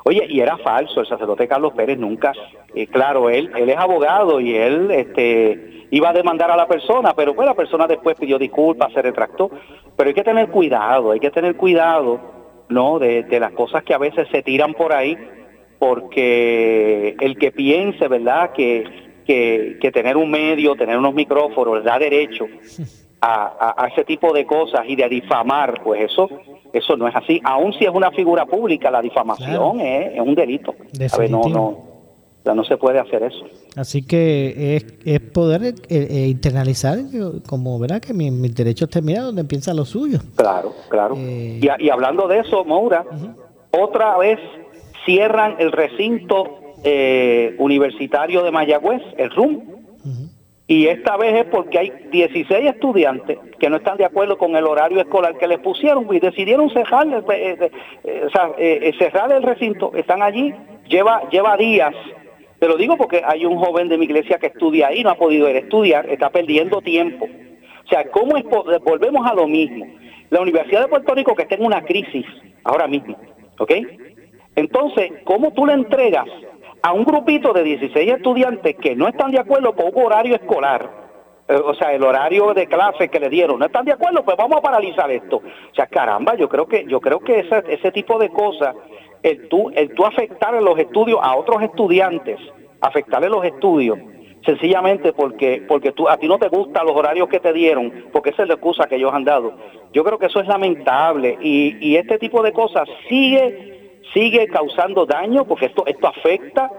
Oye, 0.04 0.26
y 0.28 0.40
era 0.40 0.56
falso, 0.56 1.00
el 1.00 1.06
sacerdote 1.06 1.46
Carlos 1.46 1.74
Pérez 1.74 1.98
nunca, 1.98 2.32
eh, 2.74 2.86
claro, 2.86 3.28
él, 3.28 3.50
él 3.56 3.68
es 3.68 3.76
abogado 3.76 4.40
y 4.40 4.54
él 4.54 4.90
este, 4.90 5.69
iba 5.90 6.10
a 6.10 6.12
demandar 6.12 6.50
a 6.50 6.56
la 6.56 6.66
persona, 6.66 7.14
pero 7.14 7.34
pues 7.34 7.46
la 7.46 7.54
persona 7.54 7.86
después 7.86 8.16
pidió 8.18 8.38
disculpas, 8.38 8.92
se 8.92 9.02
retractó. 9.02 9.50
Pero 9.96 10.08
hay 10.08 10.14
que 10.14 10.24
tener 10.24 10.48
cuidado, 10.48 11.10
hay 11.10 11.20
que 11.20 11.30
tener 11.30 11.56
cuidado, 11.56 12.20
¿no? 12.68 12.98
De, 12.98 13.24
de 13.24 13.40
las 13.40 13.52
cosas 13.52 13.82
que 13.82 13.94
a 13.94 13.98
veces 13.98 14.28
se 14.30 14.42
tiran 14.42 14.74
por 14.74 14.92
ahí, 14.92 15.16
porque 15.78 17.16
el 17.20 17.38
que 17.38 17.52
piense, 17.52 18.08
¿verdad? 18.08 18.52
Que, 18.52 18.84
que, 19.26 19.78
que 19.80 19.92
tener 19.92 20.16
un 20.16 20.30
medio, 20.30 20.76
tener 20.76 20.96
unos 20.96 21.14
micrófonos, 21.14 21.84
da 21.84 21.98
derecho 21.98 22.46
a, 23.20 23.88
ese 23.92 24.04
tipo 24.04 24.32
de 24.32 24.46
cosas 24.46 24.82
y 24.86 24.96
de 24.96 25.08
difamar, 25.08 25.82
pues 25.82 26.10
eso 26.10 26.28
eso 26.72 26.96
no 26.96 27.08
es 27.08 27.16
así. 27.16 27.40
Aún 27.44 27.72
si 27.72 27.84
es 27.84 27.90
una 27.90 28.10
figura 28.12 28.46
pública, 28.46 28.90
la 28.90 29.02
difamación 29.02 29.80
es, 29.80 30.20
un 30.20 30.34
delito. 30.34 30.74
no, 31.28 31.42
no, 31.48 31.89
no 32.44 32.64
se 32.64 32.76
puede 32.76 32.98
hacer 32.98 33.22
eso. 33.22 33.44
Así 33.76 34.04
que 34.04 34.76
es, 34.76 34.86
es 35.04 35.20
poder 35.20 35.62
eh, 35.62 35.74
eh, 35.88 36.26
internalizar, 36.28 36.98
como 37.46 37.78
verá 37.78 38.00
que 38.00 38.12
mis, 38.12 38.32
mis 38.32 38.54
derechos 38.54 38.88
terminan 38.88 39.26
donde 39.26 39.42
empieza 39.42 39.74
lo 39.74 39.84
suyo. 39.84 40.18
Claro, 40.36 40.74
claro. 40.88 41.14
Eh, 41.16 41.60
y, 41.60 41.84
y, 41.84 41.90
hablando 41.90 42.26
de 42.28 42.40
eso, 42.40 42.64
Moura, 42.64 43.04
otra 43.70 44.16
vez 44.18 44.38
cierran 45.04 45.56
el 45.58 45.72
recinto 45.72 46.56
universitario 47.58 48.42
de 48.42 48.50
Mayagüez, 48.50 49.02
el 49.18 49.30
RUM 49.30 49.60
y 50.70 50.86
esta 50.86 51.16
vez 51.16 51.34
es 51.34 51.46
porque 51.46 51.80
hay 51.80 51.92
16 52.12 52.64
estudiantes 52.64 53.38
que 53.58 53.68
no 53.68 53.78
están 53.78 53.96
de 53.96 54.04
acuerdo 54.04 54.38
con 54.38 54.54
el 54.54 54.66
horario 54.66 55.00
escolar 55.00 55.36
que 55.36 55.48
les 55.48 55.58
pusieron 55.58 56.06
y 56.14 56.20
decidieron 56.20 56.70
cerrar, 56.70 57.08
el, 57.08 58.94
cerrar 58.96 59.32
el 59.32 59.42
recinto. 59.42 59.90
Están 59.96 60.22
allí, 60.22 60.54
lleva, 60.88 61.28
lleva 61.28 61.56
días. 61.56 61.92
Te 62.60 62.68
lo 62.68 62.76
digo 62.76 62.96
porque 62.96 63.22
hay 63.24 63.46
un 63.46 63.58
joven 63.58 63.88
de 63.88 63.98
mi 63.98 64.04
iglesia 64.04 64.38
que 64.38 64.48
estudia 64.48 64.88
ahí, 64.88 65.02
no 65.02 65.10
ha 65.10 65.14
podido 65.14 65.48
ir 65.48 65.56
a 65.56 65.60
estudiar, 65.60 66.08
está 66.10 66.30
perdiendo 66.30 66.80
tiempo. 66.82 67.26
O 67.84 67.88
sea, 67.88 68.08
¿cómo 68.10 68.36
es, 68.36 68.44
volvemos 68.84 69.26
a 69.26 69.34
lo 69.34 69.48
mismo? 69.48 69.86
La 70.28 70.40
Universidad 70.42 70.82
de 70.82 70.88
Puerto 70.88 71.14
Rico 71.14 71.34
que 71.34 71.42
está 71.42 71.54
en 71.54 71.64
una 71.64 71.82
crisis 71.82 72.26
ahora 72.62 72.86
mismo, 72.86 73.18
¿ok? 73.58 73.72
Entonces, 74.54 75.10
¿cómo 75.24 75.52
tú 75.52 75.64
le 75.66 75.72
entregas 75.72 76.26
a 76.82 76.92
un 76.92 77.04
grupito 77.04 77.52
de 77.52 77.62
16 77.62 78.12
estudiantes 78.12 78.76
que 78.76 78.94
no 78.94 79.08
están 79.08 79.30
de 79.30 79.40
acuerdo 79.40 79.74
con 79.74 79.86
un 79.94 80.04
horario 80.04 80.34
escolar, 80.34 80.88
eh, 81.48 81.54
o 81.54 81.74
sea, 81.74 81.92
el 81.92 82.02
horario 82.02 82.54
de 82.54 82.66
clase 82.66 83.08
que 83.08 83.20
le 83.20 83.28
dieron, 83.28 83.58
no 83.58 83.66
están 83.66 83.84
de 83.84 83.92
acuerdo, 83.92 84.24
pues 84.24 84.36
vamos 84.36 84.58
a 84.58 84.62
paralizar 84.62 85.10
esto. 85.10 85.36
O 85.38 85.74
sea, 85.74 85.86
caramba, 85.86 86.36
yo 86.36 86.48
creo 86.48 86.66
que 86.66 86.84
yo 86.86 87.00
creo 87.00 87.20
que 87.20 87.40
ese, 87.40 87.62
ese 87.68 87.90
tipo 87.92 88.18
de 88.18 88.30
cosas, 88.30 88.74
el 89.22 89.48
tú, 89.48 89.70
el 89.74 89.94
tú 89.94 90.04
afectar 90.04 90.54
a 90.54 90.60
los 90.60 90.78
estudios 90.78 91.18
a 91.22 91.36
otros 91.36 91.62
estudiantes, 91.62 92.38
afectarle 92.80 93.28
los 93.28 93.44
estudios, 93.44 93.98
sencillamente 94.44 95.12
porque 95.12 95.62
porque 95.68 95.92
tú 95.92 96.08
a 96.08 96.16
ti 96.16 96.26
no 96.26 96.38
te 96.38 96.48
gustan 96.48 96.86
los 96.86 96.96
horarios 96.96 97.28
que 97.28 97.40
te 97.40 97.52
dieron, 97.52 98.06
porque 98.12 98.30
esa 98.30 98.42
es 98.42 98.48
la 98.48 98.54
excusa 98.54 98.86
que 98.86 98.96
ellos 98.96 99.12
han 99.12 99.24
dado. 99.24 99.52
Yo 99.92 100.04
creo 100.04 100.18
que 100.18 100.26
eso 100.26 100.40
es 100.40 100.46
lamentable 100.46 101.38
y, 101.42 101.76
y 101.80 101.96
este 101.96 102.18
tipo 102.18 102.42
de 102.42 102.52
cosas 102.52 102.88
sigue 103.08 103.70
sigue 104.12 104.48
causando 104.48 105.06
daño 105.06 105.44
porque 105.44 105.66
esto, 105.66 105.84
esto 105.86 106.06
afecta 106.08 106.70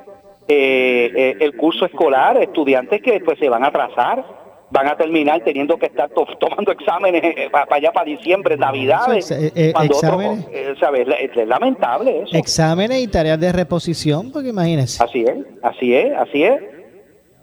eh, 0.47 1.11
eh, 1.15 1.37
el 1.39 1.55
curso 1.55 1.85
escolar, 1.85 2.37
estudiantes 2.37 3.01
que 3.01 3.13
después 3.13 3.39
se 3.39 3.49
van 3.49 3.63
a 3.63 3.67
atrasar, 3.67 4.40
van 4.72 4.88
a 4.88 4.95
terminar 4.95 5.41
teniendo 5.43 5.78
que 5.78 5.88
estar 5.88 6.09
tomando 6.39 6.72
exámenes 6.72 7.24
eh, 7.24 7.49
para, 7.51 7.67
allá 7.69 7.91
para 7.91 8.05
diciembre, 8.05 8.57
navidades. 8.57 9.30
exámenes, 9.30 10.47
es, 10.49 11.47
lamentable 11.47 12.24
eso. 12.24 12.36
Exámenes 12.36 13.01
y 13.01 13.07
tareas 13.07 13.39
de 13.39 13.51
reposición, 13.51 14.32
porque 14.32 14.49
imagínense. 14.49 15.03
Así 15.03 15.24
es, 15.24 15.38
así 15.61 15.93
es, 15.93 16.17
así 16.17 16.43
es 16.43 16.61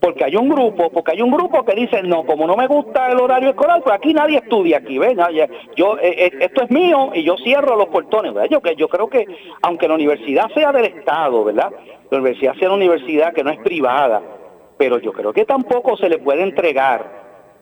porque 0.01 0.25
hay 0.25 0.37
un 0.37 0.49
grupo, 0.49 0.91
porque 0.91 1.13
hay 1.13 1.23
un 1.23 1.31
grupo 1.31 1.65
que 1.65 1.75
dice, 1.75 2.03
no, 2.03 2.25
como 2.25 2.47
no 2.47 2.57
me 2.57 2.67
gusta 2.67 3.11
el 3.11 3.19
horario 3.19 3.51
escolar, 3.51 3.83
pues 3.83 3.97
aquí 3.97 4.15
nadie 4.15 4.39
estudia 4.39 4.79
aquí, 4.79 4.99
¿ven? 4.99 5.19
Yo, 5.77 5.99
eh, 5.99 6.27
eh, 6.27 6.31
esto 6.41 6.63
es 6.63 6.71
mío 6.71 7.11
y 7.15 7.25
yo 7.25 7.37
cierro 7.37 7.77
los 7.77 7.89
portones, 7.89 8.33
¿verdad? 8.33 8.49
Yo, 8.51 8.73
yo 8.77 8.89
creo 8.89 9.09
que, 9.09 9.27
aunque 9.63 9.89
la 9.89 9.95
universidad 9.95 10.49
sea 10.55 10.73
del 10.73 10.85
Estado, 10.85 11.45
¿verdad? 11.45 11.73
La 12.11 12.19
universidad 12.19 12.55
sea 12.55 12.69
una 12.69 12.77
universidad 12.77 13.33
que 13.33 13.43
no 13.43 13.51
es 13.51 13.59
privada, 13.59 14.23
pero 14.77 14.99
yo 14.99 15.13
creo 15.13 15.33
que 15.33 15.45
tampoco 15.45 15.97
se 15.97 16.09
le 16.09 16.19
puede 16.19 16.43
entregar 16.43 17.18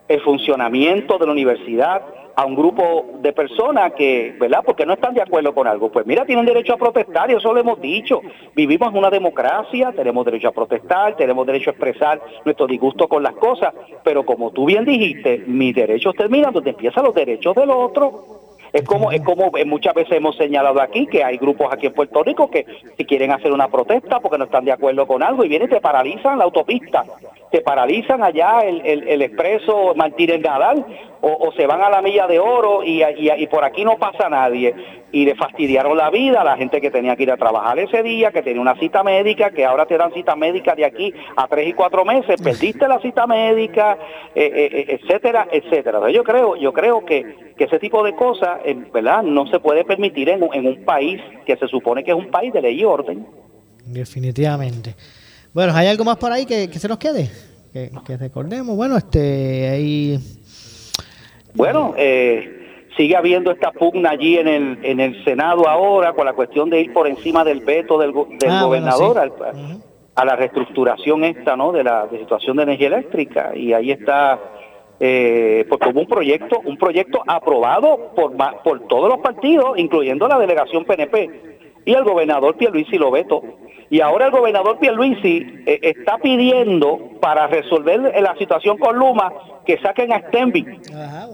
el 0.07 0.21
funcionamiento 0.21 1.17
de 1.17 1.25
la 1.25 1.31
universidad 1.31 2.01
a 2.37 2.45
un 2.45 2.55
grupo 2.55 3.17
de 3.19 3.33
personas 3.33 3.93
que, 3.93 4.35
¿verdad? 4.39 4.61
Porque 4.63 4.85
no 4.85 4.93
están 4.93 5.15
de 5.15 5.23
acuerdo 5.23 5.55
con 5.55 5.65
algo. 5.65 5.91
Pues 5.91 6.05
mira, 6.05 6.23
tienen 6.23 6.45
derecho 6.45 6.73
a 6.73 6.77
protestar 6.77 7.31
y 7.31 7.33
eso 7.33 7.51
lo 7.51 7.59
hemos 7.59 7.81
dicho. 7.81 8.21
Vivimos 8.55 8.91
en 8.91 8.97
una 8.99 9.09
democracia, 9.09 9.91
tenemos 9.91 10.23
derecho 10.23 10.49
a 10.49 10.51
protestar, 10.51 11.15
tenemos 11.15 11.47
derecho 11.47 11.71
a 11.71 11.73
expresar 11.73 12.21
nuestro 12.45 12.67
disgusto 12.67 13.07
con 13.07 13.23
las 13.23 13.33
cosas, 13.33 13.73
pero 14.03 14.23
como 14.23 14.51
tú 14.51 14.65
bien 14.65 14.85
dijiste, 14.85 15.45
mis 15.47 15.73
derechos 15.73 16.13
terminan 16.15 16.53
donde 16.53 16.69
empiezan 16.69 17.05
los 17.05 17.15
derechos 17.15 17.55
del 17.55 17.71
otro. 17.71 18.46
Es 18.73 18.83
como, 18.83 19.11
es 19.11 19.21
como 19.21 19.51
muchas 19.65 19.93
veces 19.93 20.17
hemos 20.17 20.35
señalado 20.35 20.81
aquí 20.81 21.07
que 21.07 21.23
hay 21.23 21.37
grupos 21.37 21.67
aquí 21.71 21.87
en 21.87 21.93
Puerto 21.93 22.23
Rico 22.23 22.49
que 22.49 22.65
si 22.97 23.05
quieren 23.05 23.31
hacer 23.31 23.51
una 23.51 23.67
protesta 23.67 24.19
porque 24.19 24.37
no 24.37 24.45
están 24.45 24.65
de 24.65 24.71
acuerdo 24.71 25.07
con 25.07 25.23
algo 25.23 25.43
y 25.43 25.49
vienen 25.49 25.67
y 25.67 25.71
te 25.71 25.81
paralizan 25.81 26.37
la 26.37 26.43
autopista, 26.43 27.03
te 27.51 27.61
paralizan 27.61 28.23
allá 28.23 28.61
el, 28.61 28.81
el, 28.85 29.07
el 29.07 29.21
expreso 29.21 29.93
Martínez 29.95 30.41
Nadal 30.41 30.85
o, 31.21 31.51
se 31.55 31.65
van 31.65 31.81
a 31.81 31.89
la 31.89 32.01
milla 32.01 32.27
de 32.27 32.39
oro 32.39 32.83
y, 32.83 33.03
y, 33.03 33.47
por 33.47 33.63
aquí 33.63 33.83
no 33.83 33.97
pasa 33.97 34.29
nadie. 34.29 34.73
Y 35.11 35.25
le 35.25 35.35
fastidiaron 35.35 35.97
la 35.97 36.09
vida 36.09 36.41
a 36.41 36.43
la 36.43 36.57
gente 36.57 36.81
que 36.81 36.91
tenía 36.91 37.15
que 37.15 37.23
ir 37.23 37.31
a 37.31 37.37
trabajar 37.37 37.79
ese 37.79 38.03
día, 38.03 38.31
que 38.31 38.41
tenía 38.41 38.61
una 38.61 38.77
cita 38.77 39.03
médica, 39.03 39.51
que 39.51 39.65
ahora 39.65 39.85
te 39.85 39.97
dan 39.97 40.13
cita 40.13 40.35
médica 40.35 40.75
de 40.75 40.85
aquí 40.85 41.13
a 41.35 41.47
tres 41.47 41.69
y 41.69 41.73
cuatro 41.73 42.03
meses, 42.03 42.41
perdiste 42.41 42.87
la 42.87 42.99
cita 42.99 43.25
médica, 43.25 43.97
eh, 44.35 44.51
eh, 44.53 44.69
eh, 44.71 44.99
etcétera, 45.01 45.47
etcétera. 45.51 46.11
yo 46.11 46.23
creo, 46.23 46.55
yo 46.57 46.73
creo 46.73 47.05
que, 47.05 47.53
que 47.57 47.63
ese 47.63 47.79
tipo 47.79 48.03
de 48.03 48.15
cosas, 48.15 48.59
¿verdad? 48.93 49.23
No 49.23 49.47
se 49.47 49.59
puede 49.59 49.85
permitir 49.85 50.29
en, 50.29 50.43
en 50.53 50.67
un 50.67 50.83
país 50.83 51.21
que 51.45 51.55
se 51.55 51.67
supone 51.67 52.03
que 52.03 52.11
es 52.11 52.17
un 52.17 52.29
país 52.29 52.51
de 52.51 52.61
ley 52.61 52.81
y 52.81 52.83
orden. 52.83 53.25
Definitivamente. 53.85 54.95
Bueno, 55.53 55.73
¿hay 55.73 55.87
algo 55.87 56.03
más 56.03 56.17
por 56.17 56.31
ahí 56.31 56.45
que, 56.45 56.67
se 56.67 56.87
nos 56.87 56.97
quede? 56.97 57.29
Que, 57.71 57.89
que 58.05 58.17
recordemos. 58.17 58.75
Bueno, 58.75 58.97
este, 58.97 59.69
hay 59.69 60.19
bueno, 61.57 61.93
eh, 61.97 62.87
sigue 62.95 63.15
habiendo 63.15 63.51
esta 63.51 63.71
pugna 63.71 64.11
allí 64.11 64.37
en 64.37 64.47
el, 64.47 64.79
en 64.83 64.99
el 64.99 65.23
Senado 65.23 65.67
ahora 65.67 66.13
con 66.13 66.25
la 66.25 66.33
cuestión 66.33 66.69
de 66.69 66.81
ir 66.81 66.93
por 66.93 67.07
encima 67.07 67.43
del 67.43 67.61
veto 67.61 67.97
del, 67.97 68.13
ah, 68.47 68.63
gobernador 68.63 69.17
a 70.15 70.25
la 70.25 70.35
reestructuración 70.35 71.23
esta, 71.23 71.55
¿no? 71.55 71.71
De 71.71 71.83
la 71.83 72.07
situación 72.09 72.57
de 72.57 72.63
energía 72.63 72.87
eléctrica. 72.87 73.51
Y 73.55 73.73
ahí 73.73 73.91
está 73.91 74.39
eh, 74.99 75.65
porque 75.69 75.89
hubo 75.89 76.01
un 76.01 76.07
proyecto, 76.07 76.59
un 76.65 76.77
proyecto 76.77 77.21
aprobado 77.27 78.13
por, 78.15 78.35
por 78.63 78.87
todos 78.87 79.09
los 79.09 79.19
partidos, 79.19 79.77
incluyendo 79.77 80.27
la 80.27 80.39
delegación 80.39 80.85
PNP, 80.85 81.57
y 81.85 81.93
el 81.93 82.03
gobernador 82.03 82.57
Pierluisi 82.57 82.97
lo 82.97 83.11
veto. 83.11 83.43
Y 83.89 84.01
ahora 84.01 84.25
el 84.25 84.31
gobernador 84.31 84.79
Pierluisi 84.79 85.63
eh, 85.65 85.79
está 85.81 86.17
pidiendo 86.17 87.11
para 87.21 87.47
resolver 87.47 87.99
la 88.21 88.35
situación 88.37 88.77
con 88.77 88.97
Luma 88.97 89.31
que 89.65 89.77
saquen 89.79 90.11
a 90.13 90.19
Stenby. 90.19 90.65
Ajá, 90.93 91.27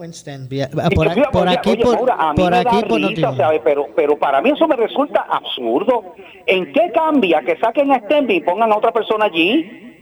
Por, 0.70 1.08
aquí, 1.08 1.22
por, 1.32 1.48
aquí, 1.50 1.78
por, 1.78 2.12
aquí, 2.54 3.62
pero, 3.64 3.88
pero 3.96 4.18
para 4.18 4.42
mí 4.42 4.52
eso 4.52 4.68
me 4.68 4.76
resulta 4.76 5.22
absurdo. 5.22 6.16
¿En 6.46 6.72
qué 6.74 6.92
cambia 6.94 7.42
que 7.42 7.58
saquen 7.58 7.92
a 7.92 8.00
Stenby 8.00 8.36
y 8.36 8.42
pongan 8.42 8.72
a 8.72 8.78
otra 8.78 8.92
persona 8.92 9.26
allí? 9.26 9.93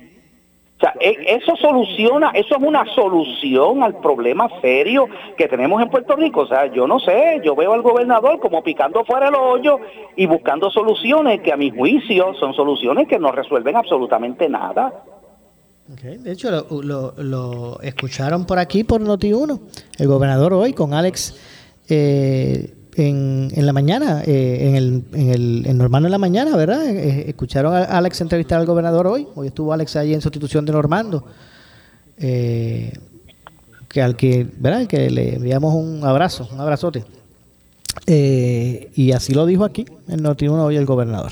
O 0.82 0.84
sea, 0.84 0.96
e, 1.00 1.36
eso 1.36 1.56
soluciona, 1.58 2.32
eso 2.34 2.56
es 2.56 2.62
una 2.64 2.84
solución 2.96 3.84
al 3.84 4.00
problema 4.02 4.50
serio 4.62 5.08
que 5.38 5.48
tenemos 5.48 5.80
en 5.80 5.92
Puerto 5.92 6.16
Rico. 6.16 6.42
O 6.42 6.48
sea, 6.48 6.74
yo 6.74 6.88
no 6.88 7.00
sé, 7.00 7.40
yo 7.44 7.56
veo 7.56 7.74
al 7.74 7.84
gobernador 7.84 8.40
como 8.40 8.64
picando 8.64 9.06
fuera 9.06 9.28
el 9.28 9.36
hoyo 9.36 9.80
y 10.16 10.26
buscando 10.26 10.72
soluciones 10.72 11.42
que 11.42 11.54
a 11.54 11.58
mi 11.58 11.70
juicio 11.70 12.34
son 12.40 12.56
soluciones 12.56 13.08
que 13.08 13.20
no 13.20 13.32
resuelven 13.32 13.76
absolutamente 13.76 14.50
nada. 14.50 15.04
De 15.88 16.32
hecho, 16.32 16.50
lo, 16.72 17.80
escucharon 17.82 18.46
por 18.46 18.58
aquí 18.58 18.84
por 18.84 19.02
Noti1, 19.02 19.60
el 20.00 20.08
gobernador 20.08 20.54
hoy 20.54 20.74
con 20.74 20.96
Alex 20.96 21.38
eh, 21.90 22.74
en, 22.96 23.50
en 23.56 23.66
la 23.66 23.74
mañana, 23.74 24.24
eh, 24.26 24.70
en, 24.70 24.76
el, 24.76 25.04
en 25.14 25.30
el 25.30 25.64
en 25.66 25.78
Normando 25.78 26.08
en 26.08 26.12
la 26.12 26.18
mañana, 26.18 26.56
¿verdad? 26.56 26.86
Eh, 26.86 27.10
eh, 27.10 27.26
escucharon 27.30 27.74
a 27.74 27.84
Alex 27.84 28.22
entrevistar 28.22 28.60
al 28.60 28.66
gobernador 28.66 29.08
hoy. 29.08 29.28
Hoy 29.36 29.48
estuvo 29.48 29.74
Alex 29.74 29.96
ahí 29.96 30.14
en 30.14 30.22
sustitución 30.22 30.66
de 30.66 30.74
Normando. 30.74 31.26
que 32.18 32.92
al 34.02 34.16
que, 34.16 34.46
¿verdad? 34.58 34.88
Que 34.88 35.10
le 35.10 35.36
enviamos 35.36 35.74
un 35.74 36.04
abrazo, 36.04 36.48
un 36.52 36.60
abrazote. 36.60 37.04
y 38.08 39.12
así 39.12 39.34
lo 39.34 39.46
dijo 39.46 39.64
aquí 39.64 39.86
en 40.08 40.24
Noti1 40.24 40.60
hoy 40.60 40.78
el 40.78 40.86
gobernador. 40.86 41.32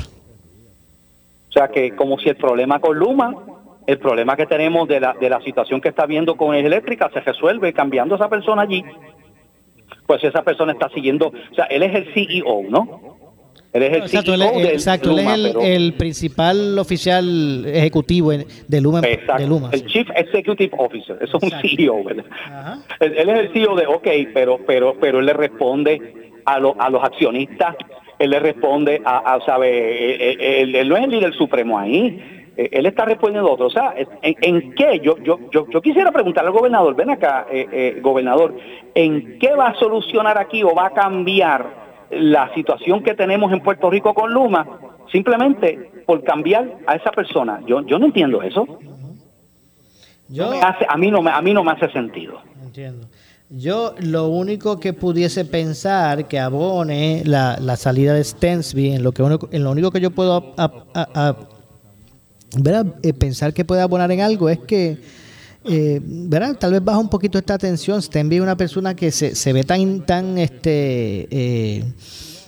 O 1.49 1.51
sea 1.51 1.67
que 1.67 1.95
como 1.95 2.19
si 2.19 2.29
el 2.29 2.35
problema 2.35 2.79
con 2.79 2.97
Luma, 2.97 3.33
el 3.87 3.97
problema 3.97 4.35
que 4.35 4.45
tenemos 4.45 4.87
de 4.87 4.99
la, 4.99 5.13
de 5.19 5.29
la 5.29 5.41
situación 5.41 5.81
que 5.81 5.89
está 5.89 6.05
viendo 6.05 6.37
con 6.37 6.53
el 6.53 6.65
eléctrica 6.65 7.09
se 7.11 7.21
resuelve 7.21 7.73
cambiando 7.73 8.15
a 8.15 8.17
esa 8.17 8.29
persona 8.29 8.61
allí 8.61 8.83
pues 10.09 10.23
esa 10.23 10.41
persona 10.41 10.71
está 10.71 10.89
siguiendo, 10.89 11.27
o 11.27 11.53
sea, 11.55 11.65
él 11.65 11.83
es 11.83 11.93
el 11.93 12.11
CEO, 12.15 12.63
¿no? 12.67 13.15
Él 13.71 13.83
es 13.83 13.93
el 13.93 14.01
exacto, 14.01 14.35
CEO 14.35 14.59
él, 14.59 14.65
exacto, 14.65 15.11
él 15.11 15.19
es 15.19 15.55
el, 15.61 15.93
principal 15.93 16.79
oficial 16.79 17.63
ejecutivo 17.67 18.31
de 18.31 18.81
Luma. 18.81 19.01
Exacto, 19.01 19.69
el 19.71 19.85
Chief 19.85 20.09
Executive 20.15 20.71
Officer, 20.79 21.19
eso 21.21 21.37
es 21.37 21.43
un 21.43 21.51
CEO, 21.61 22.03
¿verdad? 22.03 22.25
Él, 22.99 23.29
es 23.29 23.39
el 23.39 23.53
CEO 23.53 23.75
de, 23.75 23.85
ok, 23.85 24.07
pero, 24.33 24.57
pero, 24.65 24.95
pero 24.99 25.19
él 25.19 25.27
le 25.27 25.33
responde 25.33 26.01
a, 26.43 26.55
a 26.55 26.89
los 26.89 27.03
accionistas, 27.03 27.75
él 28.17 28.31
le 28.31 28.39
responde 28.39 29.03
a, 29.05 29.35
a 29.35 29.45
¿sabe? 29.45 30.61
Él, 30.61 30.75
él, 30.75 30.89
no 30.89 30.97
es 30.97 31.03
el 31.03 31.11
líder 31.11 31.35
supremo 31.35 31.77
ahí 31.77 32.38
eh, 32.59 32.69
él 32.73 32.85
está 32.87 33.05
respondiendo 33.05 33.49
a 33.49 33.53
otro. 33.53 33.67
O 33.67 33.69
sea, 33.69 33.93
¿en, 34.21 34.73
qué? 34.73 34.99
Yo, 35.01 35.17
yo, 35.19 35.39
yo, 35.49 35.81
quisiera 35.81 36.11
preguntarle 36.11 36.49
al 36.49 36.53
gobernador, 36.53 36.93
ven 36.93 37.09
acá, 37.09 37.47
eh, 37.49 37.65
eh, 37.71 37.99
gobernador, 38.01 38.53
¿en 38.93 39.39
qué 39.39 39.55
va 39.55 39.67
a 39.67 39.75
solucionar 39.75 40.37
aquí 40.37 40.61
o 40.63 40.75
va 40.75 40.87
a 40.87 40.89
cambiar 40.89 41.87
la 42.11 42.53
situación 42.53 43.01
que 43.01 43.15
tenemos 43.15 43.53
en 43.53 43.61
Puerto 43.61 43.89
Rico 43.89 44.13
con 44.13 44.33
Luma 44.33 44.67
simplemente 45.09 46.03
por 46.05 46.21
cambiar 46.25 46.79
a 46.85 46.95
esa 46.95 47.11
persona? 47.11 47.61
Yo, 47.65 47.79
yo 47.85 47.97
no 47.97 48.07
entiendo 48.07 48.41
eso. 48.41 48.67
Yo, 50.27 50.51
a, 50.51 50.97
mí 50.97 51.11
no 51.11 51.21
me, 51.21 51.31
a 51.31 51.41
mí 51.41 51.53
no 51.53 51.63
me 51.63 51.71
hace 51.71 51.89
sentido. 51.91 52.41
Entiendo. 52.61 53.07
Yo 53.49 53.95
lo 53.99 54.27
único 54.27 54.81
que 54.81 54.91
pudiese 54.91 55.45
pensar 55.45 56.27
que 56.27 56.39
abone 56.39 57.23
la, 57.25 57.57
la 57.61 57.77
salida 57.77 58.13
de 58.13 58.23
Stensby, 58.23 58.91
en 58.91 59.03
lo, 59.03 59.13
que 59.13 59.23
en 59.23 59.63
lo 59.63 59.71
único 59.71 59.91
que 59.91 60.01
yo 60.01 60.11
puedo 60.11 60.53
eh, 63.03 63.13
pensar 63.13 63.53
que 63.53 63.65
puede 63.65 63.81
abonar 63.81 64.11
en 64.11 64.21
algo 64.21 64.49
es 64.49 64.59
que, 64.59 64.97
eh, 65.65 66.01
¿verdad? 66.03 66.55
Tal 66.57 66.71
vez 66.71 66.83
baja 66.83 66.99
un 66.99 67.09
poquito 67.09 67.37
esta 67.37 67.53
atención. 67.53 68.01
Stenby 68.01 68.37
es 68.37 68.41
una 68.41 68.57
persona 68.57 68.95
que 68.95 69.11
se, 69.11 69.35
se 69.35 69.53
ve 69.53 69.63
tan, 69.63 70.05
tan, 70.05 70.37
este, 70.37 71.27
eh, 71.29 71.83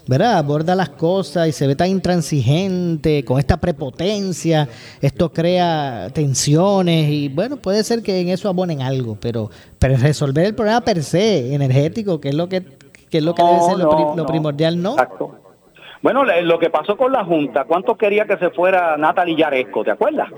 ¿verdad? 0.08 0.38
Aborda 0.38 0.76
las 0.76 0.90
cosas 0.90 1.48
y 1.48 1.52
se 1.52 1.68
ve 1.68 1.76
tan 1.76 1.90
intransigente, 1.90 3.24
con 3.24 3.40
esta 3.40 3.58
prepotencia. 3.58 4.68
Esto 5.02 5.32
crea 5.32 6.10
tensiones 6.14 7.10
y, 7.10 7.30
bueno, 7.30 7.58
puede 7.58 7.84
ser 7.84 8.02
que 8.02 8.20
en 8.20 8.30
eso 8.30 8.50
abonen 8.50 8.82
algo, 8.82 9.18
pero, 9.20 9.50
pero 9.78 9.98
resolver 9.98 10.46
el 10.46 10.56
problema 10.56 10.82
per 10.82 11.04
se, 11.04 11.54
energético, 11.54 12.20
que 12.20 12.30
es 12.30 12.36
lo 12.36 12.50
que, 12.50 12.64
que 13.10 13.20
es 13.20 13.24
lo 13.24 13.36
que 13.36 13.44
debe 13.44 13.60
ser 13.62 13.78
lo, 13.78 14.26
primordial, 14.26 14.82
¿no? 14.82 14.94
Exacto. 14.94 15.41
Bueno, 16.02 16.24
lo 16.26 16.58
que 16.58 16.70
pasó 16.70 16.98
con 16.98 17.12
la 17.12 17.24
Junta, 17.24 17.66
¿cuánto 17.66 17.96
quería 17.96 18.26
que 18.26 18.38
se 18.38 18.50
fuera 18.50 18.98
Natalie 18.98 19.36
Yaresco? 19.36 19.84
¿Te 19.84 19.92
acuerdas? 19.92 20.30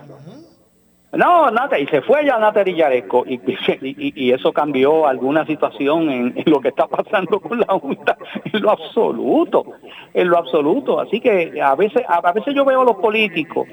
No, 1.13 1.51
Natalie, 1.51 1.85
y 1.85 1.87
se 1.87 2.01
fue 2.01 2.25
ya 2.25 2.39
Natalie 2.39 2.75
Yaresco 2.75 3.23
y, 3.27 3.39
y, 3.81 4.31
eso 4.31 4.51
cambió 4.51 5.07
alguna 5.07 5.45
situación 5.45 6.09
en, 6.09 6.43
lo 6.47 6.59
que 6.59 6.69
está 6.69 6.87
pasando 6.87 7.39
con 7.39 7.59
la 7.59 7.67
Junta 7.67 8.17
en 8.51 8.61
lo 8.61 8.71
absoluto, 8.71 9.65
en 10.13 10.27
lo 10.27 10.37
absoluto. 10.37 10.99
Así 10.99 11.21
que 11.21 11.61
a 11.61 11.75
veces, 11.75 12.03
a, 12.07 12.31
veces 12.33 12.55
yo 12.55 12.65
veo 12.65 12.81
a 12.81 12.85
los 12.85 12.95
políticos 12.95 13.67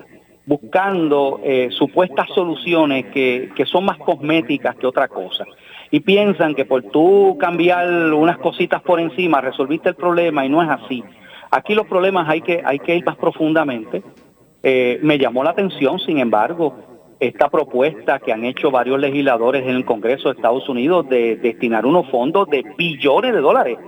buscando 0.46 1.40
eh, 1.42 1.68
supuestas 1.70 2.28
soluciones 2.34 3.06
que, 3.06 3.50
que 3.56 3.64
son 3.66 3.84
más 3.84 3.98
cosméticas 3.98 4.76
que 4.76 4.86
otra 4.86 5.08
cosa 5.08 5.44
y 5.90 6.00
piensan 6.00 6.54
que 6.54 6.64
por 6.64 6.82
tú 6.84 7.36
cambiar 7.40 7.88
unas 8.12 8.38
cositas 8.38 8.80
por 8.82 9.00
encima 9.00 9.40
resolviste 9.40 9.88
el 9.88 9.96
problema 9.96 10.44
y 10.44 10.48
no 10.48 10.62
es 10.62 10.68
así. 10.68 11.02
Aquí 11.50 11.74
los 11.74 11.86
problemas 11.86 12.28
hay 12.28 12.42
que, 12.42 12.62
hay 12.64 12.78
que 12.78 12.96
ir 12.96 13.04
más 13.04 13.16
profundamente. 13.16 14.02
Eh, 14.62 15.00
me 15.02 15.18
llamó 15.18 15.42
la 15.42 15.50
atención, 15.50 15.98
sin 15.98 16.18
embargo, 16.18 16.74
esta 17.18 17.48
propuesta 17.48 18.18
que 18.18 18.32
han 18.32 18.44
hecho 18.44 18.70
varios 18.70 18.98
legisladores 18.98 19.64
en 19.64 19.76
el 19.76 19.84
Congreso 19.84 20.28
de 20.28 20.36
Estados 20.36 20.68
Unidos 20.68 21.08
de 21.08 21.36
destinar 21.36 21.84
unos 21.86 22.08
fondos 22.10 22.48
de 22.48 22.64
billones 22.78 23.32
de 23.32 23.40
dólares 23.40 23.78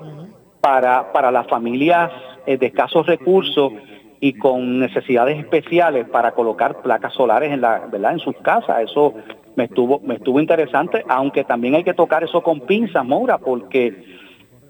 para, 0.60 1.12
para 1.12 1.30
las 1.30 1.46
familias 1.46 2.10
eh, 2.46 2.58
de 2.58 2.66
escasos 2.66 3.06
recursos 3.06 3.72
y 4.20 4.34
con 4.34 4.78
necesidades 4.78 5.38
especiales 5.38 6.08
para 6.08 6.32
colocar 6.32 6.82
placas 6.82 7.14
solares 7.14 7.52
en 7.52 7.60
la 7.60 7.86
verdad 7.90 8.12
en 8.12 8.20
sus 8.20 8.36
casas 8.36 8.80
eso 8.80 9.14
me 9.56 9.64
estuvo 9.64 9.98
me 9.98 10.14
estuvo 10.14 10.38
interesante 10.38 11.04
aunque 11.08 11.42
también 11.42 11.74
hay 11.74 11.82
que 11.82 11.92
tocar 11.92 12.22
eso 12.22 12.40
con 12.40 12.60
pinzas 12.60 13.04
Moura 13.04 13.38
porque 13.38 14.21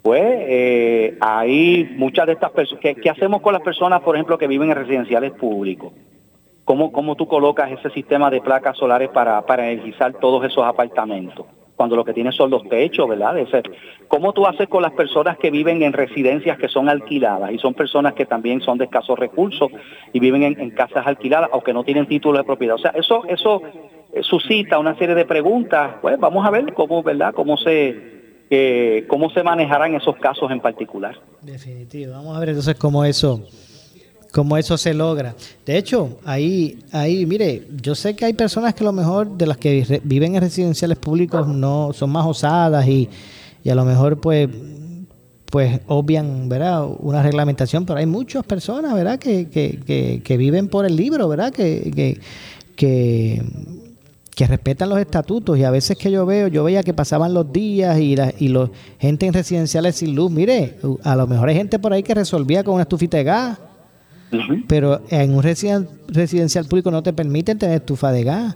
pues 0.03 0.21
eh, 0.23 1.17
hay 1.21 1.91
muchas 1.95 2.27
de 2.27 2.33
estas 2.33 2.51
personas 2.51 2.81
¿qué, 2.81 3.09
hacemos 3.09 3.41
con 3.41 3.53
las 3.53 3.63
personas 3.63 4.01
por 4.01 4.15
ejemplo 4.15 4.37
que 4.37 4.47
viven 4.47 4.69
en 4.69 4.75
residenciales 4.75 5.31
públicos 5.31 5.91
cómo 6.65 6.91
cómo 6.91 7.15
tú 7.15 7.27
colocas 7.27 7.71
ese 7.71 7.89
sistema 7.89 8.29
de 8.29 8.41
placas 8.41 8.77
solares 8.77 9.09
para 9.09 9.41
para 9.45 9.71
energizar 9.71 10.13
todos 10.19 10.45
esos 10.45 10.63
apartamentos 10.63 11.47
cuando 11.75 11.95
lo 11.95 12.05
que 12.05 12.13
tienes 12.13 12.35
son 12.35 12.49
los 12.49 12.63
techos, 12.69 13.09
¿verdad? 13.09 13.35
¿Cómo 14.07 14.33
tú 14.33 14.45
haces 14.45 14.67
con 14.67 14.81
las 14.81 14.93
personas 14.93 15.37
que 15.37 15.51
viven 15.51 15.81
en 15.81 15.93
residencias 15.93 16.57
que 16.57 16.67
son 16.67 16.87
alquiladas 16.87 17.51
y 17.51 17.57
son 17.57 17.73
personas 17.73 18.13
que 18.13 18.25
también 18.25 18.61
son 18.61 18.77
de 18.77 18.85
escasos 18.85 19.17
recursos 19.17 19.71
y 20.13 20.19
viven 20.19 20.43
en, 20.43 20.69
casas 20.71 21.05
alquiladas 21.05 21.49
aunque 21.51 21.73
no 21.73 21.83
tienen 21.83 22.05
título 22.05 22.37
de 22.37 22.43
propiedad? 22.43 22.75
O 22.75 22.79
sea, 22.79 22.91
eso, 22.91 23.23
eso 23.27 23.61
suscita 24.21 24.79
una 24.79 24.95
serie 24.95 25.15
de 25.15 25.25
preguntas. 25.25 25.95
Pues 26.01 26.19
vamos 26.19 26.45
a 26.45 26.51
ver 26.51 26.73
cómo, 26.73 27.01
¿verdad? 27.01 27.33
Cómo 27.33 27.57
se 27.57 28.22
cómo 29.07 29.29
se 29.29 29.43
manejarán 29.43 29.95
esos 29.95 30.15
casos 30.17 30.51
en 30.51 30.59
particular. 30.59 31.19
Definitivo. 31.41 32.13
Vamos 32.13 32.35
a 32.35 32.39
ver 32.39 32.49
entonces 32.49 32.75
cómo 32.75 33.05
eso 33.05 33.41
cómo 34.33 34.57
eso 34.57 34.77
se 34.77 34.93
logra. 34.95 35.35
De 35.63 35.77
hecho, 35.77 36.17
ahí, 36.25 36.79
ahí, 36.91 37.25
mire, 37.25 37.67
yo 37.81 37.93
sé 37.93 38.15
que 38.15 38.25
hay 38.25 38.33
personas 38.33 38.73
que 38.73 38.83
a 38.83 38.85
lo 38.85 38.91
mejor 38.91 39.37
de 39.37 39.45
las 39.45 39.57
que 39.57 40.01
viven 40.03 40.35
en 40.35 40.41
residenciales 40.41 40.97
públicos 40.97 41.47
no 41.47 41.93
son 41.93 42.09
más 42.09 42.25
osadas 42.25 42.85
y, 42.87 43.07
a 43.69 43.75
lo 43.75 43.85
mejor 43.85 44.19
pues 44.19 44.49
pues 45.45 45.81
obvian, 45.85 46.49
¿verdad? 46.49 46.83
Una 46.97 47.21
reglamentación, 47.21 47.85
pero 47.85 47.99
hay 47.99 48.07
muchas 48.07 48.43
personas, 48.43 48.95
¿verdad? 48.95 49.19
Que, 49.19 49.49
que, 49.49 50.21
que, 50.23 50.37
viven 50.37 50.67
por 50.67 50.87
el 50.87 50.95
libro, 50.95 51.29
¿verdad? 51.29 51.53
Que, 51.53 52.17
que, 52.75 53.43
que, 54.35 54.47
respetan 54.47 54.89
los 54.89 54.99
estatutos 54.99 55.57
y 55.57 55.63
a 55.63 55.71
veces 55.71 55.97
que 55.97 56.11
yo 56.11 56.25
veo, 56.25 56.47
yo 56.47 56.63
veía 56.63 56.83
que 56.83 56.93
pasaban 56.93 57.33
los 57.33 57.51
días 57.51 57.99
y 57.99 58.15
la 58.15 58.33
y 58.37 58.49
los 58.49 58.69
gente 58.99 59.25
en 59.25 59.33
residenciales 59.33 59.95
sin 59.95 60.15
luz, 60.15 60.31
mire, 60.31 60.77
a 61.03 61.15
lo 61.15 61.27
mejor 61.27 61.49
hay 61.49 61.55
gente 61.55 61.79
por 61.79 61.93
ahí 61.93 62.03
que 62.03 62.13
resolvía 62.13 62.63
con 62.63 62.75
una 62.75 62.83
estufita 62.83 63.17
de 63.17 63.23
gas 63.23 63.59
pero 64.67 65.01
en 65.09 65.35
un 65.35 65.43
residencial 65.43 66.65
público 66.65 66.91
no 66.91 67.03
te 67.03 67.13
permiten 67.13 67.57
tener 67.57 67.77
estufa 67.77 68.11
de 68.11 68.23
gas. 68.23 68.55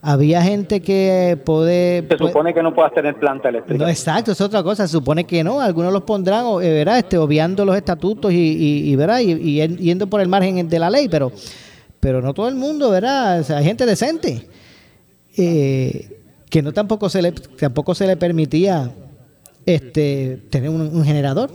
Había 0.00 0.42
gente 0.42 0.80
que 0.80 1.36
puede... 1.44 2.06
Se 2.08 2.18
supone 2.18 2.54
que 2.54 2.62
no 2.62 2.72
puedas 2.72 2.94
tener 2.94 3.16
planta 3.16 3.48
eléctrica. 3.48 3.82
No, 3.82 3.90
exacto, 3.90 4.30
es 4.30 4.40
otra 4.40 4.62
cosa. 4.62 4.86
Se 4.86 4.92
supone 4.92 5.24
que 5.24 5.42
no. 5.42 5.60
Algunos 5.60 5.92
los 5.92 6.02
pondrán, 6.02 6.46
eh, 6.62 6.70
¿verdad? 6.70 6.98
Este, 6.98 7.18
obviando 7.18 7.64
los 7.64 7.76
estatutos 7.76 8.32
y, 8.32 8.36
y, 8.90 8.94
¿verdad? 8.96 9.18
Y, 9.20 9.66
yendo 9.78 10.06
por 10.06 10.20
el 10.20 10.28
margen 10.28 10.68
de 10.68 10.78
la 10.78 10.88
ley, 10.88 11.08
pero, 11.08 11.32
pero 11.98 12.22
no 12.22 12.32
todo 12.32 12.48
el 12.48 12.54
mundo, 12.54 12.90
¿verdad? 12.90 13.44
hay 13.50 13.64
gente 13.64 13.86
decente. 13.86 14.46
Eh, 15.38 16.22
que 16.50 16.62
no 16.62 16.72
tampoco 16.72 17.08
se 17.08 17.22
le 17.22 17.32
tampoco 17.32 17.94
se 17.94 18.06
le 18.06 18.16
permitía 18.16 18.90
este 19.64 20.42
tener 20.50 20.70
un 20.70 21.04
generador 21.04 21.50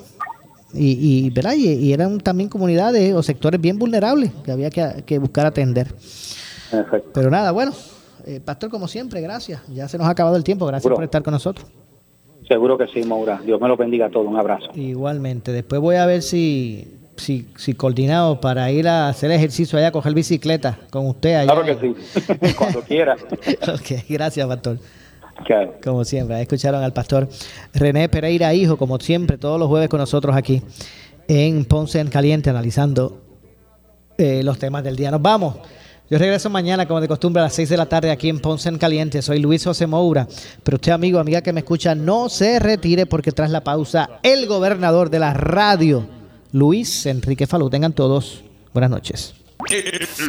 y, 0.74 1.26
y, 1.26 1.30
¿verdad? 1.30 1.54
y, 1.56 1.94
eran 1.94 2.20
también 2.20 2.50
comunidades 2.50 3.14
o 3.14 3.22
sectores 3.22 3.62
bien 3.62 3.78
vulnerables 3.78 4.32
que 4.44 4.52
había 4.52 4.70
que, 4.72 5.18
buscar 5.20 5.46
atender. 5.46 5.88
Pero 7.14 7.30
nada, 7.30 7.52
bueno, 7.52 7.72
eh, 8.26 8.40
Pastor, 8.44 8.72
como 8.72 8.88
siempre, 8.88 9.22
gracias. 9.22 9.62
Ya 9.68 9.88
se 9.88 9.98
nos 10.00 10.08
ha 10.08 10.10
acabado 10.10 10.36
el 10.36 10.44
tiempo. 10.44 10.66
Gracias 10.66 10.92
por 10.92 11.04
estar 11.04 11.22
con 11.22 11.34
nosotros. 11.34 11.68
Seguro 12.48 12.78
que 12.78 12.88
sí, 12.88 13.04
Maura. 13.04 13.40
Dios 13.46 13.62
me 13.62 13.68
lo 13.68 13.78
bendiga 13.78 14.08
a 14.08 14.10
todos. 14.10 14.28
Un 14.28 14.38
abrazo. 14.38 14.72
Igualmente. 14.74 15.52
Después 15.52 15.80
voy 15.80 15.98
a 15.98 16.08
ver 16.08 16.24
si, 16.24 16.88
si, 17.18 17.48
si 17.58 17.74
coordinado 17.74 18.40
para 18.42 18.72
ir 18.72 18.88
a 18.88 19.10
hacer 19.10 19.32
ejercicio 19.32 19.78
allá, 19.78 19.90
a 19.90 19.92
coger 19.92 20.14
bicicleta 20.14 20.78
con 20.90 21.08
usted 21.08 21.36
allá. 21.36 21.54
Claro 21.54 21.66
que 21.66 21.96
sí. 22.22 22.54
Cuando 22.58 22.82
quiera. 22.82 23.16
ok, 23.16 24.06
gracias, 24.10 24.48
Pastor. 24.48 24.80
Como 25.84 26.06
siempre, 26.06 26.42
escucharon 26.42 26.84
al 26.84 26.94
pastor 26.94 27.28
René 27.74 28.08
Pereira, 28.08 28.54
hijo, 28.54 28.78
como 28.78 29.00
siempre, 29.00 29.38
todos 29.38 29.60
los 29.60 29.68
jueves 29.68 29.90
con 29.90 30.00
nosotros 30.00 30.36
aquí 30.36 30.62
en 31.28 31.66
Ponce 31.66 32.00
en 32.00 32.08
Caliente, 32.08 32.50
analizando 32.50 33.22
eh, 34.18 34.44
los 34.44 34.60
temas 34.60 34.84
del 34.84 34.96
día. 34.96 35.12
Nos 35.12 35.22
vamos. 35.22 35.56
Yo 36.10 36.18
regreso 36.18 36.50
mañana, 36.50 36.88
como 36.88 37.02
de 37.02 37.08
costumbre, 37.08 37.40
a 37.42 37.46
las 37.46 37.54
6 37.54 37.70
de 37.70 37.78
la 37.78 37.88
tarde 37.88 38.12
aquí 38.12 38.30
en 38.30 38.40
Ponce 38.40 38.70
en 38.70 38.78
Caliente. 38.78 39.22
Soy 39.22 39.40
Luis 39.40 39.64
José 39.64 39.88
Moura. 39.88 40.28
Pero 40.64 40.76
usted, 40.76 40.92
amigo, 40.92 41.18
amiga 41.18 41.42
que 41.42 41.54
me 41.54 41.62
escucha, 41.62 41.96
no 41.96 42.30
se 42.30 42.60
retire 42.60 43.06
porque 43.06 43.32
tras 43.32 43.50
la 43.50 43.64
pausa, 43.64 44.20
el 44.22 44.46
gobernador 44.46 45.10
de 45.10 45.20
la 45.20 45.34
radio, 45.34 46.06
Luis 46.54 47.06
Enrique 47.08 47.46
Falú. 47.48 47.70
Tengan 47.70 47.92
todos 47.94 48.44
buenas 48.74 48.90
noches. 48.92 49.34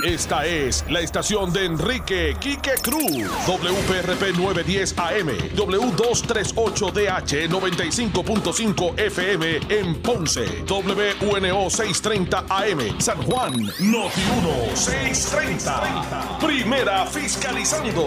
Esta 0.05 0.47
es 0.47 0.85
la 0.89 1.01
estación 1.01 1.53
de 1.53 1.67
Enrique 1.67 2.35
Quique 2.41 2.73
Cruz. 2.83 3.29
WPRP 3.47 4.35
910 4.37 4.99
AM. 4.99 5.29
W238DH 5.55 7.49
95.5 7.51 8.99
FM 8.99 9.61
en 9.69 9.97
Ponce. 9.97 10.47
WNO 10.67 11.69
630 11.69 12.47
AM. 12.49 13.01
San 13.01 13.23
Juan. 13.25 13.53
Noti 13.81 14.23
1 14.71 14.77
630. 14.77 16.39
Primera 16.41 17.05
fiscalizando. 17.05 18.07